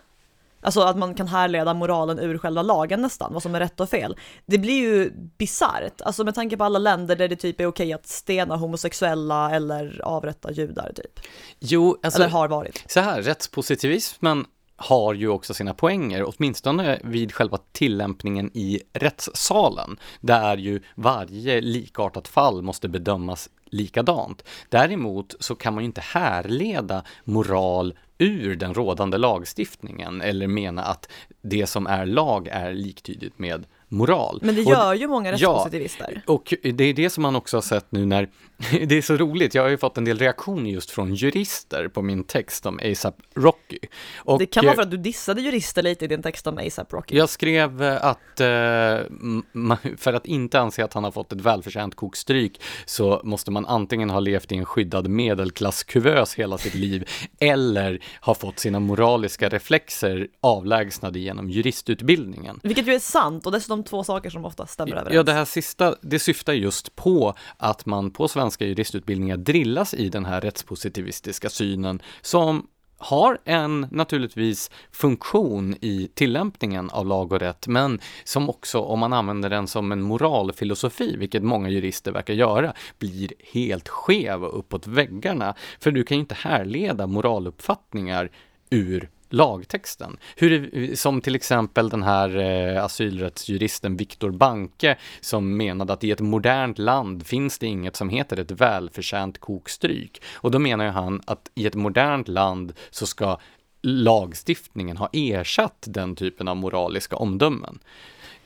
Alltså 0.62 0.82
att 0.82 0.98
man 0.98 1.16
kan 1.16 1.28
härleda 1.28 1.74
moralen 1.74 2.20
ur 2.20 2.38
själva 2.38 2.62
lagen 2.62 3.02
nästan, 3.02 3.34
vad 3.34 3.44
som 3.44 3.56
är 3.56 3.60
rätt 3.60 3.80
och 3.80 3.90
fel. 3.90 4.18
Det 4.46 4.58
blir 4.58 4.80
ju 4.80 5.12
bisarrt, 5.38 6.02
alltså 6.02 6.24
med 6.24 6.36
tanke 6.36 6.58
på 6.58 6.64
alla 6.64 6.80
länder 6.80 7.16
där 7.16 7.28
det 7.28 7.36
typ 7.36 7.62
är 7.62 7.66
okej 7.66 7.94
att 7.94 8.08
stena 8.08 8.56
homosexuella 8.56 9.52
eller 9.52 10.02
avrätta 10.04 10.52
judar 10.52 10.92
typ. 10.96 11.20
Jo, 11.60 11.98
alltså, 12.04 12.20
eller 12.20 12.30
har 12.30 12.48
varit. 12.48 12.84
Så 12.88 13.00
här, 13.00 13.22
rättspositivismen 13.22 14.46
har 14.80 15.14
ju 15.14 15.28
också 15.28 15.54
sina 15.54 15.74
poänger, 15.74 16.24
åtminstone 16.28 17.00
vid 17.04 17.34
själva 17.34 17.58
tillämpningen 17.72 18.52
i 18.54 18.82
rättssalen, 18.94 20.00
där 20.22 20.58
ju 20.58 20.82
varje 20.96 21.62
likartat 21.62 22.28
fall 22.28 22.62
måste 22.62 22.90
bedömas 22.90 23.50
likadant. 23.66 24.44
Däremot 24.70 25.36
så 25.40 25.56
kan 25.56 25.74
man 25.74 25.84
ju 25.84 25.86
inte 25.86 26.02
härleda 26.02 27.04
moral 27.24 27.94
ur 28.18 28.56
den 28.56 28.74
rådande 28.74 29.18
lagstiftningen 29.18 30.22
eller 30.22 30.48
mena 30.48 30.84
att 30.84 31.10
det 31.42 31.68
som 31.68 31.88
är 31.88 32.06
lag 32.06 32.48
är 32.48 32.74
liktydigt 32.74 33.40
med 33.40 33.66
moral. 33.88 34.40
Men 34.42 34.56
det 34.56 34.62
gör 34.62 34.90
och, 34.90 34.96
ju 34.96 35.08
många 35.08 35.32
rättspositivister. 35.32 36.24
Ja, 36.28 36.34
och 36.34 36.54
det 36.62 36.84
är 36.84 36.94
det 36.94 37.10
som 37.10 37.22
man 37.22 37.36
också 37.36 37.58
har 37.58 37.62
sett 37.62 37.92
nu 37.92 38.06
när, 38.06 38.30
det 38.88 38.98
är 38.98 39.02
så 39.02 39.18
roligt, 39.18 39.56
jag 39.56 39.64
har 39.64 39.70
ju 39.70 39.78
fått 39.78 39.98
en 39.98 40.06
del 40.06 40.20
reaktioner 40.20 40.70
just 40.70 40.92
från 40.92 41.16
jurister 41.16 41.88
på 41.88 42.02
min 42.02 42.24
text 42.24 42.66
om 42.66 42.80
ASAP 42.84 43.16
Rocky. 43.36 43.80
Och, 44.18 44.40
det 44.40 44.46
kan 44.46 44.66
vara 44.66 44.76
för 44.76 44.82
att 44.82 44.92
du 44.92 44.98
dissade 44.98 45.42
jurister 45.42 45.82
lite 45.82 46.06
i 46.06 46.08
din 46.08 46.22
text 46.22 46.48
om 46.48 46.58
ASAP 46.58 46.94
Rocky. 46.94 47.18
Jag 47.18 47.30
skrev 47.30 47.84
eh, 47.84 48.06
att 48.06 48.40
eh, 48.40 48.48
för 49.98 50.14
att 50.14 50.26
inte 50.26 50.60
anse 50.60 50.84
att 50.84 50.94
han 50.94 51.04
har 51.04 51.12
fått 51.12 51.34
ett 51.34 51.42
välförtjänt 51.42 51.96
kokstryk 51.96 52.62
så 52.86 53.22
måste 53.24 53.52
man 53.52 53.66
antingen 53.66 54.10
ha 54.10 54.20
levt 54.20 54.52
i 54.52 54.56
en 54.56 54.66
skyddad 54.66 55.10
medelklasskuvös 55.10 56.36
hela 56.36 56.58
sitt 56.58 56.76
liv 56.76 57.10
eller 57.40 58.04
ha 58.22 58.36
fått 58.36 58.60
sina 58.60 58.80
moraliska 58.80 59.50
reflexer 59.50 60.28
avlägsnade 60.42 61.20
genom 61.20 61.50
juristutbildningen. 61.50 62.60
Vilket 62.64 62.88
ju 62.88 62.94
är 62.94 63.00
sant 63.00 63.46
och 63.46 63.52
dessutom 63.52 63.80
de 63.84 63.90
två 63.90 64.04
saker 64.04 64.30
som 64.30 64.46
ofta 64.46 64.68
stämmer 64.68 64.92
överens. 64.92 65.16
Ja, 65.16 65.24
det 65.24 65.34
här 65.34 65.46
sista, 65.46 65.96
det 66.02 66.20
syftar 66.20 66.54
just 66.54 66.96
på 66.96 67.36
att 67.58 67.86
man 67.86 68.12
på 68.12 68.28
svenska 68.28 68.49
juristutbildningar 68.60 69.38
drillas 69.38 69.94
i 69.94 70.10
den 70.10 70.26
här 70.26 70.42
rättspositivistiska 70.42 71.50
synen 71.50 72.02
som 72.22 72.68
har 73.00 73.38
en 73.46 73.88
naturligtvis 73.92 74.72
funktion 74.92 75.76
i 75.82 76.10
tillämpningen 76.14 76.90
av 76.90 77.08
lag 77.08 77.32
och 77.32 77.40
rätt, 77.40 77.68
men 77.68 78.00
som 78.24 78.50
också, 78.50 78.80
om 78.80 79.00
man 79.00 79.14
använder 79.14 79.50
den 79.50 79.68
som 79.68 79.92
en 79.92 80.02
moralfilosofi, 80.02 81.16
vilket 81.18 81.44
många 81.44 81.70
jurister 81.70 82.12
verkar 82.12 82.34
göra, 82.34 82.74
blir 83.00 83.34
helt 83.54 83.88
skev 83.88 84.44
och 84.44 84.60
uppåt 84.60 84.88
väggarna. 84.88 85.56
För 85.80 85.92
du 85.92 86.04
kan 86.04 86.18
ju 86.18 86.22
inte 86.22 86.36
härleda 86.36 87.08
moraluppfattningar 87.08 88.32
ur 88.70 89.10
lagtexten. 89.30 90.18
Hur, 90.36 90.96
som 90.96 91.22
till 91.22 91.36
exempel 91.36 91.90
den 91.90 92.04
här 92.04 92.38
eh, 92.38 92.84
asylrättsjuristen 92.84 93.98
Viktor 93.98 94.32
Banke 94.32 94.98
som 95.22 95.58
menade 95.58 95.94
att 95.94 96.04
i 96.04 96.12
ett 96.12 96.20
modernt 96.20 96.78
land 96.78 97.28
finns 97.28 97.60
det 97.60 97.68
inget 97.68 97.96
som 97.96 98.10
heter 98.10 98.40
ett 98.40 98.52
välförtjänt 98.52 99.40
kokstryk. 99.40 100.22
Och 100.34 100.52
då 100.52 100.60
menar 100.60 100.86
ju 100.86 100.92
han 100.92 101.22
att 101.26 101.52
i 101.56 101.66
ett 101.66 101.76
modernt 101.76 102.28
land 102.28 102.74
så 102.90 103.06
ska 103.06 103.40
lagstiftningen 103.82 104.98
ha 104.98 105.10
ersatt 105.14 105.86
den 105.88 106.16
typen 106.16 106.48
av 106.48 106.58
moraliska 106.58 107.16
omdömen. 107.16 107.80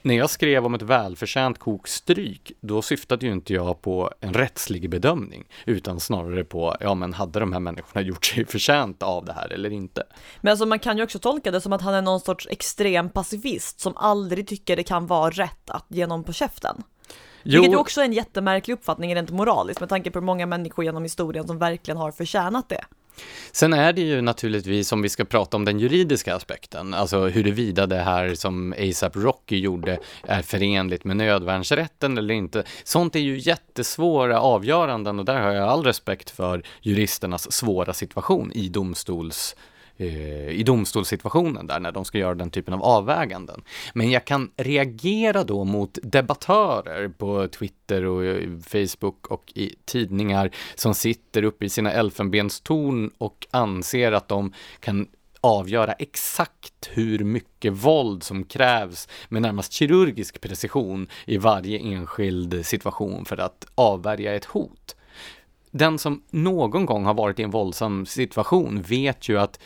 När 0.05 0.15
jag 0.15 0.29
skrev 0.29 0.65
om 0.65 0.73
ett 0.73 0.81
välförtjänt 0.81 1.59
kokstryk, 1.59 2.51
då 2.61 2.81
syftade 2.81 3.25
ju 3.25 3.31
inte 3.31 3.53
jag 3.53 3.81
på 3.81 4.11
en 4.19 4.33
rättslig 4.33 4.89
bedömning, 4.89 5.45
utan 5.65 5.99
snarare 5.99 6.43
på, 6.43 6.75
ja 6.79 6.95
men 6.95 7.13
hade 7.13 7.39
de 7.39 7.53
här 7.53 7.59
människorna 7.59 8.01
gjort 8.05 8.25
sig 8.25 8.45
förtjänt 8.45 9.03
av 9.03 9.25
det 9.25 9.33
här 9.33 9.53
eller 9.53 9.69
inte? 9.69 10.03
Men 10.41 10.51
alltså 10.51 10.65
man 10.65 10.79
kan 10.79 10.97
ju 10.97 11.03
också 11.03 11.19
tolka 11.19 11.51
det 11.51 11.61
som 11.61 11.73
att 11.73 11.81
han 11.81 11.93
är 11.93 12.01
någon 12.01 12.19
sorts 12.19 12.47
extrem 12.51 13.09
pacifist 13.09 13.79
som 13.79 13.97
aldrig 13.97 14.47
tycker 14.47 14.75
det 14.75 14.83
kan 14.83 15.07
vara 15.07 15.29
rätt 15.29 15.69
att 15.69 15.85
ge 15.87 16.07
någon 16.07 16.23
på 16.23 16.33
käften. 16.33 16.83
Jo. 17.43 17.61
Vilket 17.61 17.73
ju 17.73 17.77
också 17.77 18.01
är 18.01 18.05
en 18.05 18.13
jättemärklig 18.13 18.73
uppfattning 18.73 19.15
rent 19.15 19.31
moraliskt 19.31 19.79
med 19.79 19.89
tanke 19.89 20.11
på 20.11 20.19
hur 20.19 20.25
många 20.25 20.45
människor 20.45 20.85
genom 20.85 21.03
historien 21.03 21.47
som 21.47 21.57
verkligen 21.57 21.97
har 21.97 22.11
förtjänat 22.11 22.69
det. 22.69 22.85
Sen 23.51 23.73
är 23.73 23.93
det 23.93 24.01
ju 24.01 24.21
naturligtvis, 24.21 24.91
om 24.91 25.01
vi 25.01 25.09
ska 25.09 25.25
prata 25.25 25.57
om 25.57 25.65
den 25.65 25.79
juridiska 25.79 26.35
aspekten, 26.35 26.93
alltså 26.93 27.27
huruvida 27.27 27.85
det 27.85 27.99
här 27.99 28.35
som 28.35 28.73
ASAP 28.79 29.15
Rocky 29.15 29.59
gjorde 29.59 29.99
är 30.27 30.41
förenligt 30.41 31.03
med 31.03 31.17
nödvärnsrätten 31.17 32.17
eller 32.17 32.33
inte. 32.33 32.63
Sånt 32.83 33.15
är 33.15 33.19
ju 33.19 33.39
jättesvåra 33.39 34.41
avgöranden 34.41 35.19
och 35.19 35.25
där 35.25 35.41
har 35.41 35.51
jag 35.51 35.69
all 35.69 35.83
respekt 35.83 36.29
för 36.29 36.63
juristernas 36.81 37.51
svåra 37.51 37.93
situation 37.93 38.51
i 38.51 38.69
domstols 38.69 39.55
Eh, 40.03 40.49
i 40.49 40.63
domstolssituationen 40.63 41.67
där 41.67 41.79
när 41.79 41.91
de 41.91 42.05
ska 42.05 42.17
göra 42.17 42.35
den 42.35 42.49
typen 42.49 42.73
av 42.73 42.83
avväganden. 42.83 43.63
Men 43.93 44.11
jag 44.11 44.25
kan 44.25 44.51
reagera 44.57 45.43
då 45.43 45.63
mot 45.63 45.97
debattörer 46.03 47.07
på 47.07 47.47
Twitter 47.47 48.05
och 48.05 48.25
eh, 48.25 48.49
Facebook 48.67 49.27
och 49.27 49.51
i 49.55 49.75
tidningar 49.85 50.51
som 50.75 50.93
sitter 50.93 51.43
uppe 51.43 51.65
i 51.65 51.69
sina 51.69 51.91
elfenbenstorn 51.91 53.11
och 53.17 53.47
anser 53.51 54.11
att 54.11 54.27
de 54.27 54.53
kan 54.79 55.07
avgöra 55.41 55.93
exakt 55.93 56.89
hur 56.91 57.19
mycket 57.19 57.73
våld 57.73 58.23
som 58.23 58.43
krävs 58.43 59.07
med 59.29 59.41
närmast 59.41 59.73
kirurgisk 59.73 60.41
precision 60.41 61.07
i 61.25 61.37
varje 61.37 61.79
enskild 61.79 62.65
situation 62.65 63.25
för 63.25 63.37
att 63.37 63.65
avvärja 63.75 64.35
ett 64.35 64.45
hot. 64.45 64.95
Den 65.75 65.99
som 65.99 66.23
någon 66.29 66.85
gång 66.85 67.05
har 67.05 67.13
varit 67.13 67.39
i 67.39 67.43
en 67.43 67.51
våldsam 67.51 68.05
situation 68.05 68.81
vet 68.81 69.29
ju 69.29 69.39
att 69.39 69.59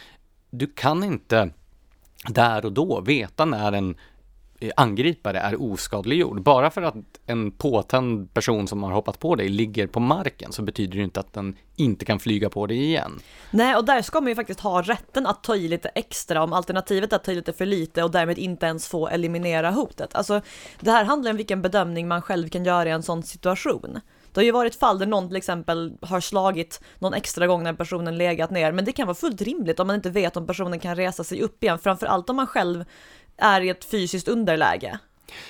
du 0.49 0.67
kan 0.67 1.03
inte 1.03 1.49
där 2.27 2.65
och 2.65 2.71
då 2.71 3.01
veta 3.01 3.45
när 3.45 3.71
en 3.71 3.95
eh, 4.59 4.71
angripare 4.75 5.39
är 5.39 5.61
oskadliggjord. 5.61 6.41
Bara 6.41 6.69
för 6.69 6.81
att 6.81 6.95
en 7.25 7.51
påtänd 7.51 8.33
person 8.33 8.67
som 8.67 8.83
har 8.83 8.91
hoppat 8.91 9.19
på 9.19 9.35
dig 9.35 9.49
ligger 9.49 9.87
på 9.87 9.99
marken 9.99 10.51
så 10.51 10.61
betyder 10.61 10.97
det 10.97 11.03
inte 11.03 11.19
att 11.19 11.33
den 11.33 11.55
inte 11.75 12.05
kan 12.05 12.19
flyga 12.19 12.49
på 12.49 12.67
dig 12.67 12.83
igen. 12.83 13.19
Nej, 13.51 13.75
och 13.75 13.85
där 13.85 14.01
ska 14.01 14.21
man 14.21 14.29
ju 14.29 14.35
faktiskt 14.35 14.59
ha 14.59 14.81
rätten 14.81 15.25
att 15.25 15.43
ta 15.43 15.55
i 15.55 15.67
lite 15.67 15.89
extra 15.89 16.43
om 16.43 16.53
alternativet 16.53 17.11
är 17.11 17.15
att 17.15 17.23
ta 17.23 17.31
i 17.31 17.35
lite 17.35 17.53
för 17.53 17.65
lite 17.65 18.03
och 18.03 18.11
därmed 18.11 18.37
inte 18.37 18.65
ens 18.65 18.87
få 18.87 19.07
eliminera 19.07 19.71
hotet. 19.71 20.15
Alltså, 20.15 20.41
det 20.79 20.91
här 20.91 21.03
handlar 21.03 21.31
om 21.31 21.37
vilken 21.37 21.61
bedömning 21.61 22.07
man 22.07 22.21
själv 22.21 22.49
kan 22.49 22.65
göra 22.65 22.89
i 22.89 22.91
en 22.91 23.03
sån 23.03 23.23
situation. 23.23 23.99
Det 24.37 24.41
har 24.41 24.45
ju 24.45 24.51
varit 24.51 24.75
fall 24.75 24.99
där 24.99 25.05
någon 25.05 25.27
till 25.27 25.37
exempel 25.37 25.93
har 26.01 26.19
slagit 26.19 26.81
någon 26.99 27.13
extra 27.13 27.47
gång 27.47 27.63
när 27.63 27.73
personen 27.73 28.17
legat 28.17 28.51
ner, 28.51 28.71
men 28.71 28.85
det 28.85 28.91
kan 28.91 29.07
vara 29.07 29.15
fullt 29.15 29.41
rimligt 29.41 29.79
om 29.79 29.87
man 29.87 29.95
inte 29.95 30.09
vet 30.09 30.37
om 30.37 30.47
personen 30.47 30.79
kan 30.79 30.95
resa 30.95 31.23
sig 31.23 31.41
upp 31.41 31.63
igen, 31.63 31.79
framförallt 31.79 32.29
om 32.29 32.35
man 32.35 32.47
själv 32.47 32.85
är 33.37 33.61
i 33.61 33.69
ett 33.69 33.85
fysiskt 33.85 34.27
underläge. 34.27 34.99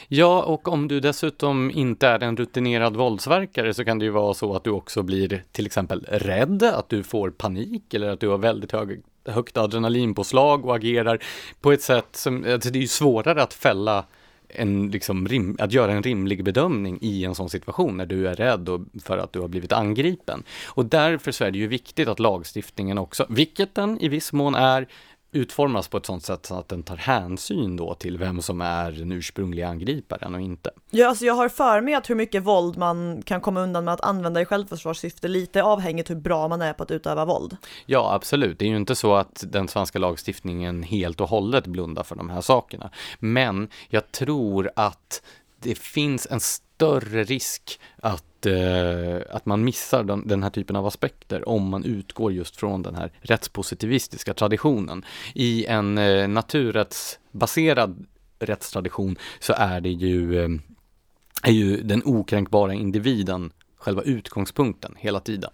Ja, 0.07 0.43
och 0.43 0.67
om 0.67 0.87
du 0.87 0.99
dessutom 0.99 1.71
inte 1.71 2.07
är 2.07 2.23
en 2.23 2.37
rutinerad 2.37 2.95
våldsverkare 2.95 3.73
så 3.73 3.85
kan 3.85 3.99
det 3.99 4.05
ju 4.05 4.11
vara 4.11 4.33
så 4.33 4.55
att 4.55 4.63
du 4.63 4.69
också 4.69 5.03
blir 5.03 5.43
till 5.51 5.65
exempel 5.65 6.05
rädd, 6.09 6.63
att 6.63 6.89
du 6.89 7.03
får 7.03 7.29
panik 7.29 7.93
eller 7.93 8.09
att 8.09 8.19
du 8.19 8.27
har 8.27 8.37
väldigt 8.37 8.71
hög, 8.71 9.01
högt 9.25 9.57
adrenalinpåslag 9.57 10.65
och 10.65 10.75
agerar 10.75 11.23
på 11.61 11.71
ett 11.71 11.81
sätt 11.81 12.09
som, 12.11 12.45
alltså 12.53 12.69
det 12.69 12.79
är 12.79 12.81
ju 12.81 12.87
svårare 12.87 13.43
att 13.43 13.53
fälla 13.53 14.05
en, 14.49 14.91
liksom, 14.91 15.27
rim, 15.27 15.55
att 15.59 15.71
göra 15.71 15.91
en 15.91 16.03
rimlig 16.03 16.43
bedömning 16.43 16.97
i 17.01 17.25
en 17.25 17.35
sån 17.35 17.49
situation 17.49 17.97
när 17.97 18.05
du 18.05 18.27
är 18.27 18.35
rädd 18.35 18.69
för 19.03 19.17
att 19.17 19.33
du 19.33 19.39
har 19.39 19.47
blivit 19.47 19.71
angripen. 19.71 20.43
Och 20.65 20.85
därför 20.85 21.31
så 21.31 21.45
är 21.45 21.51
det 21.51 21.57
ju 21.57 21.67
viktigt 21.67 22.07
att 22.07 22.19
lagstiftningen 22.19 22.97
också, 22.97 23.25
vilket 23.29 23.75
den 23.75 23.99
i 23.99 24.07
viss 24.07 24.33
mån 24.33 24.55
är, 24.55 24.87
utformas 25.31 25.87
på 25.87 25.97
ett 25.97 26.05
sådant 26.05 26.23
sätt 26.23 26.45
så 26.45 26.55
att 26.55 26.69
den 26.69 26.83
tar 26.83 26.95
hänsyn 26.95 27.75
då 27.75 27.93
till 27.93 28.17
vem 28.17 28.41
som 28.41 28.61
är 28.61 28.91
den 28.91 29.11
ursprungliga 29.11 29.67
angriparen 29.67 30.35
och 30.35 30.41
inte. 30.41 30.71
Ja, 30.89 31.07
alltså 31.07 31.25
jag 31.25 31.33
har 31.33 31.49
för 31.49 31.81
mig 31.81 31.93
att 31.93 32.09
hur 32.09 32.15
mycket 32.15 32.43
våld 32.43 32.77
man 32.77 33.21
kan 33.21 33.41
komma 33.41 33.61
undan 33.61 33.85
med 33.85 33.93
att 33.93 34.01
använda 34.01 34.41
i 34.41 34.45
självförsvarssyfte 34.45 35.27
lite 35.27 35.63
avhängigt 35.63 36.09
hur 36.09 36.15
bra 36.15 36.47
man 36.47 36.61
är 36.61 36.73
på 36.73 36.83
att 36.83 36.91
utöva 36.91 37.25
våld. 37.25 37.57
Ja, 37.85 38.13
absolut. 38.13 38.59
Det 38.59 38.65
är 38.65 38.69
ju 38.69 38.77
inte 38.77 38.95
så 38.95 39.15
att 39.15 39.43
den 39.47 39.67
svenska 39.67 39.99
lagstiftningen 39.99 40.83
helt 40.83 41.21
och 41.21 41.29
hållet 41.29 41.67
blundar 41.67 42.03
för 42.03 42.15
de 42.15 42.29
här 42.29 42.41
sakerna. 42.41 42.91
Men 43.19 43.69
jag 43.89 44.11
tror 44.11 44.71
att 44.75 45.21
det 45.59 45.77
finns 45.77 46.27
en 46.31 46.39
större 46.39 47.23
risk 47.23 47.79
att, 47.97 48.36
eh, 48.47 49.21
att 49.29 49.45
man 49.45 49.63
missar 49.63 50.03
den, 50.03 50.27
den, 50.27 50.43
här 50.43 50.49
typen 50.49 50.75
av 50.75 50.85
aspekter 50.85 51.49
om 51.49 51.69
man 51.69 51.83
utgår 51.85 52.33
just 52.33 52.55
från 52.55 52.81
den 52.81 52.95
här 52.95 53.11
rättspositivistiska 53.21 54.33
traditionen. 54.33 55.05
I 55.35 55.65
en 55.65 55.97
eh, 55.97 56.27
naturrättsbaserad 56.27 58.05
rättstradition 58.39 59.17
så 59.39 59.53
är 59.57 59.81
det 59.81 59.89
ju, 59.89 60.43
eh, 60.43 60.49
är 61.43 61.51
ju 61.51 61.81
den 61.81 62.01
okränkbara 62.05 62.73
individen 62.73 63.51
själva 63.77 64.01
utgångspunkten 64.01 64.95
hela 64.97 65.19
tiden. 65.19 65.51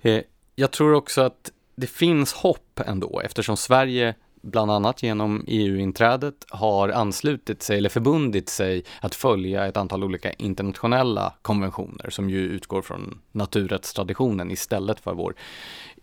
Eh, 0.00 0.22
jag 0.54 0.70
tror 0.70 0.92
också 0.92 1.20
att 1.20 1.52
det 1.76 1.86
finns 1.86 2.32
hopp 2.32 2.80
ändå 2.86 3.20
eftersom 3.20 3.56
Sverige 3.56 4.14
bland 4.42 4.70
annat 4.70 5.02
genom 5.02 5.44
EU-inträdet 5.46 6.46
har 6.50 6.88
anslutit 6.88 7.62
sig 7.62 7.78
eller 7.78 7.88
förbundit 7.88 8.48
sig 8.48 8.84
att 9.00 9.14
följa 9.14 9.66
ett 9.66 9.76
antal 9.76 10.04
olika 10.04 10.32
internationella 10.32 11.34
konventioner 11.42 12.10
som 12.10 12.30
ju 12.30 12.38
utgår 12.38 12.82
från 12.82 13.20
naturrättstraditionen 13.32 14.50
istället 14.50 15.00
för 15.00 15.14
vår 15.14 15.34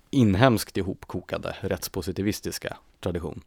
inhemskt 0.09 0.77
ihopkokade 0.77 1.55
rättspositivistiska 1.61 2.77
tradition. 2.99 3.41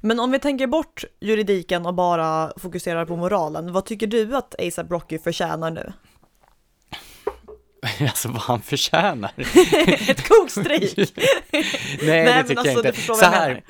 Men 0.00 0.20
om 0.20 0.30
vi 0.30 0.38
tänker 0.38 0.66
bort 0.66 1.04
juridiken 1.20 1.86
och 1.86 1.94
bara 1.94 2.52
fokuserar 2.56 3.06
på 3.06 3.16
moralen, 3.16 3.72
vad 3.72 3.84
tycker 3.84 4.06
du 4.06 4.36
att 4.36 4.54
ASAP 4.60 4.90
Rocky 4.90 5.18
förtjänar 5.18 5.70
nu? 5.70 5.92
alltså 8.00 8.28
vad 8.28 8.40
han 8.40 8.62
förtjänar. 8.62 9.32
Ett 10.10 10.28
kokstryk! 10.28 10.96
Nej, 11.50 11.64
Nej, 12.02 12.24
det 12.24 12.48
tycker 12.48 12.58
alltså, 12.58 12.84
jag 12.84 12.86
inte. 12.86 13.00
Så 13.00 13.24
här, 13.24 13.62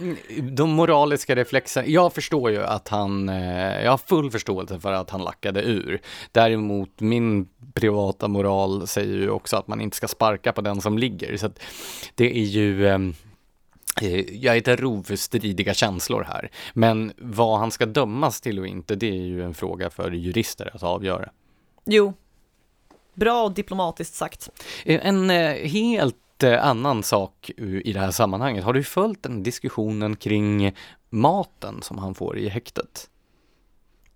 de 0.51 0.71
moraliska 0.71 1.37
reflexerna, 1.37 1.87
jag 1.87 2.13
förstår 2.13 2.51
ju 2.51 2.65
att 2.65 2.89
han, 2.89 3.29
eh, 3.29 3.83
jag 3.85 3.91
har 3.91 3.99
full 3.99 4.31
förståelse 4.31 4.81
för 4.81 4.93
att 4.93 5.11
han 5.11 5.23
lackade 5.23 5.63
ur. 5.63 6.01
Däremot 6.33 7.01
min 7.01 7.49
privata 7.75 8.29
moral 8.29 8.87
säger 8.87 9.17
ju 9.17 9.31
också 9.31 9.57
att 9.57 9.69
man 9.69 9.81
inte 9.81 9.97
ska 9.97 10.09
sparka 10.09 10.53
på 10.53 10.61
den 10.61 10.81
som 10.81 10.99
ligger, 10.99 11.37
så 11.37 11.47
att 11.47 11.59
det 12.15 12.39
är 12.39 12.45
ju 12.45 12.89
ehm, 12.89 13.15
eh, 14.03 14.21
jag 14.21 14.53
är 14.53 14.57
inte 14.57 14.77
rov 14.77 15.03
för 15.03 15.17
stridiga 15.17 15.75
känslor 15.75 16.27
här, 16.29 16.51
men 16.75 17.13
vad 17.17 17.59
han 17.59 17.71
ska 17.71 17.87
dömas 17.87 18.41
till 18.41 18.59
och 18.59 18.67
inte, 18.67 18.95
det 18.95 19.09
är 19.09 19.25
ju 19.25 19.45
en 19.45 19.55
fråga 19.55 19.91
för 19.91 20.11
jurister 20.11 20.71
att 20.75 20.83
avgöra. 20.83 21.29
Jo, 21.87 22.15
Bra 23.15 23.43
och 23.43 23.53
diplomatiskt 23.53 24.15
sagt. 24.15 24.51
Eh, 24.85 25.07
en 25.07 25.31
eh, 25.31 25.53
helt 25.53 26.43
eh, 26.43 26.67
annan 26.67 27.03
sak 27.03 27.51
i 27.57 27.93
det 27.93 28.01
här 28.01 28.11
sammanhanget. 28.11 28.65
Har 28.65 28.73
du 28.73 28.85
följt 28.85 29.23
den 29.23 29.43
diskussionen 29.43 30.17
kring 30.17 30.77
maten 31.11 31.83
som 31.83 31.99
han 31.99 32.15
får 32.15 32.39
i 32.39 32.49
häktet? 32.49 33.11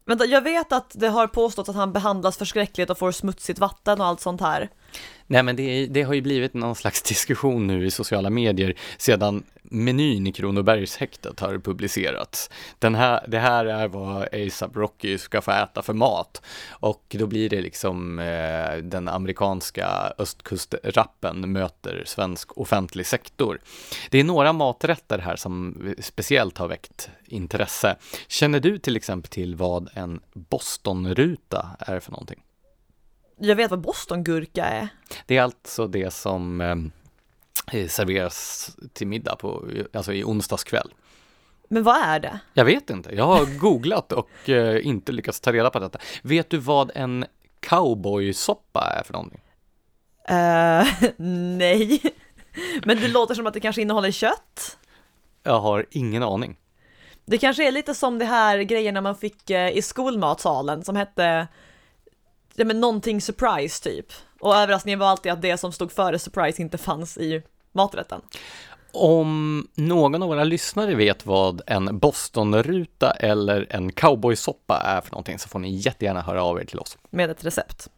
Vänta, 0.04 0.24
jag 0.24 0.42
vet 0.42 0.72
att 0.72 0.92
det 0.94 1.08
har 1.08 1.26
påstått 1.26 1.68
att 1.68 1.76
han 1.76 1.92
behandlas 1.92 2.36
förskräckligt 2.36 2.90
och 2.90 2.98
får 2.98 3.12
smutsigt 3.12 3.58
vatten 3.58 4.00
och 4.00 4.06
allt 4.06 4.20
sånt 4.20 4.40
här. 4.40 4.70
Nej 5.30 5.42
men 5.42 5.56
det, 5.56 5.86
det, 5.86 6.02
har 6.02 6.14
ju 6.14 6.20
blivit 6.20 6.54
någon 6.54 6.74
slags 6.74 7.02
diskussion 7.02 7.66
nu 7.66 7.86
i 7.86 7.90
sociala 7.90 8.30
medier 8.30 8.74
sedan 8.98 9.42
menyn 9.70 10.26
i 10.26 10.32
Kronobergshäktet 10.32 11.40
har 11.40 11.58
publicerats. 11.58 12.50
Den 12.78 12.94
här, 12.94 13.24
det 13.28 13.38
här 13.38 13.64
är 13.64 13.88
vad 13.88 14.34
ASAP 14.34 14.76
Rocky 14.76 15.18
ska 15.18 15.40
få 15.40 15.50
äta 15.50 15.82
för 15.82 15.92
mat. 15.92 16.42
Och 16.70 17.16
då 17.18 17.26
blir 17.26 17.48
det 17.48 17.60
liksom 17.60 18.18
eh, 18.18 18.76
den 18.76 19.08
amerikanska 19.08 20.12
östkustrappen 20.18 21.52
möter 21.52 22.02
svensk 22.06 22.58
offentlig 22.58 23.06
sektor. 23.06 23.60
Det 24.10 24.18
är 24.18 24.24
några 24.24 24.52
maträtter 24.52 25.18
här 25.18 25.36
som 25.36 25.76
speciellt 25.98 26.58
har 26.58 26.68
väckt 26.68 27.10
intresse. 27.26 27.96
Känner 28.28 28.60
du 28.60 28.78
till 28.78 28.96
exempel 28.96 29.30
till 29.30 29.56
vad 29.56 29.88
en 29.94 30.20
Bostonruta 30.32 31.76
är 31.78 32.00
för 32.00 32.10
någonting? 32.10 32.40
Jag 33.38 33.56
vet 33.56 33.70
vad 33.70 33.80
bostongurka 33.80 34.64
är. 34.64 34.88
Det 35.26 35.36
är 35.36 35.42
alltså 35.42 35.86
det 35.86 36.10
som 36.10 36.60
eh, 36.60 37.86
serveras 37.88 38.70
till 38.92 39.06
middag 39.06 39.36
på, 39.36 39.64
alltså 39.92 40.12
i 40.12 40.24
onsdagskväll. 40.24 40.94
Men 41.68 41.82
vad 41.82 41.96
är 41.96 42.20
det? 42.20 42.40
Jag 42.54 42.64
vet 42.64 42.90
inte. 42.90 43.14
Jag 43.14 43.24
har 43.24 43.58
googlat 43.58 44.12
och 44.12 44.48
eh, 44.48 44.86
inte 44.86 45.12
lyckats 45.12 45.40
ta 45.40 45.52
reda 45.52 45.70
på 45.70 45.78
detta. 45.78 45.98
Vet 46.22 46.50
du 46.50 46.58
vad 46.58 46.90
en 46.94 47.24
cowboysoppa 47.60 48.80
är 48.80 49.02
för 49.02 49.12
någonting? 49.12 49.40
Uh, 50.30 51.10
nej, 51.56 52.02
men 52.84 53.00
det 53.00 53.08
låter 53.08 53.34
som 53.34 53.46
att 53.46 53.54
det 53.54 53.60
kanske 53.60 53.82
innehåller 53.82 54.10
kött. 54.10 54.78
Jag 55.42 55.60
har 55.60 55.86
ingen 55.90 56.22
aning. 56.22 56.56
Det 57.24 57.38
kanske 57.38 57.68
är 57.68 57.72
lite 57.72 57.94
som 57.94 58.18
det 58.18 58.24
här 58.24 58.58
grejerna 58.58 59.00
man 59.00 59.16
fick 59.16 59.50
eh, 59.50 59.76
i 59.76 59.82
skolmatsalen 59.82 60.84
som 60.84 60.96
hette 60.96 61.48
ja, 62.58 62.64
men 62.64 62.80
någonting 62.80 63.20
surprise 63.20 63.82
typ. 63.84 64.06
Och 64.40 64.56
överraskningen 64.56 64.98
var 64.98 65.06
alltid 65.06 65.32
att 65.32 65.42
det 65.42 65.56
som 65.58 65.72
stod 65.72 65.92
före 65.92 66.18
surprise 66.18 66.62
inte 66.62 66.78
fanns 66.78 67.18
i 67.18 67.42
maträtten. 67.72 68.20
Om 68.92 69.68
någon 69.74 70.22
av 70.22 70.28
våra 70.28 70.44
lyssnare 70.44 70.94
vet 70.94 71.26
vad 71.26 71.62
en 71.66 71.98
Bostonruta 71.98 73.10
eller 73.10 73.66
en 73.70 73.92
cowboysoppa 73.92 74.80
är 74.80 75.00
för 75.00 75.10
någonting 75.12 75.38
så 75.38 75.48
får 75.48 75.58
ni 75.58 75.76
jättegärna 75.76 76.22
höra 76.22 76.42
av 76.42 76.60
er 76.60 76.64
till 76.64 76.78
oss. 76.78 76.98
Med 77.10 77.30
ett 77.30 77.44
recept. 77.44 77.88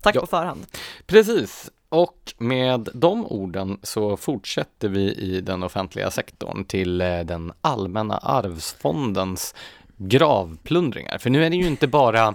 Tack 0.00 0.16
Ja. 0.16 0.20
på 0.20 0.26
förhand. 0.26 0.66
Precis, 1.06 1.70
och 1.88 2.34
med 2.38 2.88
de 2.94 3.26
orden 3.26 3.78
så 3.82 4.16
fortsätter 4.16 4.88
vi 4.88 5.12
i 5.14 5.40
den 5.40 5.62
offentliga 5.62 6.10
sektorn 6.10 6.64
till 6.64 7.00
eh, 7.00 7.20
den 7.20 7.52
allmänna 7.60 8.18
arvsfondens 8.18 9.54
gravplundringar. 9.96 11.18
För 11.18 11.30
nu 11.30 11.44
är 11.44 11.50
det 11.50 11.56
ju 11.56 11.66
inte 11.66 11.86
bara 11.86 12.34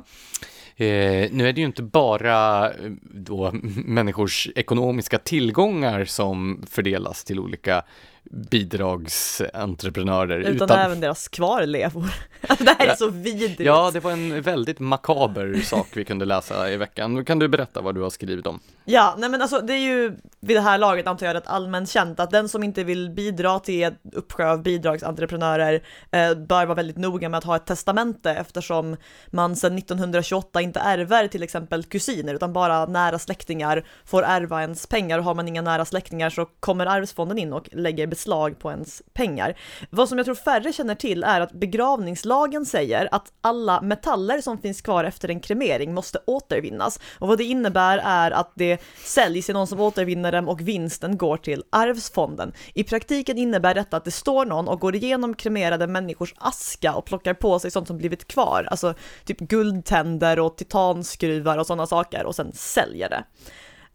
Eh, 0.80 1.30
nu 1.32 1.48
är 1.48 1.54
det 1.54 1.62
ju 1.62 1.68
inte 1.68 1.84
bara 1.84 2.70
eh, 2.70 2.92
då 3.02 3.52
människors 3.86 4.50
ekonomiska 4.56 5.18
tillgångar 5.18 6.06
som 6.06 6.64
fördelas 6.70 7.24
till 7.24 7.40
olika 7.40 7.84
bidragsentreprenörer. 8.30 10.40
Utan, 10.40 10.70
även 10.70 11.00
deras 11.00 11.28
kvarlevor. 11.28 12.10
Alltså, 12.48 12.64
det 12.64 12.76
här 12.80 12.88
är 12.88 12.96
så 12.96 13.10
vidrigt. 13.10 13.60
Ja, 13.60 13.92
det 13.94 14.00
var 14.00 14.12
en 14.12 14.42
väldigt 14.42 14.80
makaber 14.80 15.62
sak 15.64 15.88
vi 15.94 16.06
kunde 16.06 16.26
läsa 16.26 16.72
i 16.72 16.78
veckan. 16.78 17.16
Nu 17.16 17.24
kan 17.24 17.40
du 17.40 17.48
berätta 17.48 17.82
vad 17.82 17.96
du 17.96 18.02
har 18.02 18.10
skrivit 18.10 18.48
om. 18.48 18.60
Ja, 18.86 19.16
nej 19.18 19.30
men 19.30 19.42
alltså 19.42 19.60
det 19.60 19.74
är 19.74 19.78
ju 19.78 20.18
vid 20.40 20.58
det 20.58 20.62
här 20.62 20.78
laget 20.78 21.08
antar 21.08 21.26
jag 21.26 21.34
rätt 21.34 21.48
allmänt 21.48 21.90
känt 21.90 22.20
att 22.20 22.32
den 22.32 22.50
som 22.50 22.64
inte 22.64 22.84
vill 22.84 23.10
bidra 23.10 23.60
till 23.60 23.84
ett 23.84 24.00
uppsjö 24.14 24.52
av 24.52 24.64
bidragsentreprenörer 24.64 25.84
eh, 26.12 26.34
bör 26.34 26.66
vara 26.66 26.76
väldigt 26.76 26.98
noga 26.98 27.30
med 27.30 27.38
att 27.38 27.44
ha 27.44 27.56
ett 27.56 27.66
testamente 27.66 28.32
eftersom 28.32 28.98
man 29.28 29.56
sedan 29.56 29.78
1928 29.78 30.62
inte 30.62 30.80
ärver 30.80 31.28
till 31.28 31.44
exempel 31.44 31.84
kusiner 31.84 32.34
utan 32.34 32.54
bara 32.54 32.86
nära 32.86 33.20
släktingar 33.20 33.86
får 34.06 34.24
ärva 34.24 34.62
ens 34.62 34.88
pengar 34.88 35.20
och 35.20 35.26
har 35.26 35.36
man 35.36 35.48
inga 35.48 35.62
nära 35.62 35.86
släktingar 35.86 36.30
så 36.30 36.46
kommer 36.46 36.86
arvsfonden 36.86 37.38
in 37.38 37.54
och 37.54 37.70
lägger 37.72 38.08
beslag 38.20 38.60
på 38.60 38.72
ens 38.72 39.02
pengar. 39.14 39.58
Vad 39.90 40.10
som 40.10 40.18
jag 40.18 40.26
tror 40.26 40.36
färre 40.36 40.74
känner 40.74 40.96
till 40.96 41.24
är 41.24 41.42
att 41.42 41.52
begravningslagen 41.52 42.66
säger 42.66 43.10
att 43.12 43.32
alla 43.42 43.82
metaller 43.82 44.42
som 44.42 44.58
finns 44.58 44.82
kvar 44.82 45.04
efter 45.04 45.30
en 45.30 45.40
kremering 45.40 45.94
måste 45.94 46.20
återvinnas 46.26 47.00
och 47.20 47.28
vad 47.28 47.38
det 47.38 47.44
innebär 47.44 48.02
är 48.04 48.32
att 48.32 48.52
det 48.56 48.82
säljs 49.06 49.46
till 49.46 49.56
någon 49.56 49.68
som 49.68 49.80
återvinner 49.80 50.32
dem 50.32 50.50
och 50.50 50.62
vinsten 50.62 51.18
går 51.18 51.38
till 51.38 51.64
arvsfonden. 51.70 52.54
I 52.74 52.84
praktiken 52.84 53.38
innebär 53.38 53.74
detta 53.76 53.98
att 53.98 54.06
det 54.06 54.12
står 54.12 54.46
någon 54.46 54.68
och 54.68 54.80
går 54.80 54.96
igenom 54.96 55.36
kremerade 55.36 55.88
människors 55.88 56.34
aska 56.38 56.94
och 56.94 57.06
plockar 57.06 57.34
på 57.34 57.60
sig 57.60 57.72
sånt 57.72 57.88
som 57.88 57.98
blivit 57.98 58.28
kvar, 58.28 58.68
alltså 58.72 58.94
typ 59.26 59.40
guldtänder 59.40 60.40
och 60.40 60.58
titanskruvar 60.58 61.58
och 61.58 61.68
sådana 61.68 61.88
saker 61.88 62.26
och 62.26 62.36
sen 62.36 62.52
säljer 62.54 63.10
det. 63.10 63.24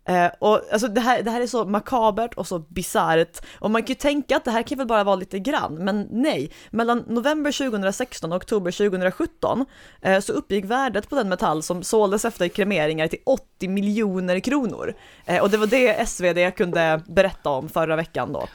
Eh, 0.04 0.30
och 0.38 0.62
alltså 0.72 0.88
det 0.88 1.00
här, 1.00 1.22
det 1.22 1.30
här 1.30 1.40
är 1.40 1.46
så 1.46 1.64
makabert 1.64 2.34
och 2.34 2.46
så 2.46 2.58
bisarrt 2.58 3.44
och 3.58 3.70
man 3.70 3.82
kan 3.82 3.88
ju 3.88 3.94
tänka 3.94 4.36
att 4.36 4.44
det 4.44 4.50
här 4.50 4.62
kan 4.62 4.78
väl 4.78 4.86
bara 4.86 5.04
vara 5.04 5.16
lite 5.16 5.38
grann, 5.38 5.74
men 5.74 6.08
nej. 6.10 6.50
Mellan 6.70 7.04
november 7.06 7.52
2016 7.52 8.32
och 8.32 8.36
oktober 8.36 8.70
2017 8.70 9.66
eh, 10.02 10.20
så 10.20 10.32
uppgick 10.32 10.64
värdet 10.64 11.08
på 11.08 11.16
den 11.16 11.28
metall 11.28 11.62
som 11.62 11.82
såldes 11.82 12.24
efter 12.24 12.48
kremeringar 12.48 13.08
till 13.08 13.18
80 13.26 13.68
miljoner 13.68 14.40
kronor. 14.40 14.94
Eh, 15.26 15.42
och 15.42 15.50
det 15.50 15.56
var 15.56 15.66
det 15.66 16.08
SvD 16.08 16.56
kunde 16.56 17.00
berätta 17.06 17.50
om 17.50 17.68
förra 17.68 17.96
veckan 17.96 18.32
då. 18.32 18.46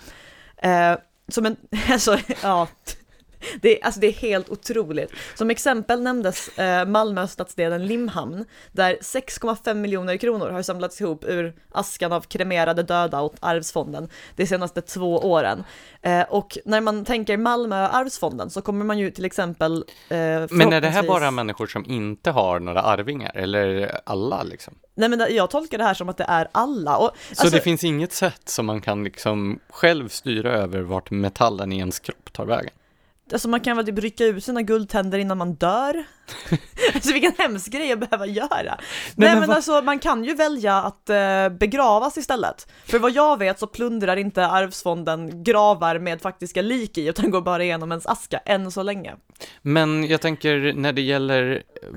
Eh, 0.57 0.97
som 1.27 1.45
en, 1.45 1.55
alltså, 1.89 2.17
ja. 2.43 2.67
Det 3.61 3.79
är, 3.79 3.85
alltså 3.85 3.99
det 3.99 4.07
är 4.07 4.11
helt 4.11 4.49
otroligt. 4.49 5.11
Som 5.35 5.49
exempel 5.49 6.01
nämndes 6.01 6.57
eh, 6.57 6.85
Malmö 6.85 7.27
stadsdelen 7.27 7.87
Limhamn, 7.87 8.45
där 8.71 8.97
6,5 9.01 9.73
miljoner 9.73 10.17
kronor 10.17 10.49
har 10.49 10.61
samlats 10.61 11.01
ihop 11.01 11.23
ur 11.23 11.53
askan 11.71 12.11
av 12.11 12.21
kremerade 12.21 12.83
döda 12.83 13.21
åt 13.21 13.35
Arvsfonden 13.39 14.09
de 14.35 14.45
senaste 14.47 14.81
två 14.81 15.17
åren. 15.17 15.63
Eh, 16.01 16.21
och 16.21 16.57
när 16.65 16.81
man 16.81 17.05
tänker 17.05 17.37
Malmö 17.37 17.87
Arvsfonden 17.87 18.49
så 18.49 18.61
kommer 18.61 18.85
man 18.85 18.97
ju 18.99 19.11
till 19.11 19.25
exempel 19.25 19.85
eh, 20.09 20.17
Men 20.49 20.73
är 20.73 20.81
det 20.81 20.89
här 20.89 21.03
bara 21.03 21.31
människor 21.31 21.67
som 21.67 21.85
inte 21.85 22.31
har 22.31 22.59
några 22.59 22.81
arvingar, 22.81 23.31
eller 23.35 23.91
alla 24.05 24.43
liksom? 24.43 24.73
Nej 24.95 25.09
men 25.09 25.25
jag 25.29 25.49
tolkar 25.49 25.77
det 25.77 25.83
här 25.83 25.93
som 25.93 26.09
att 26.09 26.17
det 26.17 26.25
är 26.27 26.47
alla. 26.51 26.97
Och, 26.97 27.11
Så 27.31 27.41
alltså, 27.41 27.55
det 27.55 27.61
finns 27.61 27.83
inget 27.83 28.13
sätt 28.13 28.41
som 28.49 28.65
man 28.65 28.81
kan 28.81 29.03
liksom 29.03 29.59
själv 29.69 30.09
styra 30.09 30.51
över 30.51 30.81
vart 30.81 31.11
metallen 31.11 31.71
i 31.71 31.77
ens 31.77 31.99
kropp 31.99 32.33
tar 32.33 32.45
vägen? 32.45 32.73
Alltså 33.33 33.47
man 33.49 33.59
kan 33.59 33.77
väl 33.77 33.85
typ 33.85 33.99
rycka 33.99 34.25
ut 34.25 34.43
sina 34.43 34.61
guldtänder 34.61 35.19
innan 35.19 35.37
man 35.37 35.53
dör? 35.55 36.03
alltså 36.93 37.13
vilken 37.13 37.31
hemsk 37.37 37.71
grej 37.71 37.91
att 37.91 37.99
behöva 37.99 38.25
göra. 38.25 38.49
Nej, 38.51 38.79
men 39.15 39.39
men, 39.39 39.47
vad- 39.47 39.55
alltså 39.55 39.81
man 39.81 39.99
kan 39.99 40.23
ju 40.23 40.33
välja 40.35 40.75
att 40.75 41.09
eh, 41.09 41.49
begravas 41.49 42.17
istället. 42.17 42.67
För 42.85 42.99
vad 42.99 43.11
jag 43.11 43.39
vet 43.39 43.59
så 43.59 43.67
plundrar 43.67 44.17
inte 44.17 44.47
arvsfonden 44.47 45.43
gravar 45.43 45.99
med 45.99 46.21
faktiska 46.21 46.61
lik 46.61 46.97
i 46.97 47.07
utan 47.07 47.31
går 47.31 47.41
bara 47.41 47.63
igenom 47.63 47.91
ens 47.91 48.05
aska 48.05 48.37
än 48.37 48.71
så 48.71 48.83
länge. 48.83 49.15
Men 49.61 50.07
jag 50.07 50.21
tänker 50.21 50.73
när 50.75 50.93
det 50.93 51.01
gäller 51.01 51.63
eh, 51.83 51.89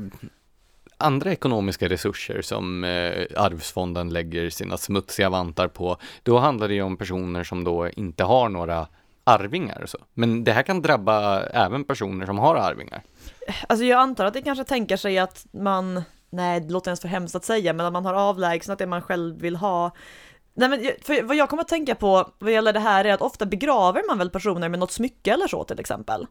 andra 0.97 1.33
ekonomiska 1.33 1.89
resurser 1.89 2.43
som 2.43 2.85
eh, 2.85 3.26
arvsfonden 3.37 4.11
lägger 4.11 4.51
sina 4.51 4.76
smutsiga 4.78 5.30
vantar 5.30 5.68
på, 5.68 5.97
då 6.22 6.39
handlar 6.39 6.68
det 6.68 6.74
ju 6.74 6.83
om 6.83 6.97
personer 6.97 7.45
som 7.45 7.64
då 7.64 7.89
inte 7.89 8.24
har 8.24 8.49
några 8.49 8.87
arvingar 9.24 9.82
och 9.82 9.88
så. 9.88 9.98
Men 10.14 10.44
det 10.44 10.52
här 10.52 10.62
kan 10.62 10.82
drabba 10.82 11.42
även 11.42 11.84
personer 11.84 12.26
som 12.26 12.38
har 12.38 12.56
arvingar. 12.56 13.02
Alltså 13.66 13.84
jag 13.84 14.00
antar 14.00 14.24
att 14.24 14.34
det 14.34 14.42
kanske 14.42 14.64
tänker 14.64 14.96
sig 14.96 15.18
att 15.18 15.46
man, 15.50 16.02
nej 16.30 16.60
det 16.60 16.72
låter 16.72 16.90
ens 16.90 17.00
för 17.00 17.08
hemskt 17.08 17.34
att 17.34 17.44
säga, 17.44 17.72
men 17.72 17.86
att 17.86 17.92
man 17.92 18.04
har 18.04 18.14
avlägsnat 18.14 18.78
det 18.78 18.86
man 18.86 19.02
själv 19.02 19.40
vill 19.40 19.56
ha. 19.56 19.90
Nej 20.54 20.68
men 20.68 20.90
för 21.02 21.22
vad 21.22 21.36
jag 21.36 21.48
kommer 21.48 21.62
att 21.62 21.68
tänka 21.68 21.94
på 21.94 22.32
vad 22.38 22.52
gäller 22.52 22.72
det 22.72 22.80
här 22.80 23.04
är 23.04 23.12
att 23.12 23.22
ofta 23.22 23.46
begraver 23.46 24.02
man 24.08 24.18
väl 24.18 24.30
personer 24.30 24.68
med 24.68 24.80
något 24.80 24.92
smycke 24.92 25.32
eller 25.32 25.48
så 25.48 25.64
till 25.64 25.80
exempel. 25.80 26.26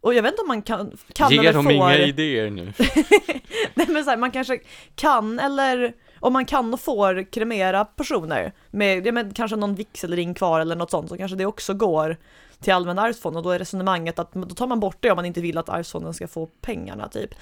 Och 0.00 0.14
jag 0.14 0.22
vet 0.22 0.32
inte 0.32 0.42
om 0.42 0.48
man 0.48 0.62
kan, 0.62 0.98
kan 1.12 1.30
Ge 1.30 1.38
eller 1.38 1.52
dem 1.52 1.64
får... 1.64 1.72
inga 1.72 1.96
idéer 1.96 2.50
nu. 2.50 2.72
Nej 3.74 3.86
men 3.88 4.04
så 4.04 4.10
här, 4.10 4.16
man 4.16 4.30
kanske 4.30 4.58
kan 4.94 5.38
eller 5.38 5.94
om 6.22 6.32
man 6.32 6.44
kan 6.44 6.74
och 6.74 6.80
får 6.80 7.32
kremera 7.32 7.84
personer 7.84 8.52
med 8.70 9.06
ja, 9.06 9.12
men 9.12 9.34
kanske 9.34 9.56
någon 9.56 9.74
vigselring 9.74 10.34
kvar 10.34 10.60
eller 10.60 10.76
något 10.76 10.90
sånt 10.90 11.08
så 11.08 11.16
kanske 11.16 11.36
det 11.36 11.46
också 11.46 11.74
går 11.74 12.16
till 12.60 12.72
allmänna 12.72 13.02
arvsfonden 13.02 13.38
och 13.38 13.42
då 13.42 13.50
är 13.50 13.58
resonemanget 13.58 14.18
att 14.18 14.32
då 14.32 14.54
tar 14.54 14.66
man 14.66 14.80
bort 14.80 14.96
det 15.00 15.10
om 15.10 15.16
man 15.16 15.24
inte 15.24 15.40
vill 15.40 15.58
att 15.58 15.68
arvsfonden 15.68 16.14
ska 16.14 16.28
få 16.28 16.46
pengarna 16.46 17.08
typ. 17.08 17.34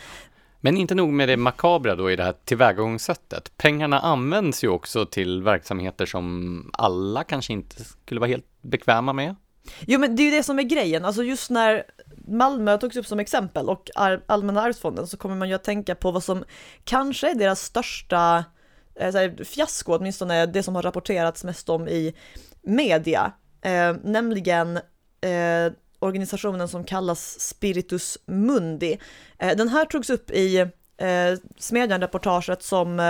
Men 0.61 0.77
inte 0.77 0.95
nog 0.95 1.09
med 1.09 1.29
det 1.29 1.37
makabra 1.37 1.97
då 1.97 2.11
i 2.11 2.17
det 2.17 2.25
här 2.25 2.35
tillvägagångssättet. 2.45 3.53
Pengarna 3.57 4.01
används 4.01 4.65
ju 4.65 4.69
också 4.69 5.07
till 5.07 5.43
verksamheter 5.43 6.07
som 6.07 6.71
alla 6.73 7.25
kanske 7.25 7.53
inte 7.53 7.85
skulle 7.85 8.21
vara 8.21 8.29
helt 8.29 8.47
bekväma 8.63 9.13
med. 9.13 9.37
Jo 9.81 10.01
men 10.01 10.17
det 10.17 10.23
är 10.23 10.25
ju 10.25 10.37
det 10.37 10.43
som 10.43 10.59
är 10.59 10.63
grejen, 10.63 11.05
alltså 11.05 11.23
just 11.23 11.51
när 11.51 11.85
Malmö 12.29 12.79
togs 12.79 12.97
upp 12.97 13.07
som 13.07 13.21
exempel 13.21 13.69
och 13.69 13.91
Allmänna 14.27 14.63
arvsfonden 14.63 15.07
så 15.07 15.17
kommer 15.17 15.37
man 15.37 15.49
ju 15.49 15.55
att 15.55 15.65
tänka 15.65 15.95
på 15.95 16.11
vad 16.11 16.25
som 16.25 16.45
kanske 16.85 17.31
är 17.31 17.35
deras 17.35 17.61
största 17.61 18.45
Eh, 19.01 19.13
så 19.13 19.19
här, 19.19 19.45
fiasko, 19.45 19.97
åtminstone 19.97 20.47
det 20.47 20.63
som 20.63 20.75
har 20.75 20.83
rapporterats 20.83 21.45
mest 21.45 21.69
om 21.69 21.89
i 21.89 22.15
media, 22.63 23.33
eh, 23.63 23.97
nämligen 24.05 24.77
eh, 25.21 25.73
organisationen 25.99 26.69
som 26.69 26.85
kallas 26.85 27.41
Spiritus 27.41 28.19
Mundi. 28.27 28.99
Eh, 29.39 29.57
den 29.57 29.69
här 29.69 29.85
togs 29.85 30.11
upp 30.11 30.31
i 30.31 30.59
eh, 30.97 31.39
Smedjan-reportaget 31.59 32.63
som 32.63 33.01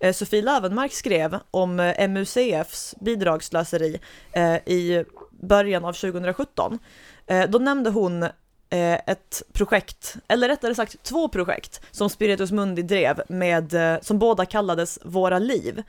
eh, 0.00 0.12
Sofie 0.12 0.42
Lövenmark 0.42 0.92
skrev 0.92 1.38
om 1.50 1.80
eh, 1.80 2.08
MUCFs 2.08 2.94
bidragslöseri 3.00 4.00
eh, 4.32 4.56
i 4.56 5.04
början 5.30 5.84
av 5.84 5.92
2017. 5.92 6.78
Eh, 7.26 7.50
då 7.50 7.58
nämnde 7.58 7.90
hon 7.90 8.26
Eh, 8.70 8.94
ett 9.06 9.42
projekt, 9.52 10.16
eller 10.28 10.48
rättare 10.48 10.74
sagt 10.74 11.02
två 11.02 11.28
projekt, 11.28 11.80
som 11.90 12.10
Spiritus 12.10 12.52
Mundi 12.52 12.82
drev 12.82 13.22
med, 13.28 13.74
eh, 13.74 14.00
som 14.02 14.18
båda 14.18 14.44
kallades 14.44 14.98
Våra 15.04 15.38
liv. 15.38 15.82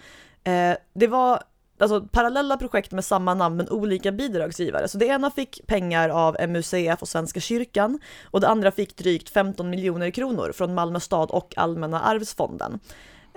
Eh, 0.44 0.78
det 0.94 1.08
var 1.08 1.44
alltså 1.80 2.02
parallella 2.02 2.58
projekt 2.58 2.92
med 2.92 3.06
samma 3.06 3.34
namn 3.34 3.58
men 3.58 3.70
olika 3.70 4.12
bidragsgivare. 4.12 4.88
Så 4.88 4.98
det 4.98 5.06
ena 5.06 5.32
fick 5.32 5.68
pengar 5.68 6.10
av 6.10 6.38
MUCF 6.50 7.02
och 7.02 7.08
Svenska 7.08 7.40
kyrkan 7.40 8.00
och 8.24 8.42
det 8.42 8.48
andra 8.48 8.72
fick 8.72 8.98
drygt 8.98 9.30
15 9.30 9.70
miljoner 9.70 10.12
kronor 10.12 10.52
från 10.56 10.74
Malmö 10.74 11.00
stad 11.00 11.30
och 11.32 11.54
Allmänna 11.58 12.02
arvsfonden. 12.02 12.80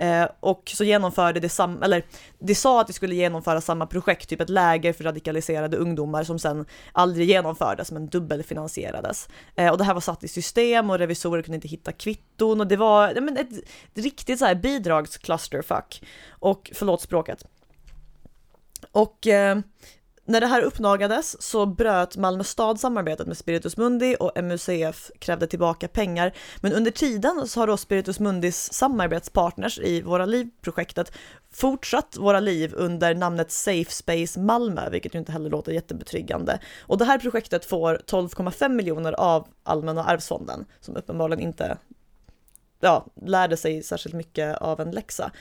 Eh, 0.01 0.27
och 0.39 0.71
så 0.75 0.83
genomförde 0.83 1.39
det 1.39 1.49
samma, 1.49 1.85
eller 1.85 2.05
det 2.39 2.55
sa 2.55 2.81
att 2.81 2.87
det 2.87 2.93
skulle 2.93 3.15
genomföra 3.15 3.61
samma 3.61 3.85
projekt, 3.85 4.29
typ 4.29 4.41
ett 4.41 4.49
läger 4.49 4.93
för 4.93 5.03
radikaliserade 5.03 5.77
ungdomar 5.77 6.23
som 6.23 6.39
sen 6.39 6.65
aldrig 6.91 7.29
genomfördes 7.29 7.91
men 7.91 8.07
dubbelfinansierades. 8.07 9.29
Eh, 9.55 9.71
och 9.71 9.77
det 9.77 9.83
här 9.83 9.93
var 9.93 10.01
satt 10.01 10.23
i 10.23 10.27
system 10.27 10.89
och 10.89 10.97
revisorer 10.97 11.41
kunde 11.41 11.55
inte 11.55 11.67
hitta 11.67 11.91
kvitton 11.91 12.61
och 12.61 12.67
det 12.67 12.75
var 12.75 13.21
men 13.21 13.37
ett, 13.37 13.49
riktigt 13.93 14.39
så 14.39 14.45
här 14.45 14.55
bidragsclusterfuck. 14.55 16.03
Och 16.29 16.71
förlåt 16.73 17.01
språket. 17.01 17.45
Och 18.91 19.27
eh, 19.27 19.59
när 20.25 20.41
det 20.41 20.47
här 20.47 20.61
uppdagades 20.61 21.41
så 21.41 21.65
bröt 21.65 22.17
Malmö 22.17 22.43
stad 22.43 22.79
samarbetet 22.79 23.27
med 23.27 23.37
Spiritus 23.37 23.77
Mundi 23.77 24.15
och 24.19 24.43
MUCF 24.43 25.11
krävde 25.19 25.47
tillbaka 25.47 25.87
pengar. 25.87 26.33
Men 26.61 26.73
under 26.73 26.91
tiden 26.91 27.47
så 27.47 27.59
har 27.59 27.67
då 27.67 27.77
Spiritus 27.77 28.19
Mundis 28.19 28.73
samarbetspartners 28.73 29.79
i 29.79 30.01
Våra 30.01 30.25
Liv-projektet 30.25 31.11
fortsatt 31.53 32.17
Våra 32.19 32.39
Liv 32.39 32.73
under 32.75 33.15
namnet 33.15 33.51
Safe 33.51 33.91
Space 33.91 34.39
Malmö, 34.39 34.89
vilket 34.89 35.15
ju 35.15 35.19
inte 35.19 35.31
heller 35.31 35.49
låter 35.49 35.71
jättebetryggande. 35.71 36.59
Och 36.81 36.97
det 36.97 37.05
här 37.05 37.17
projektet 37.17 37.65
får 37.65 38.01
12,5 38.07 38.69
miljoner 38.69 39.13
av 39.13 39.47
Allmänna 39.63 40.03
arvsfonden, 40.03 40.65
som 40.79 40.95
uppenbarligen 40.95 41.43
inte 41.43 41.77
ja, 42.79 43.05
lärde 43.25 43.57
sig 43.57 43.83
särskilt 43.83 44.15
mycket 44.15 44.57
av 44.57 44.79
en 44.79 44.91
läxa 44.91 45.31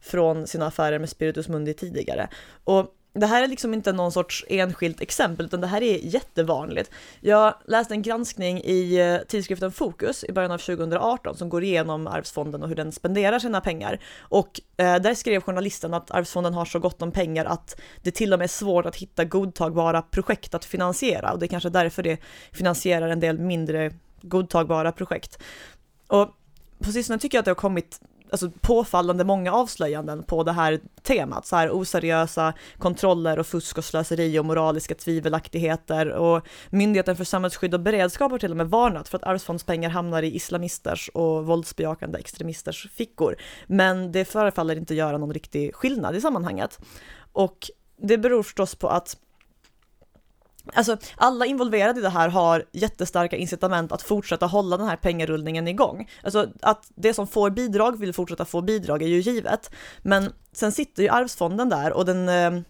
från 0.00 0.46
sina 0.46 0.66
affärer 0.66 0.98
med 0.98 1.08
Spiritus 1.08 1.48
Mundi 1.48 1.74
tidigare. 1.74 2.28
Och 2.64 2.94
det 3.12 3.26
här 3.26 3.42
är 3.42 3.48
liksom 3.48 3.74
inte 3.74 3.92
någon 3.92 4.12
sorts 4.12 4.44
enskilt 4.48 5.00
exempel, 5.00 5.46
utan 5.46 5.60
det 5.60 5.66
här 5.66 5.82
är 5.82 5.98
jättevanligt. 6.02 6.90
Jag 7.20 7.54
läste 7.64 7.94
en 7.94 8.02
granskning 8.02 8.62
i 8.64 8.98
eh, 8.98 9.26
tidskriften 9.28 9.72
Fokus 9.72 10.24
i 10.24 10.32
början 10.32 10.50
av 10.50 10.58
2018 10.58 11.36
som 11.36 11.48
går 11.48 11.64
igenom 11.64 12.06
Arvsfonden 12.06 12.62
och 12.62 12.68
hur 12.68 12.76
den 12.76 12.92
spenderar 12.92 13.38
sina 13.38 13.60
pengar. 13.60 14.00
Och 14.20 14.60
eh, 14.76 14.96
där 14.96 15.14
skrev 15.14 15.42
journalisten 15.42 15.94
att 15.94 16.10
Arvsfonden 16.10 16.54
har 16.54 16.64
så 16.64 16.78
gott 16.78 17.02
om 17.02 17.12
pengar 17.12 17.44
att 17.44 17.80
det 18.02 18.10
till 18.10 18.32
och 18.32 18.38
med 18.38 18.44
är 18.44 18.48
svårt 18.48 18.86
att 18.86 18.96
hitta 18.96 19.24
godtagbara 19.24 20.02
projekt 20.02 20.54
att 20.54 20.64
finansiera 20.64 21.32
och 21.32 21.38
det 21.38 21.46
är 21.46 21.48
kanske 21.48 21.70
därför 21.70 22.02
det 22.02 22.18
finansierar 22.52 23.08
en 23.08 23.20
del 23.20 23.38
mindre 23.38 23.92
godtagbara 24.22 24.92
projekt. 24.92 25.42
Och 26.06 26.28
på 26.78 26.92
sistone 26.92 27.18
tycker 27.18 27.38
jag 27.38 27.40
att 27.40 27.44
det 27.44 27.50
har 27.50 27.54
kommit 27.56 28.00
alltså, 28.30 28.50
påfallande 28.60 29.24
många 29.24 29.52
avslöjanden 29.52 30.22
på 30.22 30.42
det 30.42 30.52
här 30.52 30.80
temat, 31.02 31.46
så 31.46 31.56
här 31.56 31.70
oseriösa 31.70 32.52
kontroller 32.78 33.38
och 33.38 33.46
fusk 33.46 33.78
och 33.78 33.84
slöseri 33.84 34.38
och 34.38 34.44
moraliska 34.44 34.94
tvivelaktigheter 34.94 36.10
och 36.10 36.46
Myndigheten 36.70 37.16
för 37.16 37.24
samhällsskydd 37.24 37.74
och 37.74 37.80
beredskap 37.80 38.30
har 38.30 38.38
till 38.38 38.50
och 38.50 38.56
med 38.56 38.70
varnat 38.70 39.08
för 39.08 39.18
att 39.18 39.24
arvsfondspengar 39.24 39.90
hamnar 39.90 40.22
i 40.22 40.34
islamisters 40.34 41.08
och 41.14 41.46
våldsbejakande 41.46 42.18
extremisters 42.18 42.90
fickor. 42.92 43.36
Men 43.66 44.12
det 44.12 44.24
förefaller 44.24 44.76
inte 44.76 44.94
göra 44.94 45.18
någon 45.18 45.32
riktig 45.32 45.74
skillnad 45.74 46.16
i 46.16 46.20
sammanhanget. 46.20 46.78
Och 47.32 47.70
det 47.96 48.18
beror 48.18 48.42
förstås 48.42 48.74
på 48.74 48.88
att 48.88 49.16
Alltså 50.74 50.96
alla 51.16 51.46
involverade 51.46 52.00
i 52.00 52.02
det 52.02 52.08
här 52.08 52.28
har 52.28 52.64
jättestarka 52.72 53.36
incitament 53.36 53.92
att 53.92 54.02
fortsätta 54.02 54.46
hålla 54.46 54.76
den 54.76 54.88
här 54.88 54.96
pengarullningen 54.96 55.68
igång. 55.68 56.10
Alltså 56.22 56.46
att 56.62 56.90
det 56.94 57.14
som 57.14 57.26
får 57.26 57.50
bidrag 57.50 57.98
vill 57.98 58.12
fortsätta 58.12 58.44
få 58.44 58.60
bidrag 58.60 59.02
är 59.02 59.06
ju 59.06 59.20
givet. 59.20 59.70
Men 60.02 60.32
sen 60.52 60.72
sitter 60.72 61.02
ju 61.02 61.08
arvsfonden 61.08 61.68
där 61.68 61.92
och 61.92 62.04
den 62.04 62.28
eh, 62.28 62.62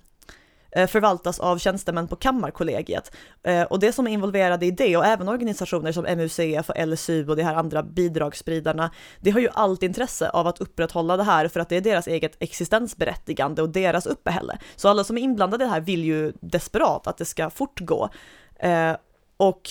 Eh, 0.71 0.87
förvaltas 0.87 1.41
av 1.41 1.59
tjänstemän 1.59 2.09
på 2.09 2.17
Kammarkollegiet. 2.17 3.13
Eh, 3.43 3.63
och 3.63 3.81
det 3.81 3.93
som 3.93 4.07
är 4.07 4.11
involverade 4.11 4.67
i 4.67 4.71
det 4.71 4.97
och 4.97 5.07
även 5.07 5.29
organisationer 5.29 5.93
som 5.93 6.05
MUCF 6.05 6.71
och 6.71 6.87
LSU 6.87 7.29
och 7.29 7.37
de 7.37 7.43
här 7.43 7.55
andra 7.55 7.83
bidragsspridarna, 7.83 8.91
det 9.21 9.31
har 9.31 9.41
ju 9.41 9.49
allt 9.53 9.83
intresse 9.83 10.29
av 10.31 10.47
att 10.47 10.61
upprätthålla 10.61 11.17
det 11.17 11.23
här 11.23 11.49
för 11.49 11.61
att 11.61 11.69
det 11.69 11.77
är 11.77 11.81
deras 11.81 12.07
eget 12.07 12.37
existensberättigande 12.43 13.63
och 13.63 13.69
deras 13.69 14.07
uppehälle. 14.07 14.59
Så 14.77 14.89
alla 14.89 15.05
som 15.05 15.19
är 15.19 15.23
inblandade 15.23 15.65
i 15.65 15.67
det 15.67 15.73
här 15.73 15.81
vill 15.81 16.05
ju 16.05 16.33
desperat 16.41 17.07
att 17.07 17.17
det 17.17 17.25
ska 17.25 17.51
fortgå. 17.51 18.09
Eh, 18.57 18.97
och 19.37 19.71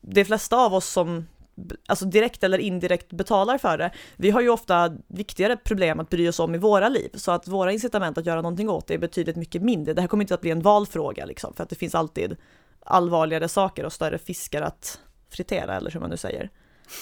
de 0.00 0.24
flesta 0.24 0.56
av 0.56 0.74
oss 0.74 0.86
som 0.86 1.26
alltså 1.86 2.04
direkt 2.04 2.44
eller 2.44 2.58
indirekt 2.58 3.12
betalar 3.12 3.58
för 3.58 3.78
det. 3.78 3.90
Vi 4.16 4.30
har 4.30 4.40
ju 4.40 4.48
ofta 4.48 4.96
viktigare 5.06 5.56
problem 5.56 6.00
att 6.00 6.10
bry 6.10 6.28
oss 6.28 6.40
om 6.40 6.54
i 6.54 6.58
våra 6.58 6.88
liv, 6.88 7.10
så 7.14 7.32
att 7.32 7.48
våra 7.48 7.72
incitament 7.72 8.18
att 8.18 8.26
göra 8.26 8.42
någonting 8.42 8.70
åt 8.70 8.86
det 8.86 8.94
är 8.94 8.98
betydligt 8.98 9.36
mycket 9.36 9.62
mindre. 9.62 9.94
Det 9.94 10.00
här 10.00 10.08
kommer 10.08 10.24
inte 10.24 10.34
att 10.34 10.40
bli 10.40 10.50
en 10.50 10.62
valfråga 10.62 11.24
liksom, 11.24 11.54
för 11.54 11.62
att 11.62 11.70
det 11.70 11.76
finns 11.76 11.94
alltid 11.94 12.36
allvarligare 12.80 13.48
saker 13.48 13.84
och 13.84 13.92
större 13.92 14.18
fiskar 14.18 14.62
att 14.62 15.00
fritera, 15.30 15.76
eller 15.76 15.90
hur 15.90 16.00
man 16.00 16.10
nu 16.10 16.16
säger. 16.16 16.50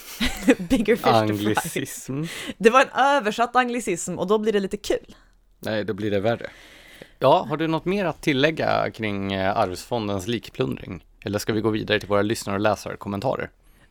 Bigger 0.58 0.96
fish 0.96 1.06
Anglicism. 1.06 2.22
Det 2.58 2.70
var 2.70 2.80
en 2.80 3.16
översatt 3.16 3.56
anglicism 3.56 4.18
och 4.18 4.26
då 4.26 4.38
blir 4.38 4.52
det 4.52 4.60
lite 4.60 4.76
kul. 4.76 5.16
Nej, 5.58 5.84
då 5.84 5.94
blir 5.94 6.10
det 6.10 6.20
värre. 6.20 6.50
Ja, 7.18 7.46
har 7.48 7.56
du 7.56 7.66
något 7.66 7.84
mer 7.84 8.04
att 8.04 8.22
tillägga 8.22 8.90
kring 8.90 9.32
eh, 9.32 9.56
Arvsfondens 9.56 10.26
likplundring? 10.26 11.04
Eller 11.24 11.38
ska 11.38 11.52
vi 11.52 11.60
gå 11.60 11.70
vidare 11.70 12.00
till 12.00 12.08
våra 12.08 12.22
lyssnare 12.22 12.56
och 12.56 12.60
läsare 12.60 12.96
kommentarer? 12.96 13.50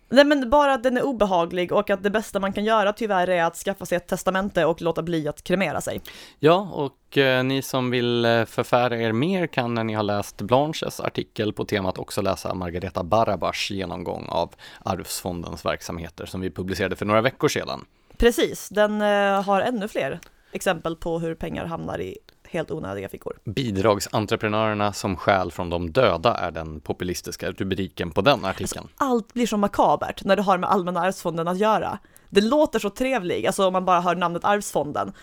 Nej 0.09 0.25
men 0.25 0.49
bara 0.49 0.73
att 0.73 0.83
den 0.83 0.97
är 0.97 1.03
obehaglig 1.03 1.71
och 1.71 1.89
att 1.89 2.03
det 2.03 2.09
bästa 2.09 2.39
man 2.39 2.53
kan 2.53 2.63
göra 2.63 2.93
tyvärr 2.93 3.27
är 3.29 3.43
att 3.43 3.55
skaffa 3.55 3.85
sig 3.85 3.95
ett 3.95 4.07
testamente 4.07 4.65
och 4.65 4.81
låta 4.81 5.01
bli 5.01 5.27
att 5.27 5.43
kremera 5.43 5.81
sig. 5.81 6.01
Ja, 6.39 6.69
och 6.73 7.17
eh, 7.17 7.43
ni 7.43 7.61
som 7.61 7.91
vill 7.91 8.25
eh, 8.25 8.45
förfära 8.45 8.97
er 8.97 9.11
mer 9.11 9.47
kan 9.47 9.73
när 9.73 9.83
ni 9.83 9.93
har 9.93 10.03
läst 10.03 10.41
Blanches 10.41 10.99
artikel 10.99 11.53
på 11.53 11.65
temat 11.65 11.97
också 11.97 12.21
läsa 12.21 12.53
Margareta 12.53 13.03
Barabas 13.03 13.69
genomgång 13.69 14.25
av 14.29 14.55
Arvsfondens 14.85 15.65
verksamheter 15.65 16.25
som 16.25 16.41
vi 16.41 16.51
publicerade 16.51 16.95
för 16.95 17.05
några 17.05 17.21
veckor 17.21 17.47
sedan. 17.47 17.85
Precis, 18.17 18.69
den 18.69 19.01
eh, 19.01 19.43
har 19.43 19.61
ännu 19.61 19.87
fler 19.87 20.19
exempel 20.51 20.95
på 20.95 21.19
hur 21.19 21.35
pengar 21.35 21.65
hamnar 21.65 22.01
i 22.01 22.17
helt 22.51 22.71
onödiga 22.71 23.09
fickor. 23.09 23.37
Bidragsentreprenörerna 23.43 24.93
som 24.93 25.15
skäl 25.15 25.51
från 25.51 25.69
de 25.69 25.91
döda 25.91 26.33
är 26.33 26.51
den 26.51 26.79
populistiska 26.79 27.51
rubriken 27.51 28.11
på 28.11 28.21
den 28.21 28.45
artikeln. 28.45 28.83
Alltså, 28.83 29.13
allt 29.13 29.33
blir 29.33 29.47
så 29.47 29.57
makabert 29.57 30.23
när 30.23 30.35
det 30.35 30.41
har 30.41 30.57
med 30.57 30.69
Allmänna 30.69 30.99
arvsfonden 30.99 31.47
att 31.47 31.57
göra. 31.57 31.99
Det 32.29 32.41
låter 32.41 32.79
så 32.79 32.89
trevligt, 32.89 33.47
alltså 33.47 33.67
om 33.67 33.73
man 33.73 33.85
bara 33.85 34.01
hör 34.01 34.15
namnet 34.15 34.45
Arvsfonden. 34.45 35.13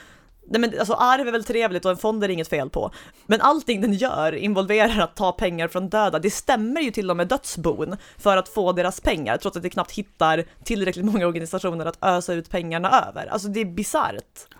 Nej 0.48 0.60
men 0.60 0.78
alltså 0.78 0.94
arv 0.94 1.28
är 1.28 1.32
väl 1.32 1.44
trevligt 1.44 1.84
och 1.84 1.90
en 1.90 1.96
fond 1.96 2.24
är 2.24 2.28
inget 2.28 2.48
fel 2.48 2.70
på. 2.70 2.90
Men 3.26 3.40
allting 3.40 3.80
den 3.80 3.92
gör 3.92 4.34
involverar 4.34 5.00
att 5.00 5.16
ta 5.16 5.32
pengar 5.32 5.68
från 5.68 5.88
döda. 5.88 6.18
Det 6.18 6.30
stämmer 6.30 6.80
ju 6.80 6.90
till 6.90 7.10
och 7.10 7.16
med 7.16 7.28
dödsbon 7.28 7.96
för 8.18 8.36
att 8.36 8.48
få 8.48 8.72
deras 8.72 9.00
pengar, 9.00 9.36
trots 9.36 9.56
att 9.56 9.62
det 9.62 9.70
knappt 9.70 9.92
hittar 9.92 10.44
tillräckligt 10.64 11.04
många 11.04 11.26
organisationer 11.26 11.86
att 11.86 11.98
ösa 12.04 12.32
ut 12.32 12.50
pengarna 12.50 13.04
över. 13.08 13.26
Alltså 13.26 13.48
det 13.48 13.60
är 13.60 13.64
bisarrt. 13.64 14.55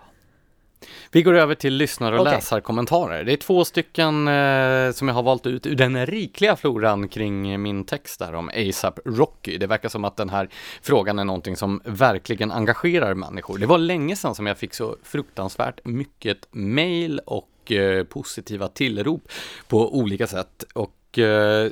Vi 1.11 1.23
går 1.23 1.33
över 1.33 1.55
till 1.55 1.73
lyssnar 1.73 2.11
och 2.11 2.21
okay. 2.21 2.33
läsarkommentarer. 2.33 3.23
Det 3.23 3.33
är 3.33 3.37
två 3.37 3.65
stycken 3.65 4.27
eh, 4.27 4.91
som 4.91 5.07
jag 5.07 5.15
har 5.15 5.23
valt 5.23 5.45
ut 5.45 5.65
ur 5.65 5.75
den 5.75 6.05
rikliga 6.05 6.55
floran 6.55 7.07
kring 7.07 7.61
min 7.61 7.83
text 7.83 8.19
där 8.19 8.35
om 8.35 8.49
ASAP 8.49 8.99
Rocky. 9.05 9.57
Det 9.57 9.67
verkar 9.67 9.89
som 9.89 10.05
att 10.05 10.17
den 10.17 10.29
här 10.29 10.49
frågan 10.81 11.19
är 11.19 11.25
någonting 11.25 11.55
som 11.55 11.81
verkligen 11.85 12.51
engagerar 12.51 13.13
människor. 13.13 13.57
Det 13.57 13.65
var 13.65 13.77
länge 13.77 14.15
sedan 14.15 14.35
som 14.35 14.47
jag 14.47 14.57
fick 14.57 14.73
så 14.73 14.97
fruktansvärt 15.03 15.85
mycket 15.85 16.47
mail 16.51 17.19
och 17.25 17.71
eh, 17.71 18.03
positiva 18.03 18.67
tillrop 18.67 19.31
på 19.67 19.97
olika 19.97 20.27
sätt. 20.27 20.65
Och 20.73 20.96
Eh, 21.17 21.71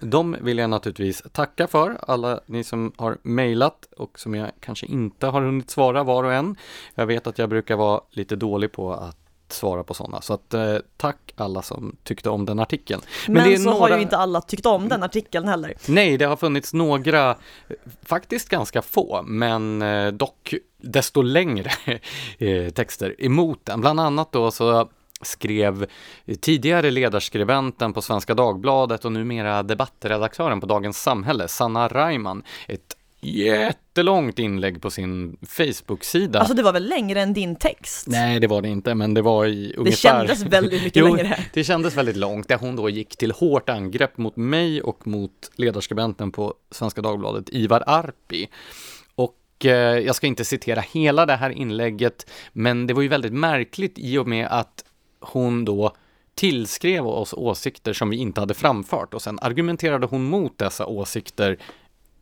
de 0.00 0.36
vill 0.40 0.58
jag 0.58 0.70
naturligtvis 0.70 1.22
tacka 1.32 1.66
för, 1.66 1.98
alla 2.08 2.40
ni 2.46 2.64
som 2.64 2.92
har 2.96 3.18
mejlat 3.22 3.88
och 3.96 4.18
som 4.18 4.34
jag 4.34 4.50
kanske 4.60 4.86
inte 4.86 5.26
har 5.26 5.40
hunnit 5.40 5.70
svara 5.70 6.04
var 6.04 6.24
och 6.24 6.32
en. 6.32 6.56
Jag 6.94 7.06
vet 7.06 7.26
att 7.26 7.38
jag 7.38 7.48
brukar 7.48 7.76
vara 7.76 8.00
lite 8.10 8.36
dålig 8.36 8.72
på 8.72 8.92
att 8.92 9.16
svara 9.48 9.84
på 9.84 9.94
sådana. 9.94 10.20
Så 10.20 10.34
att 10.34 10.54
eh, 10.54 10.76
tack 10.96 11.32
alla 11.36 11.62
som 11.62 11.96
tyckte 12.02 12.30
om 12.30 12.44
den 12.46 12.58
artikeln. 12.58 13.02
Men, 13.28 13.48
Men 13.50 13.58
så 13.58 13.70
några... 13.70 13.80
har 13.80 13.96
ju 13.96 14.02
inte 14.02 14.16
alla 14.16 14.40
tyckt 14.40 14.66
om 14.66 14.88
den 14.88 15.02
artikeln 15.02 15.48
heller. 15.48 15.74
Nej, 15.88 16.16
det 16.16 16.24
har 16.24 16.36
funnits 16.36 16.74
några, 16.74 17.36
faktiskt 18.02 18.48
ganska 18.48 18.82
få, 18.82 19.22
men 19.22 19.82
eh, 19.82 20.12
dock 20.12 20.54
desto 20.76 21.22
längre 21.22 21.70
eh, 22.38 22.70
texter 22.70 23.24
emot 23.24 23.60
den. 23.64 23.80
Bland 23.80 24.00
annat 24.00 24.32
då 24.32 24.50
så 24.50 24.88
skrev 25.22 25.86
tidigare 26.40 26.90
ledarskribenten 26.90 27.92
på 27.92 28.02
Svenska 28.02 28.34
Dagbladet 28.34 29.04
och 29.04 29.12
numera 29.12 29.62
debattredaktören 29.62 30.60
på 30.60 30.66
Dagens 30.66 31.02
Samhälle, 31.02 31.48
Sanna 31.48 31.88
Reimann, 31.88 32.42
ett 32.68 32.96
jättelångt 33.20 34.38
inlägg 34.38 34.82
på 34.82 34.90
sin 34.90 35.36
Facebook-sida. 35.46 36.38
Alltså 36.38 36.54
det 36.54 36.62
var 36.62 36.72
väl 36.72 36.88
längre 36.88 37.20
än 37.20 37.32
din 37.32 37.56
text? 37.56 38.06
Nej, 38.06 38.40
det 38.40 38.46
var 38.46 38.62
det 38.62 38.68
inte, 38.68 38.94
men 38.94 39.14
det 39.14 39.22
var 39.22 39.46
i 39.46 39.74
ungefär... 39.76 39.84
Det 39.84 39.96
kändes 39.96 40.42
väldigt 40.42 40.82
mycket 40.82 40.96
jo, 41.06 41.16
längre. 41.16 41.38
det 41.52 41.64
kändes 41.64 41.96
väldigt 41.96 42.16
långt, 42.16 42.48
där 42.48 42.58
hon 42.58 42.76
då 42.76 42.90
gick 42.90 43.16
till 43.16 43.32
hårt 43.32 43.68
angrepp 43.68 44.18
mot 44.18 44.36
mig 44.36 44.82
och 44.82 45.06
mot 45.06 45.50
ledarskribenten 45.54 46.32
på 46.32 46.54
Svenska 46.70 47.00
Dagbladet, 47.02 47.48
Ivar 47.48 47.82
Arpi. 47.86 48.48
Och 49.14 49.66
eh, 49.66 49.70
jag 49.98 50.14
ska 50.14 50.26
inte 50.26 50.44
citera 50.44 50.80
hela 50.80 51.26
det 51.26 51.36
här 51.36 51.50
inlägget, 51.50 52.30
men 52.52 52.86
det 52.86 52.94
var 52.94 53.02
ju 53.02 53.08
väldigt 53.08 53.32
märkligt 53.32 53.98
i 53.98 54.18
och 54.18 54.26
med 54.26 54.46
att 54.46 54.84
hon 55.20 55.64
då 55.64 55.96
tillskrev 56.34 57.06
oss 57.06 57.32
åsikter 57.32 57.92
som 57.92 58.10
vi 58.10 58.16
inte 58.16 58.40
hade 58.40 58.54
framfört 58.54 59.14
och 59.14 59.22
sen 59.22 59.38
argumenterade 59.42 60.06
hon 60.06 60.24
mot 60.24 60.58
dessa 60.58 60.86
åsikter 60.86 61.58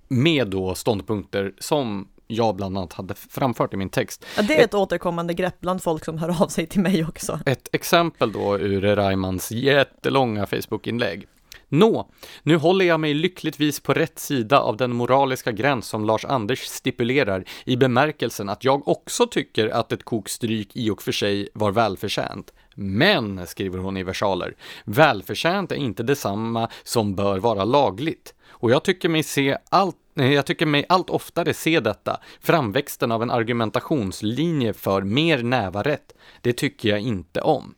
med 0.09 0.49
då 0.49 0.75
ståndpunkter 0.75 1.55
som 1.59 2.09
jag 2.27 2.57
bland 2.57 2.79
annat 2.79 2.93
hade 2.93 3.15
framfört 3.15 3.75
i 3.75 3.77
min 3.77 3.89
text. 3.89 4.25
Ja, 4.37 4.43
det 4.43 4.55
är 4.55 4.59
ett, 4.59 4.65
ett 4.65 4.75
återkommande 4.75 5.35
grepp 5.35 5.61
bland 5.61 5.83
folk 5.83 6.05
som 6.05 6.19
hör 6.19 6.43
av 6.43 6.49
sig 6.49 6.67
till 6.67 6.81
mig 6.81 7.05
också. 7.05 7.41
Ett 7.47 7.69
exempel 7.73 8.33
då 8.33 8.59
ur 8.59 8.97
Raimans 8.97 9.51
jättelånga 9.51 10.47
Facebook-inlägg. 10.47 11.27
Nå, 11.69 12.11
nu 12.43 12.57
håller 12.57 12.85
jag 12.85 13.01
mig 13.01 13.15
lyckligtvis 13.15 13.81
på 13.81 13.95
rätt 13.95 14.19
sida 14.19 14.61
av 14.61 14.77
den 14.77 14.95
moraliska 14.95 15.53
gräns 15.53 15.87
som 15.87 16.05
Lars-Anders 16.05 16.59
stipulerar 16.59 17.45
i 17.65 17.77
bemärkelsen 17.77 18.49
att 18.49 18.65
jag 18.65 18.89
också 18.89 19.27
tycker 19.27 19.69
att 19.69 19.93
ett 19.93 20.05
kokstryk 20.05 20.77
i 20.77 20.91
och 20.91 21.03
för 21.03 21.13
sig 21.13 21.49
var 21.55 21.71
välförtjänt. 21.71 22.53
Men, 22.75 23.47
skriver 23.47 23.79
hon 23.79 23.97
i 23.97 24.03
versaler, 24.03 24.55
välförtjänt 24.85 25.73
är 25.73 25.77
inte 25.77 26.03
detsamma 26.03 26.69
som 26.83 27.15
bör 27.15 27.39
vara 27.39 27.65
lagligt. 27.65 28.35
Och 28.49 28.71
jag 28.71 28.83
tycker 28.83 29.09
mig 29.09 29.23
se 29.23 29.59
allt 29.69 29.97
jag 30.17 30.47
tycker 30.47 30.67
mig 30.67 30.85
allt 30.89 31.11
oftare 31.11 31.55
se 31.55 31.81
detta, 31.81 32.21
framväxten 32.41 33.13
av 33.13 33.23
en 33.23 33.31
argumentationslinje 33.31 34.73
för 34.73 35.03
mer 35.03 35.43
nävarrätt. 35.43 36.15
Det 36.41 36.53
tycker 36.53 36.89
jag 36.89 37.01
inte 37.01 37.41
om. 37.41 37.75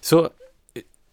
Så 0.00 0.30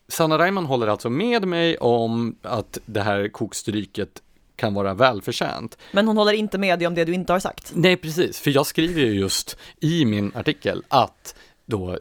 Sanna 0.07 0.39
Reimann 0.39 0.65
håller 0.65 0.88
alltså 0.88 1.09
med 1.09 1.47
mig 1.47 1.77
om 1.77 2.36
att 2.41 2.77
det 2.86 3.01
här 3.01 3.27
kokstryket 3.27 4.21
kan 4.55 4.73
vara 4.73 4.93
välförtjänt. 4.93 5.77
Men 5.91 6.07
hon 6.07 6.17
håller 6.17 6.34
inte 6.34 6.57
med 6.57 6.79
dig 6.79 6.88
om 6.88 6.95
det 6.95 7.05
du 7.05 7.13
inte 7.13 7.34
har 7.34 7.39
sagt? 7.39 7.71
Nej, 7.75 7.97
precis, 7.97 8.39
för 8.39 8.51
jag 8.51 8.65
skriver 8.65 9.01
ju 9.01 9.13
just 9.13 9.57
i 9.79 10.05
min 10.05 10.32
artikel 10.36 10.84
att 10.88 11.36
då 11.65 11.99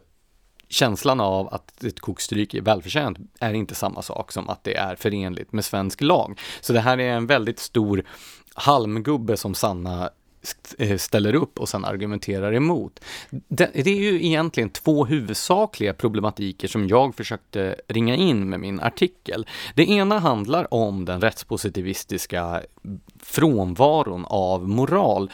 känslan 0.71 1.19
av 1.19 1.53
att 1.53 1.83
ett 1.83 1.99
kokstryk 1.99 2.53
är 2.53 2.61
välförtjänt 2.61 3.17
är 3.39 3.53
inte 3.53 3.75
samma 3.75 4.01
sak 4.01 4.31
som 4.31 4.49
att 4.49 4.63
det 4.63 4.75
är 4.77 4.95
förenligt 4.95 5.53
med 5.53 5.65
svensk 5.65 6.01
lag. 6.01 6.39
Så 6.61 6.73
det 6.73 6.79
här 6.79 6.97
är 6.97 7.13
en 7.13 7.27
väldigt 7.27 7.59
stor 7.59 8.03
halmgubbe 8.53 9.37
som 9.37 9.55
Sanna 9.55 10.09
eh, 10.77 10.97
ställer 10.97 11.35
upp 11.35 11.59
och 11.59 11.69
sen 11.69 11.85
argumenterar 11.85 12.53
emot. 12.53 12.99
Det, 13.29 13.71
det, 13.73 13.89
är 13.89 14.01
ju 14.01 14.25
egentligen 14.25 14.69
två 14.69 15.05
huvudsakliga 15.05 15.93
problematiker 15.93 16.67
som 16.67 16.87
jag 16.87 17.15
försökte 17.15 17.75
ringa 17.87 18.15
in 18.15 18.49
med 18.49 18.59
min 18.59 18.79
artikel. 18.79 19.47
Det 19.75 19.89
ena 19.89 20.19
handlar 20.19 20.73
om 20.73 21.05
den 21.05 21.21
rättspositivistiska 21.21 22.61
frånvaron 23.19 24.25
av 24.25 24.69
moral. 24.69 25.31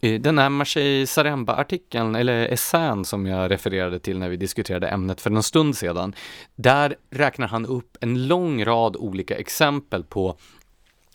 Den 0.00 0.38
det 0.38 0.48
Marseille-Saremba-artikeln, 0.48 2.14
eller 2.14 2.48
essän 2.48 3.04
som 3.04 3.26
jag 3.26 3.50
refererade 3.50 3.98
till 3.98 4.18
när 4.18 4.28
vi 4.28 4.36
diskuterade 4.36 4.88
ämnet 4.88 5.20
för 5.20 5.30
en 5.30 5.42
stund 5.42 5.76
sedan. 5.76 6.14
Där 6.56 6.96
räknar 7.10 7.48
han 7.48 7.66
upp 7.66 7.96
en 8.00 8.26
lång 8.26 8.64
rad 8.64 8.96
olika 8.96 9.36
exempel 9.36 10.04
på 10.04 10.36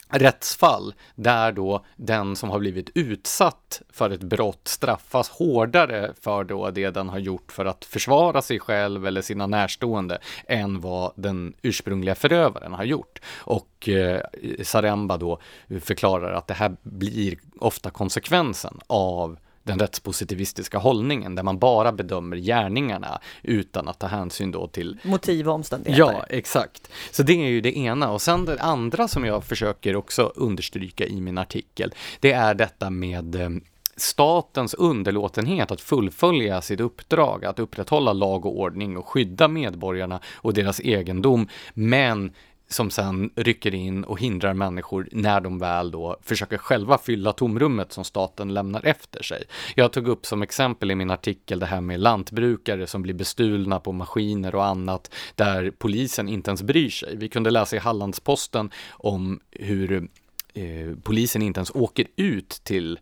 rättsfall 0.10 0.94
där 1.16 1.52
då 1.52 1.86
den 1.96 2.36
som 2.36 2.50
har 2.50 2.60
blivit 2.60 2.90
utsatt 2.94 3.82
för 3.90 4.10
ett 4.10 4.24
brott 4.24 4.68
straffas 4.68 5.30
hårdare 5.30 6.14
för 6.22 6.44
då 6.44 6.70
det 6.72 6.90
den 6.90 7.10
har 7.10 7.20
gjort 7.20 7.52
för 7.52 7.66
att 7.66 7.86
försvara 7.86 8.42
sig 8.42 8.60
själv 8.60 9.08
eller 9.08 9.22
sina 9.22 9.48
närstående 9.48 10.18
än 10.48 10.82
vad 10.82 11.12
den 11.16 11.54
ursprungliga 11.62 12.16
förövaren 12.16 12.74
har 12.74 12.84
gjort. 12.84 13.20
Och 13.38 13.90
eh, 13.90 14.22
Saremba 14.64 15.18
då 15.18 15.40
förklarar 15.82 16.34
att 16.34 16.48
det 16.48 16.54
här 16.54 16.76
blir 16.82 17.38
ofta 17.60 17.90
konsekvensen 17.90 18.80
av 18.88 19.38
den 19.66 19.80
rättspositivistiska 19.80 20.78
hållningen 20.78 21.36
där 21.36 21.44
man 21.44 21.60
bara 21.60 21.92
bedömer 21.92 22.38
gärningarna 22.38 23.20
utan 23.44 23.88
att 23.88 24.00
ta 24.00 24.08
hänsyn 24.08 24.52
då 24.52 24.68
till 24.68 24.98
motiv 25.04 25.48
och 25.48 25.54
omständigheter. 25.54 26.14
Ja, 26.14 26.26
exakt. 26.30 26.90
Så 27.12 27.24
det 27.24 27.34
är 27.34 27.48
ju 27.48 27.62
det 27.62 27.78
ena 27.78 28.12
och 28.12 28.22
sen 28.22 28.46
det 28.46 28.62
andra 28.62 29.08
som 29.08 29.26
jag 29.26 29.44
försöker 29.44 29.96
också 29.96 30.32
understryka 30.36 31.06
i 31.06 31.22
min 31.22 31.38
artikel, 31.38 31.94
det 32.20 32.32
är 32.32 32.54
detta 32.54 32.90
med 32.90 33.36
eh, 33.36 33.50
statens 33.96 34.74
underlåtenhet 34.74 35.72
att 35.72 35.82
fullfölja 35.82 36.62
sitt 36.62 36.80
uppdrag, 36.80 37.46
att 37.46 37.60
upprätthålla 37.60 38.14
lag 38.14 38.46
och 38.46 38.60
ordning 38.60 38.98
och 38.98 39.08
skydda 39.08 39.48
medborgarna 39.48 40.20
och 40.36 40.54
deras 40.54 40.80
egendom, 40.80 41.48
men 41.74 42.32
som 42.68 42.92
sen 42.92 43.30
rycker 43.36 43.76
in 43.76 44.04
och 44.04 44.20
hindrar 44.20 44.54
människor 44.54 45.08
när 45.12 45.42
de 45.42 45.60
väl 45.60 45.92
då 45.92 46.18
försöker 46.22 46.58
själva 46.58 46.98
fylla 46.98 47.34
tomrummet 47.34 47.94
som 47.94 48.04
staten 48.04 48.54
lämnar 48.54 48.86
efter 48.86 49.24
sig. 49.24 49.44
Jag 49.76 49.92
tog 49.92 50.08
upp 50.08 50.26
som 50.26 50.42
exempel 50.42 50.92
i 50.92 50.96
min 50.96 51.12
artikel 51.12 51.60
det 51.60 51.66
här 51.66 51.82
med 51.82 52.00
lantbrukare 52.00 52.88
som 52.88 53.02
blir 53.02 53.14
bestulna 53.14 53.80
på 53.80 53.92
maskiner 53.92 54.56
och 54.56 54.66
annat 54.66 55.14
där 55.36 55.72
polisen 55.78 56.30
inte 56.30 56.50
ens 56.50 56.64
bryr 56.64 56.90
sig. 56.90 57.16
Vi 57.16 57.30
kunde 57.30 57.52
läsa 57.52 57.76
i 57.76 57.80
Hallandsposten 57.80 58.72
om 58.90 59.40
hur 59.52 60.10
eh, 60.54 60.96
polisen 61.04 61.42
inte 61.42 61.58
ens 61.58 61.72
åker 61.72 62.06
ut 62.16 62.50
till 62.50 63.00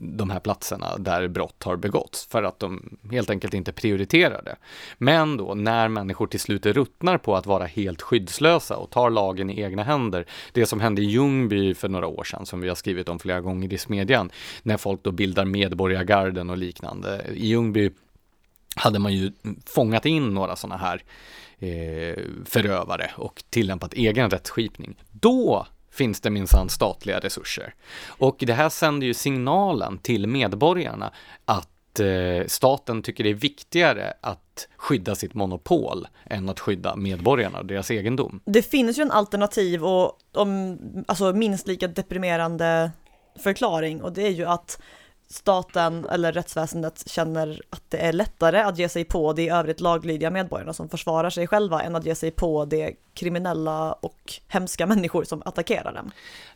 de 0.00 0.30
här 0.30 0.40
platserna 0.40 0.98
där 0.98 1.28
brott 1.28 1.62
har 1.62 1.76
begåtts 1.76 2.26
för 2.26 2.42
att 2.42 2.58
de 2.58 2.98
helt 3.10 3.30
enkelt 3.30 3.54
inte 3.54 3.72
prioriterar 3.72 4.42
det. 4.42 4.56
Men 4.98 5.36
då 5.36 5.54
när 5.54 5.88
människor 5.88 6.26
till 6.26 6.40
slut 6.40 6.66
ruttnar 6.66 7.18
på 7.18 7.36
att 7.36 7.46
vara 7.46 7.64
helt 7.64 8.02
skyddslösa 8.02 8.76
och 8.76 8.90
tar 8.90 9.10
lagen 9.10 9.50
i 9.50 9.60
egna 9.60 9.82
händer, 9.82 10.26
det 10.52 10.66
som 10.66 10.80
hände 10.80 11.02
i 11.02 11.04
Ljungby 11.04 11.74
för 11.74 11.88
några 11.88 12.06
år 12.06 12.24
sedan 12.24 12.46
som 12.46 12.60
vi 12.60 12.68
har 12.68 12.74
skrivit 12.74 13.08
om 13.08 13.18
flera 13.18 13.40
gånger 13.40 13.72
i 13.72 13.78
Smedjan, 13.78 14.30
när 14.62 14.76
folk 14.76 15.02
då 15.02 15.10
bildar 15.10 15.44
medborgargarden 15.44 16.50
och 16.50 16.58
liknande. 16.58 17.24
I 17.34 17.46
Ljungby 17.46 17.90
hade 18.76 18.98
man 18.98 19.12
ju 19.12 19.32
fångat 19.66 20.06
in 20.06 20.34
några 20.34 20.56
sådana 20.56 20.76
här 20.76 21.02
eh, 21.58 22.24
förövare 22.44 23.10
och 23.16 23.42
tillämpat 23.50 23.94
egen 23.94 24.30
rättsskipning. 24.30 24.96
Då 25.10 25.66
finns 25.98 26.20
det 26.20 26.30
minsann 26.30 26.68
statliga 26.68 27.18
resurser. 27.18 27.74
Och 28.06 28.36
det 28.46 28.52
här 28.52 28.68
sänder 28.68 29.06
ju 29.06 29.14
signalen 29.14 29.98
till 29.98 30.26
medborgarna 30.26 31.12
att 31.44 32.00
eh, 32.00 32.46
staten 32.46 33.02
tycker 33.02 33.24
det 33.24 33.30
är 33.30 33.34
viktigare 33.34 34.12
att 34.20 34.68
skydda 34.76 35.14
sitt 35.14 35.34
monopol 35.34 36.08
än 36.26 36.48
att 36.48 36.60
skydda 36.60 36.96
medborgarna 36.96 37.58
och 37.58 37.66
deras 37.66 37.90
egendom. 37.90 38.40
Det 38.44 38.62
finns 38.62 38.98
ju 38.98 39.02
en 39.02 39.10
alternativ 39.10 39.84
och 39.84 40.18
om, 40.34 40.78
alltså 41.08 41.32
minst 41.32 41.66
lika 41.68 41.88
deprimerande 41.88 42.90
förklaring 43.38 44.02
och 44.02 44.12
det 44.12 44.22
är 44.22 44.30
ju 44.30 44.44
att 44.44 44.80
staten 45.30 46.06
eller 46.10 46.32
rättsväsendet 46.32 47.08
känner 47.08 47.62
att 47.70 47.82
det 47.88 47.98
är 47.98 48.12
lättare 48.12 48.60
att 48.60 48.78
ge 48.78 48.88
sig 48.88 49.04
på 49.04 49.32
de 49.32 49.42
i 49.42 49.50
övrigt 49.50 49.80
laglydiga 49.80 50.30
medborgarna 50.30 50.72
som 50.72 50.88
försvarar 50.88 51.30
sig 51.30 51.46
själva 51.46 51.82
än 51.82 51.96
att 51.96 52.06
ge 52.06 52.14
sig 52.14 52.30
på 52.30 52.64
de 52.64 52.96
kriminella 53.14 53.92
och 53.92 54.32
hemska 54.48 54.86
människor 54.86 55.24
som 55.24 55.42
attackerar 55.44 55.92
dem. 55.92 56.10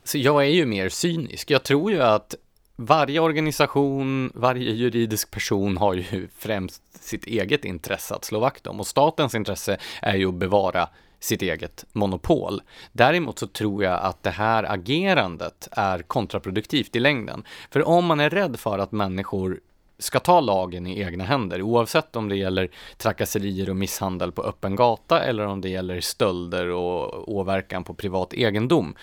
Så 0.05 0.19
jag 0.19 0.43
är 0.43 0.51
ju 0.51 0.67
mer 0.67 0.89
cynisk. 0.89 1.51
Jag 1.51 1.63
tror 1.63 1.93
ju 1.93 2.03
att 2.03 2.35
varje 2.77 3.21
organisation, 3.21 4.33
varje 4.35 4.73
juridisk 4.73 5.31
person 5.31 5.77
har 5.77 5.95
ju 5.95 6.29
främst 6.39 6.83
sitt 7.05 7.27
eget 7.27 7.65
intresse 7.65 8.15
att 8.15 8.25
slå 8.25 8.41
vakt 8.41 8.67
om 8.67 8.81
och 8.81 8.87
statens 8.87 9.35
intresse 9.35 9.79
är 10.03 10.17
ju 10.17 10.29
att 10.29 10.35
bevara 10.35 10.89
sitt 11.23 11.43
eget 11.43 11.85
monopol. 11.93 12.63
Däremot 12.93 13.39
så 13.39 13.47
tror 13.47 13.85
jag 13.85 14.01
att 14.01 14.23
det 14.23 14.31
här 14.31 14.73
agerandet 14.73 15.69
är 15.73 15.99
kontraproduktivt 16.03 16.97
i 16.97 17.01
längden. 17.01 17.45
För 17.71 17.89
om 17.89 18.05
man 18.05 18.21
är 18.21 18.31
rädd 18.31 18.61
för 18.61 18.79
att 18.79 18.93
människor 18.93 19.61
ska 19.99 20.21
ta 20.21 20.41
lagen 20.41 20.87
i 20.87 21.01
egna 21.01 21.25
händer, 21.25 21.63
oavsett 21.63 22.17
om 22.17 22.29
det 22.29 22.37
gäller 22.37 22.71
trakasserier 22.97 23.71
och 23.71 23.77
misshandel 23.77 24.33
på 24.33 24.43
öppen 24.43 24.77
gata 24.77 25.23
eller 25.23 25.47
om 25.47 25.61
det 25.61 25.69
gäller 25.69 26.01
stölder 26.01 26.69
och 26.69 27.33
åverkan 27.33 27.85
på 27.85 27.95
privat 27.95 28.35
egendom, 28.35 28.95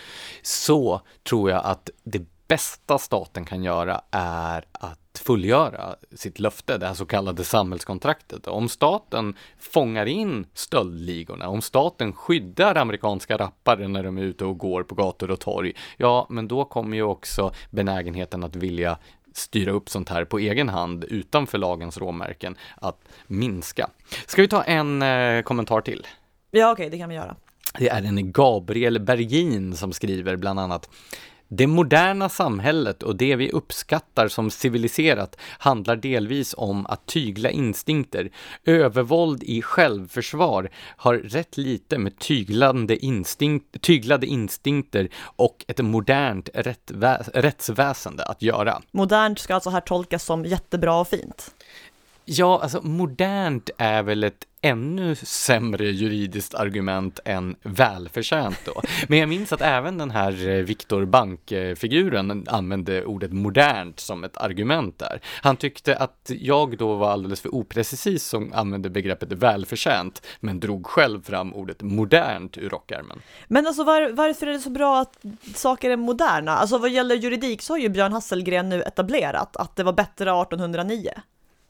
så 0.41 1.01
tror 1.29 1.49
jag 1.49 1.65
att 1.65 1.89
det 2.03 2.25
bästa 2.49 2.97
staten 2.97 3.45
kan 3.45 3.63
göra 3.63 4.01
är 4.11 4.65
att 4.71 5.21
fullgöra 5.25 5.95
sitt 6.15 6.39
löfte, 6.39 6.77
det 6.77 6.87
här 6.87 6.93
så 6.93 7.05
kallade 7.05 7.43
samhällskontraktet. 7.43 8.47
Om 8.47 8.69
staten 8.69 9.35
fångar 9.59 10.05
in 10.05 10.45
stöldligorna, 10.53 11.47
om 11.47 11.61
staten 11.61 12.13
skyddar 12.13 12.75
amerikanska 12.75 13.37
rappare 13.37 13.87
när 13.87 14.03
de 14.03 14.17
är 14.17 14.21
ute 14.21 14.45
och 14.45 14.57
går 14.57 14.83
på 14.83 14.95
gator 14.95 15.31
och 15.31 15.39
torg, 15.39 15.73
ja, 15.97 16.27
men 16.29 16.47
då 16.47 16.65
kommer 16.65 16.97
ju 16.97 17.03
också 17.03 17.51
benägenheten 17.69 18.43
att 18.43 18.55
vilja 18.55 18.97
styra 19.33 19.71
upp 19.71 19.89
sånt 19.89 20.09
här 20.09 20.25
på 20.25 20.39
egen 20.39 20.69
hand 20.69 21.03
utanför 21.03 21.57
lagens 21.57 21.97
råmärken 21.97 22.55
att 22.75 23.01
minska. 23.27 23.89
Ska 24.25 24.41
vi 24.41 24.47
ta 24.47 24.63
en 24.63 25.01
eh, 25.01 25.41
kommentar 25.41 25.81
till? 25.81 26.07
Ja, 26.51 26.71
okej, 26.71 26.87
okay, 26.87 26.89
det 26.89 26.97
kan 26.97 27.09
vi 27.09 27.15
göra. 27.15 27.35
Det 27.77 27.89
är 27.89 28.03
en 28.03 28.31
Gabriel 28.31 28.99
Bergin 28.99 29.75
som 29.75 29.93
skriver 29.93 30.35
bland 30.35 30.59
annat 30.59 30.89
det 31.51 31.67
moderna 31.67 32.29
samhället 32.29 33.03
och 33.03 33.15
det 33.15 33.35
vi 33.35 33.51
uppskattar 33.51 34.27
som 34.27 34.51
civiliserat 34.51 35.35
handlar 35.57 35.95
delvis 35.95 36.55
om 36.57 36.85
att 36.85 37.05
tygla 37.05 37.49
instinkter. 37.49 38.29
Övervåld 38.65 39.43
i 39.43 39.61
självförsvar 39.61 40.69
har 40.97 41.15
rätt 41.15 41.57
lite 41.57 41.97
med 41.97 42.19
tyglande 42.19 43.05
instinkt, 43.05 43.81
tyglade 43.81 44.27
instinkter 44.27 45.09
och 45.23 45.65
ett 45.67 45.79
modernt 45.79 46.49
rättvä 46.53 47.23
rättsväsende 47.33 48.23
att 48.23 48.41
göra. 48.41 48.81
Modernt 48.91 49.39
ska 49.39 49.55
alltså 49.55 49.69
här 49.69 49.81
tolkas 49.81 50.23
som 50.23 50.45
jättebra 50.45 50.99
och 50.99 51.07
fint. 51.07 51.51
Ja, 52.31 52.59
alltså 52.63 52.81
modernt 52.81 53.69
är 53.77 54.03
väl 54.03 54.23
ett 54.23 54.45
ännu 54.61 55.15
sämre 55.15 55.85
juridiskt 55.85 56.55
argument 56.55 57.19
än 57.25 57.55
välförtjänt 57.63 58.59
då. 58.65 58.81
Men 59.07 59.19
jag 59.19 59.29
minns 59.29 59.53
att 59.53 59.61
även 59.61 59.97
den 59.97 60.11
här 60.11 60.49
eh, 60.49 60.63
Viktor 60.63 61.05
Bank-figuren 61.05 62.45
använde 62.47 63.05
ordet 63.05 63.33
modernt 63.33 63.99
som 63.99 64.23
ett 64.23 64.37
argument 64.37 64.99
där. 64.99 65.21
Han 65.41 65.57
tyckte 65.57 65.95
att 65.95 66.31
jag 66.39 66.77
då 66.77 66.95
var 66.95 67.11
alldeles 67.11 67.41
för 67.41 67.55
oprecis 67.55 68.23
som 68.23 68.53
använde 68.53 68.89
begreppet 68.89 69.31
välförtjänt, 69.31 70.25
men 70.39 70.59
drog 70.59 70.85
själv 70.85 71.21
fram 71.21 71.53
ordet 71.53 71.81
modernt 71.81 72.57
ur 72.57 72.69
rockärmen. 72.69 73.21
Men 73.47 73.67
alltså 73.67 73.83
var, 73.83 74.09
varför 74.11 74.47
är 74.47 74.51
det 74.51 74.59
så 74.59 74.69
bra 74.69 74.99
att 74.99 75.25
saker 75.55 75.89
är 75.89 75.97
moderna? 75.97 76.51
Alltså 76.51 76.77
vad 76.77 76.89
gäller 76.89 77.15
juridik 77.15 77.61
så 77.61 77.73
har 77.73 77.77
ju 77.77 77.89
Björn 77.89 78.13
Hasselgren 78.13 78.69
nu 78.69 78.81
etablerat 78.81 79.55
att 79.55 79.75
det 79.75 79.83
var 79.83 79.93
bättre 79.93 80.41
1809. 80.41 81.11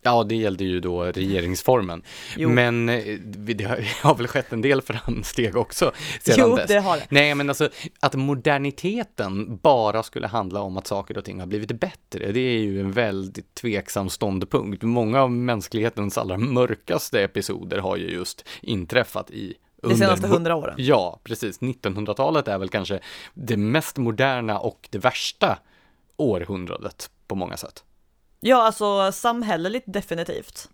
Ja, 0.01 0.23
det 0.23 0.35
gällde 0.35 0.63
ju 0.63 0.79
då 0.79 1.03
regeringsformen. 1.03 2.03
Jo. 2.37 2.49
Men 2.49 2.89
eh, 2.89 3.19
det 3.19 3.63
har- 4.01 4.15
väl 4.15 4.27
skett 4.27 4.53
en 4.53 4.61
del 4.61 4.81
framsteg 4.81 5.57
också 5.57 5.91
sedan 6.21 6.35
Jo, 6.49 6.55
dess. 6.55 6.67
det 6.67 6.79
har 6.79 6.97
det. 6.97 7.05
Nej, 7.09 7.35
men 7.35 7.49
alltså 7.49 7.69
att 7.99 8.15
moderniteten 8.15 9.57
bara 9.57 10.03
skulle 10.03 10.27
handla 10.27 10.61
om 10.61 10.77
att 10.77 10.87
saker 10.87 11.17
och 11.17 11.25
ting 11.25 11.39
har 11.39 11.47
blivit 11.47 11.71
bättre, 11.79 12.31
det 12.31 12.39
är 12.39 12.59
ju 12.59 12.79
en 12.79 12.91
väldigt 12.91 13.55
tveksam 13.55 14.09
ståndpunkt. 14.09 14.83
Många 14.83 15.21
av 15.21 15.31
mänsklighetens 15.31 16.17
allra 16.17 16.37
mörkaste 16.37 17.21
episoder 17.23 17.77
har 17.77 17.97
ju 17.97 18.11
just 18.11 18.45
inträffat 18.61 19.31
i 19.31 19.53
De 19.83 19.95
senaste 19.97 20.27
hundra 20.27 20.55
åren. 20.55 20.75
Ja, 20.77 21.19
precis. 21.23 21.59
1900-talet 21.59 22.47
är 22.47 22.57
väl 22.57 22.69
kanske 22.69 22.99
det 23.33 23.57
mest 23.57 23.97
moderna 23.97 24.59
och 24.59 24.87
det 24.91 24.97
värsta 24.97 25.57
århundradet 26.17 27.09
på 27.27 27.35
många 27.35 27.57
sätt. 27.57 27.83
Ja, 28.39 28.61
alltså 28.63 29.11
samhälleligt 29.11 29.85
definitivt. 29.87 30.69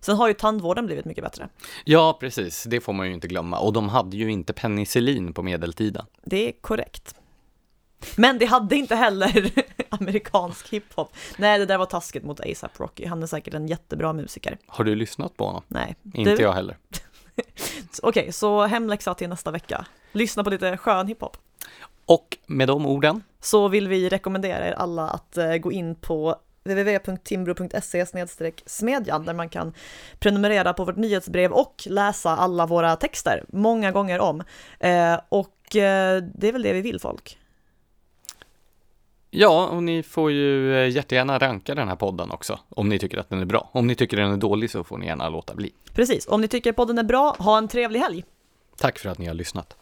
Sen 0.00 0.16
har 0.16 0.28
ju 0.28 0.34
tandvården 0.34 0.86
blivit 0.86 1.04
mycket 1.04 1.24
bättre. 1.24 1.48
Ja, 1.84 2.16
precis. 2.20 2.64
Det 2.64 2.80
får 2.80 2.92
man 2.92 3.06
ju 3.06 3.14
inte 3.14 3.28
glömma. 3.28 3.58
Och 3.58 3.72
de 3.72 3.88
hade 3.88 4.16
ju 4.16 4.30
inte 4.32 4.52
penicillin 4.52 5.32
på 5.34 5.42
medeltiden. 5.42 6.06
Det 6.24 6.48
är 6.48 6.52
korrekt. 6.60 7.14
Men 8.16 8.38
det 8.38 8.44
hade 8.46 8.76
inte 8.76 8.94
heller 8.96 9.50
amerikansk 9.88 10.68
hiphop. 10.68 11.12
Nej, 11.38 11.58
det 11.58 11.66
där 11.66 11.78
var 11.78 11.86
taskigt 11.86 12.24
mot 12.24 12.40
ASAP 12.40 12.80
Rocky. 12.80 13.06
Han 13.06 13.22
är 13.22 13.26
säkert 13.26 13.54
en 13.54 13.66
jättebra 13.66 14.12
musiker. 14.12 14.58
Har 14.66 14.84
du 14.84 14.94
lyssnat 14.94 15.36
på 15.36 15.44
honom? 15.46 15.62
Nej. 15.68 15.96
Inte 16.14 16.36
Du- 16.36 16.42
jag 16.42 16.52
heller. 16.52 16.76
Okej, 18.02 18.32
så 18.32 18.66
hemläxa 18.66 19.14
till 19.14 19.28
nästa 19.28 19.50
vecka. 19.50 19.86
Lyssna 20.12 20.44
på 20.44 20.50
lite 20.50 20.76
skön 20.76 21.08
hiphop. 21.08 21.36
Och 22.06 22.38
med 22.46 22.68
de 22.68 22.86
orden, 22.86 23.22
Så 23.40 23.68
vill 23.68 23.88
vi 23.88 24.08
rekommendera 24.08 24.68
er 24.68 24.72
alla 24.72 25.08
att 25.08 25.36
eh, 25.36 25.56
gå 25.56 25.72
in 25.72 25.94
på 25.94 26.36
www.timbro.se 26.64 28.06
smedjan 28.66 29.24
där 29.24 29.34
man 29.34 29.48
kan 29.48 29.72
prenumerera 30.18 30.72
på 30.72 30.84
vårt 30.84 30.96
nyhetsbrev 30.96 31.52
och 31.52 31.82
läsa 31.86 32.30
alla 32.30 32.66
våra 32.66 32.96
texter 32.96 33.44
många 33.48 33.92
gånger 33.92 34.20
om. 34.20 34.42
Eh, 34.80 35.20
och 35.28 35.76
eh, 35.76 36.22
det 36.34 36.48
är 36.48 36.52
väl 36.52 36.62
det 36.62 36.72
vi 36.72 36.80
vill 36.80 37.00
folk. 37.00 37.38
ja, 39.30 39.66
och 39.66 39.82
ni 39.82 40.02
får 40.02 40.30
ju 40.32 40.76
eh, 40.76 40.90
jättegärna 40.90 41.38
ranka 41.38 41.74
den 41.74 41.88
här 41.88 41.96
podden 41.96 42.30
också, 42.30 42.58
om 42.68 42.88
ni 42.88 42.98
tycker 42.98 43.18
att 43.18 43.30
den 43.30 43.40
är 43.40 43.44
bra. 43.44 43.70
Om 43.72 43.86
ni 43.86 43.94
tycker 43.94 44.16
den 44.16 44.32
är 44.32 44.36
dålig 44.36 44.70
så 44.70 44.84
får 44.84 44.98
ni 44.98 45.06
gärna 45.06 45.28
låta 45.28 45.54
bli. 45.54 45.72
Precis, 45.94 46.26
om 46.28 46.40
ni 46.40 46.48
tycker 46.48 46.72
podden 46.72 46.98
är 46.98 47.02
bra, 47.02 47.36
ha 47.38 47.58
en 47.58 47.68
trevlig 47.68 48.00
helg! 48.00 48.24
Tack 48.76 48.98
för 48.98 49.08
att 49.08 49.18
ni 49.18 49.26
har 49.26 49.34
lyssnat. 49.34 49.76